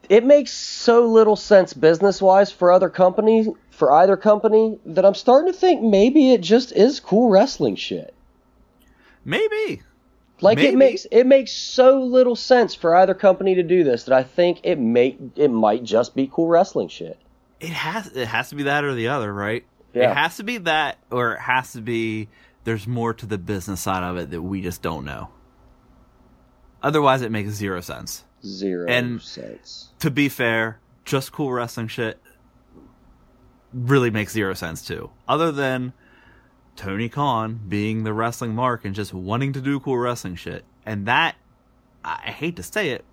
It 0.08 0.24
makes 0.24 0.52
so 0.52 1.06
little 1.06 1.36
sense 1.36 1.72
business 1.72 2.22
wise 2.22 2.50
for 2.52 2.72
other 2.72 2.88
companies 2.88 3.48
for 3.76 3.92
either 3.92 4.16
company 4.16 4.78
that 4.86 5.04
I'm 5.04 5.14
starting 5.14 5.52
to 5.52 5.58
think 5.58 5.82
maybe 5.82 6.32
it 6.32 6.40
just 6.40 6.72
is 6.72 6.98
cool 6.98 7.28
wrestling 7.28 7.76
shit. 7.76 8.14
Maybe. 9.24 9.82
Like 10.40 10.56
Maybe. 10.58 10.68
it 10.68 10.76
makes 10.76 11.06
it 11.10 11.24
makes 11.24 11.52
so 11.52 12.02
little 12.02 12.36
sense 12.36 12.74
for 12.74 12.94
either 12.94 13.14
company 13.14 13.54
to 13.54 13.62
do 13.62 13.84
this 13.84 14.04
that 14.04 14.14
I 14.14 14.22
think 14.22 14.60
it 14.64 14.78
may 14.78 15.16
it 15.34 15.48
might 15.48 15.82
just 15.82 16.14
be 16.14 16.28
cool 16.30 16.46
wrestling 16.46 16.88
shit. 16.88 17.18
It 17.58 17.70
has 17.70 18.08
it 18.08 18.28
has 18.28 18.50
to 18.50 18.54
be 18.54 18.64
that 18.64 18.84
or 18.84 18.94
the 18.94 19.08
other, 19.08 19.32
right? 19.32 19.64
Yeah. 19.94 20.10
It 20.10 20.16
has 20.16 20.36
to 20.36 20.44
be 20.44 20.58
that 20.58 20.98
or 21.10 21.34
it 21.34 21.40
has 21.40 21.72
to 21.72 21.80
be 21.80 22.28
there's 22.64 22.86
more 22.86 23.14
to 23.14 23.24
the 23.24 23.38
business 23.38 23.80
side 23.80 24.02
of 24.02 24.18
it 24.18 24.30
that 24.30 24.42
we 24.42 24.60
just 24.60 24.82
don't 24.82 25.06
know. 25.06 25.30
Otherwise 26.82 27.22
it 27.22 27.32
makes 27.32 27.50
zero 27.50 27.80
sense. 27.80 28.24
Zero 28.44 28.86
And- 28.88 29.20
sense. 29.22 29.92
To 30.00 30.10
be 30.10 30.28
fair, 30.28 30.78
just 31.04 31.32
cool 31.32 31.52
wrestling 31.52 31.88
shit 31.88 32.20
really 33.72 34.10
makes 34.10 34.32
zero 34.32 34.54
sense 34.54 34.86
too. 34.86 35.10
Other 35.28 35.52
than 35.52 35.92
Tony 36.76 37.08
Khan 37.08 37.60
being 37.68 38.04
the 38.04 38.12
wrestling 38.12 38.54
mark 38.54 38.84
and 38.84 38.94
just 38.94 39.12
wanting 39.14 39.52
to 39.54 39.60
do 39.60 39.80
cool 39.80 39.98
wrestling 39.98 40.36
shit. 40.36 40.64
And 40.84 41.06
that 41.06 41.36
I 42.04 42.30
hate 42.30 42.56
to 42.56 42.62
say 42.62 42.90
it, 42.90 43.04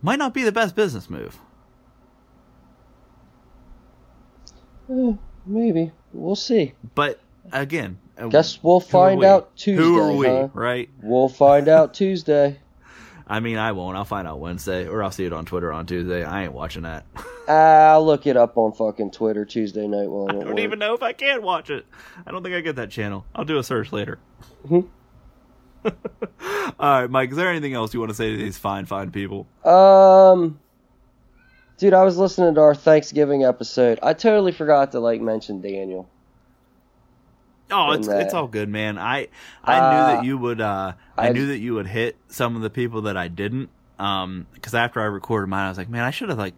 might 0.00 0.18
not 0.18 0.32
be 0.32 0.42
the 0.42 0.52
best 0.52 0.74
business 0.74 1.10
move. 1.10 1.38
Eh, 4.90 5.12
maybe. 5.44 5.92
We'll 6.12 6.36
see. 6.36 6.72
But 6.94 7.20
again, 7.52 7.98
uh, 8.18 8.28
Guess 8.28 8.62
we'll 8.62 8.80
find 8.80 9.20
we? 9.20 9.26
out 9.26 9.54
Tuesday. 9.56 9.82
Who 9.82 9.98
are 9.98 10.12
we, 10.12 10.26
huh? 10.26 10.48
right? 10.54 10.88
We'll 11.02 11.28
find 11.28 11.68
out 11.68 11.94
Tuesday. 11.94 12.58
I 13.26 13.40
mean, 13.40 13.58
I 13.58 13.72
won't. 13.72 13.96
I'll 13.96 14.04
find 14.04 14.28
out 14.28 14.38
Wednesday, 14.38 14.86
or 14.86 15.02
I'll 15.02 15.10
see 15.10 15.24
it 15.24 15.32
on 15.32 15.44
Twitter 15.46 15.72
on 15.72 15.84
Tuesday. 15.86 16.22
I 16.24 16.44
ain't 16.44 16.52
watching 16.52 16.82
that. 16.82 17.04
I'll 17.48 18.04
look 18.06 18.26
it 18.26 18.36
up 18.36 18.56
on 18.56 18.72
fucking 18.72 19.10
Twitter 19.10 19.44
Tuesday 19.44 19.86
night 19.88 20.08
while 20.08 20.28
I 20.28 20.32
don't 20.32 20.46
work. 20.46 20.58
even 20.60 20.78
know 20.78 20.94
if 20.94 21.02
I 21.02 21.12
can 21.12 21.42
watch 21.42 21.70
it. 21.70 21.86
I 22.26 22.30
don't 22.30 22.42
think 22.44 22.54
I 22.54 22.60
get 22.60 22.76
that 22.76 22.90
channel. 22.90 23.24
I'll 23.34 23.44
do 23.44 23.58
a 23.58 23.64
search 23.64 23.92
later. 23.92 24.18
Mhm. 24.68 24.88
All 25.84 25.92
right, 27.00 27.10
Mike. 27.10 27.30
Is 27.30 27.36
there 27.36 27.48
anything 27.50 27.74
else 27.74 27.94
you 27.94 28.00
want 28.00 28.10
to 28.10 28.14
say 28.16 28.30
to 28.30 28.36
these 28.36 28.58
fine, 28.58 28.86
fine 28.86 29.10
people? 29.12 29.46
Um, 29.64 30.58
dude, 31.78 31.94
I 31.94 32.02
was 32.04 32.16
listening 32.18 32.54
to 32.56 32.60
our 32.60 32.74
Thanksgiving 32.74 33.44
episode. 33.44 33.98
I 34.02 34.12
totally 34.12 34.52
forgot 34.52 34.92
to 34.92 35.00
like 35.00 35.20
mention 35.20 35.60
Daniel. 35.60 36.08
Oh, 37.70 37.92
it's 37.92 38.06
that- 38.08 38.22
it's 38.22 38.34
all 38.34 38.46
good, 38.46 38.68
man. 38.68 38.98
I 38.98 39.28
I 39.64 39.78
Uh, 39.78 39.90
knew 39.90 40.16
that 40.16 40.24
you 40.24 40.38
would. 40.38 40.60
uh 40.60 40.92
I, 41.16 41.28
I- 41.28 41.32
knew 41.32 41.46
that 41.48 41.58
you 41.58 41.74
would 41.74 41.86
hit 41.86 42.16
some 42.28 42.56
of 42.56 42.62
the 42.62 42.70
people 42.70 43.02
that 43.02 43.16
I 43.16 43.28
didn't. 43.28 43.70
Um, 43.98 44.46
because 44.52 44.74
after 44.74 45.00
I 45.00 45.04
recorded 45.04 45.46
mine, 45.48 45.64
I 45.64 45.68
was 45.70 45.78
like, 45.78 45.88
man, 45.88 46.04
I 46.04 46.10
should 46.10 46.28
have 46.28 46.36
like, 46.38 46.54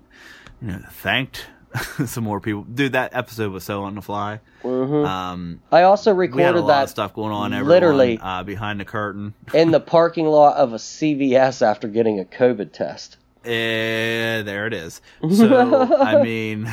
you 0.61 0.69
know, 0.69 0.81
thanked 0.91 1.47
some 2.07 2.25
more 2.25 2.41
people. 2.41 2.63
Dude, 2.65 2.93
that 2.93 3.15
episode 3.15 3.53
was 3.53 3.63
so 3.63 3.85
on 3.85 3.95
the 3.95 4.03
fly. 4.03 4.41
Mhm. 4.65 5.07
Um, 5.07 5.61
I 5.71 5.83
also 5.83 6.13
we 6.15 6.27
had 6.27 6.31
a 6.31 6.37
recorded 6.37 6.61
lot 6.63 6.67
that 6.69 6.83
of 6.85 6.91
stuff 6.91 7.15
going 7.15 7.33
on. 7.33 7.53
Everyone, 7.53 7.69
literally 7.69 8.19
uh, 8.21 8.43
behind 8.43 8.81
the 8.81 8.85
curtain. 8.85 9.35
in 9.55 9.71
the 9.71 9.79
parking 9.97 10.27
lot 10.27 10.57
of 10.57 10.73
a 10.73 10.79
CVS 10.79 11.63
after 11.63 11.87
getting 11.87 12.19
a 12.19 12.25
COVID 12.25 12.73
test. 12.73 13.19
Eh, 13.45 14.43
there 14.43 14.67
it 14.67 14.75
is. 14.75 15.01
So, 15.31 15.97
I 15.97 16.23
mean, 16.23 16.73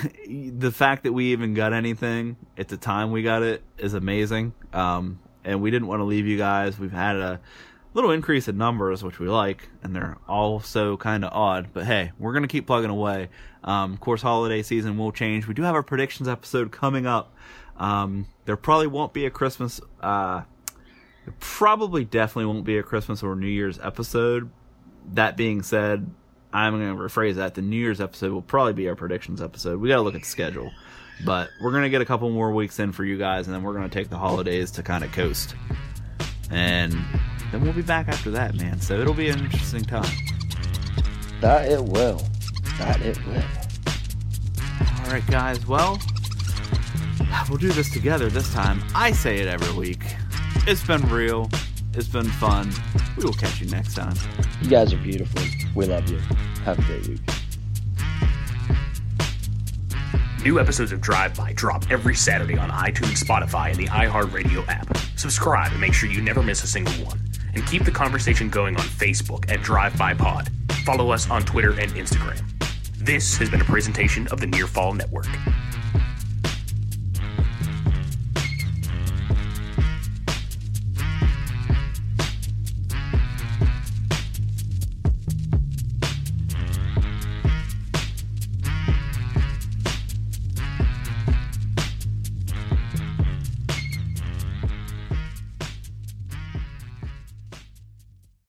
the 0.26 0.70
fact 0.70 1.04
that 1.04 1.12
we 1.12 1.32
even 1.32 1.54
got 1.54 1.72
anything 1.72 2.36
at 2.56 2.68
the 2.68 2.76
time 2.76 3.10
we 3.10 3.22
got 3.22 3.42
it 3.42 3.62
is 3.78 3.94
amazing. 3.94 4.54
Um, 4.72 5.20
and 5.44 5.60
we 5.60 5.70
didn't 5.70 5.88
want 5.88 6.00
to 6.00 6.04
leave 6.04 6.26
you 6.26 6.38
guys. 6.38 6.78
We've 6.78 6.92
had 6.92 7.16
a 7.16 7.40
little 7.94 8.10
increase 8.10 8.48
in 8.48 8.56
numbers, 8.56 9.02
which 9.02 9.18
we 9.18 9.28
like, 9.28 9.68
and 9.82 9.94
they're 9.94 10.16
also 10.28 10.96
kind 10.96 11.24
of 11.24 11.32
odd. 11.32 11.68
But 11.72 11.84
hey, 11.84 12.12
we're 12.18 12.32
gonna 12.32 12.48
keep 12.48 12.66
plugging 12.66 12.90
away. 12.90 13.28
Um, 13.64 13.92
of 13.92 14.00
course, 14.00 14.22
holiday 14.22 14.62
season 14.62 14.96
will 14.98 15.12
change. 15.12 15.46
We 15.46 15.54
do 15.54 15.62
have 15.62 15.74
our 15.74 15.82
predictions 15.82 16.28
episode 16.28 16.72
coming 16.72 17.06
up. 17.06 17.34
Um, 17.76 18.26
there 18.44 18.56
probably 18.56 18.86
won't 18.86 19.12
be 19.12 19.26
a 19.26 19.30
Christmas. 19.30 19.80
Uh, 20.00 20.42
probably 21.40 22.04
definitely 22.04 22.46
won't 22.46 22.64
be 22.64 22.78
a 22.78 22.82
Christmas 22.82 23.22
or 23.22 23.36
New 23.36 23.46
Year's 23.46 23.78
episode. 23.80 24.50
That 25.14 25.36
being 25.36 25.62
said, 25.62 26.10
I'm 26.52 26.78
going 26.78 26.96
to 26.96 27.02
rephrase 27.02 27.34
that. 27.34 27.54
The 27.54 27.62
New 27.62 27.76
Year's 27.76 28.00
episode 28.00 28.32
will 28.32 28.42
probably 28.42 28.74
be 28.74 28.88
our 28.88 28.94
predictions 28.94 29.40
episode. 29.40 29.80
We 29.80 29.88
got 29.88 29.96
to 29.96 30.02
look 30.02 30.14
at 30.14 30.22
the 30.22 30.26
schedule. 30.26 30.70
But 31.24 31.50
we're 31.60 31.70
going 31.70 31.84
to 31.84 31.90
get 31.90 32.02
a 32.02 32.04
couple 32.04 32.28
more 32.30 32.52
weeks 32.52 32.78
in 32.78 32.92
for 32.92 33.04
you 33.04 33.16
guys, 33.16 33.46
and 33.46 33.54
then 33.54 33.62
we're 33.62 33.74
going 33.74 33.88
to 33.88 33.94
take 33.94 34.08
the 34.08 34.18
holidays 34.18 34.70
to 34.72 34.82
kind 34.82 35.04
of 35.04 35.12
coast. 35.12 35.54
And 36.50 36.92
then 37.52 37.60
we'll 37.60 37.72
be 37.72 37.82
back 37.82 38.08
after 38.08 38.30
that, 38.32 38.54
man. 38.56 38.80
So 38.80 38.98
it'll 38.98 39.14
be 39.14 39.28
an 39.28 39.38
interesting 39.38 39.84
time. 39.84 40.10
That 41.40 41.70
it 41.70 41.82
will. 41.82 42.26
That 42.78 43.00
it 43.02 43.24
will. 43.26 43.44
All 45.04 45.12
right, 45.12 45.26
guys. 45.28 45.66
Well, 45.66 45.98
we'll 47.48 47.58
do 47.58 47.70
this 47.72 47.90
together 47.90 48.28
this 48.28 48.52
time. 48.52 48.82
I 48.94 49.12
say 49.12 49.38
it 49.38 49.48
every 49.48 49.72
week. 49.78 50.04
It's 50.66 50.84
been 50.84 51.02
real. 51.08 51.50
It's 51.94 52.08
been 52.08 52.28
fun. 52.28 52.72
We 53.18 53.24
will 53.24 53.34
catch 53.34 53.60
you 53.60 53.68
next 53.68 53.94
time. 53.94 54.14
You 54.62 54.70
guys 54.70 54.94
are 54.94 54.98
beautiful. 54.98 55.42
We 55.74 55.84
love 55.84 56.08
you. 56.08 56.18
Have 56.64 56.78
a 56.78 56.82
great 56.82 57.06
week. 57.06 57.20
New 60.42 60.58
episodes 60.58 60.90
of 60.90 61.02
Drive 61.02 61.36
By 61.36 61.52
drop 61.52 61.90
every 61.90 62.14
Saturday 62.14 62.56
on 62.56 62.70
iTunes, 62.70 63.22
Spotify, 63.22 63.70
and 63.70 63.78
the 63.78 63.86
iHeartRadio 63.88 64.66
app. 64.68 64.96
Subscribe 65.16 65.70
and 65.70 65.80
make 65.80 65.92
sure 65.92 66.08
you 66.08 66.22
never 66.22 66.42
miss 66.42 66.64
a 66.64 66.66
single 66.66 66.94
one. 67.04 67.20
And 67.54 67.66
keep 67.66 67.84
the 67.84 67.90
conversation 67.90 68.48
going 68.48 68.74
on 68.76 68.84
Facebook 68.84 69.50
at 69.50 69.62
Drive 69.62 69.96
By 69.98 70.14
Pod. 70.14 70.50
Follow 70.84 71.10
us 71.10 71.30
on 71.30 71.42
Twitter 71.42 71.78
and 71.78 71.92
Instagram. 71.92 72.42
This 72.96 73.36
has 73.36 73.50
been 73.50 73.60
a 73.60 73.64
presentation 73.64 74.26
of 74.28 74.40
the 74.40 74.46
Near 74.46 74.66
Fall 74.66 74.94
Network. 74.94 75.26